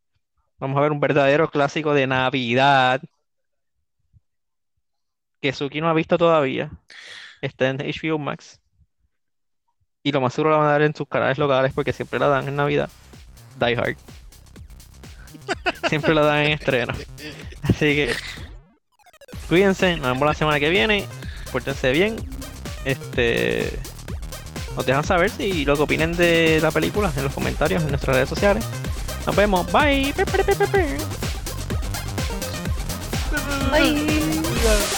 Vamos 0.59 0.77
a 0.77 0.81
ver 0.81 0.91
un 0.91 0.99
verdadero 1.01 1.49
clásico 1.49 1.93
de 1.93 2.07
Navidad 2.07 3.01
que 5.41 5.53
Suki 5.53 5.81
no 5.81 5.89
ha 5.89 5.93
visto 5.93 6.17
todavía. 6.17 6.71
Está 7.41 7.69
en 7.69 7.81
HBO 7.81 8.19
Max. 8.19 8.59
Y 10.03 10.11
lo 10.11 10.19
más 10.21 10.33
seguro 10.33 10.51
la 10.51 10.57
van 10.57 10.67
a 10.67 10.71
dar 10.71 10.81
en 10.81 10.95
sus 10.95 11.07
canales 11.07 11.37
locales 11.37 11.73
porque 11.73 11.93
siempre 11.93 12.19
la 12.19 12.27
dan 12.27 12.47
en 12.47 12.55
Navidad. 12.55 12.89
Die 13.59 13.75
Hard. 13.75 13.97
Siempre 15.89 16.13
la 16.13 16.21
dan 16.21 16.39
en 16.45 16.51
estreno. 16.51 16.93
Así 17.63 17.79
que 17.79 18.15
cuídense, 19.47 19.97
nos 19.97 20.07
vemos 20.07 20.25
la 20.25 20.33
semana 20.33 20.59
que 20.59 20.69
viene. 20.69 21.05
Pórtense 21.51 21.91
bien. 21.91 22.15
Este 22.85 23.79
nos 24.75 24.85
dejan 24.85 25.03
saber 25.03 25.29
si 25.29 25.65
lo 25.65 25.75
que 25.75 25.81
opinen 25.81 26.15
de 26.15 26.59
la 26.61 26.71
película 26.71 27.11
en 27.17 27.23
los 27.23 27.33
comentarios 27.33 27.83
en 27.83 27.89
nuestras 27.89 28.15
redes 28.15 28.29
sociales. 28.29 28.63
Nos 29.25 29.35
vemos. 29.35 29.69
Bye. 29.71 30.13
Bye. 33.71 34.89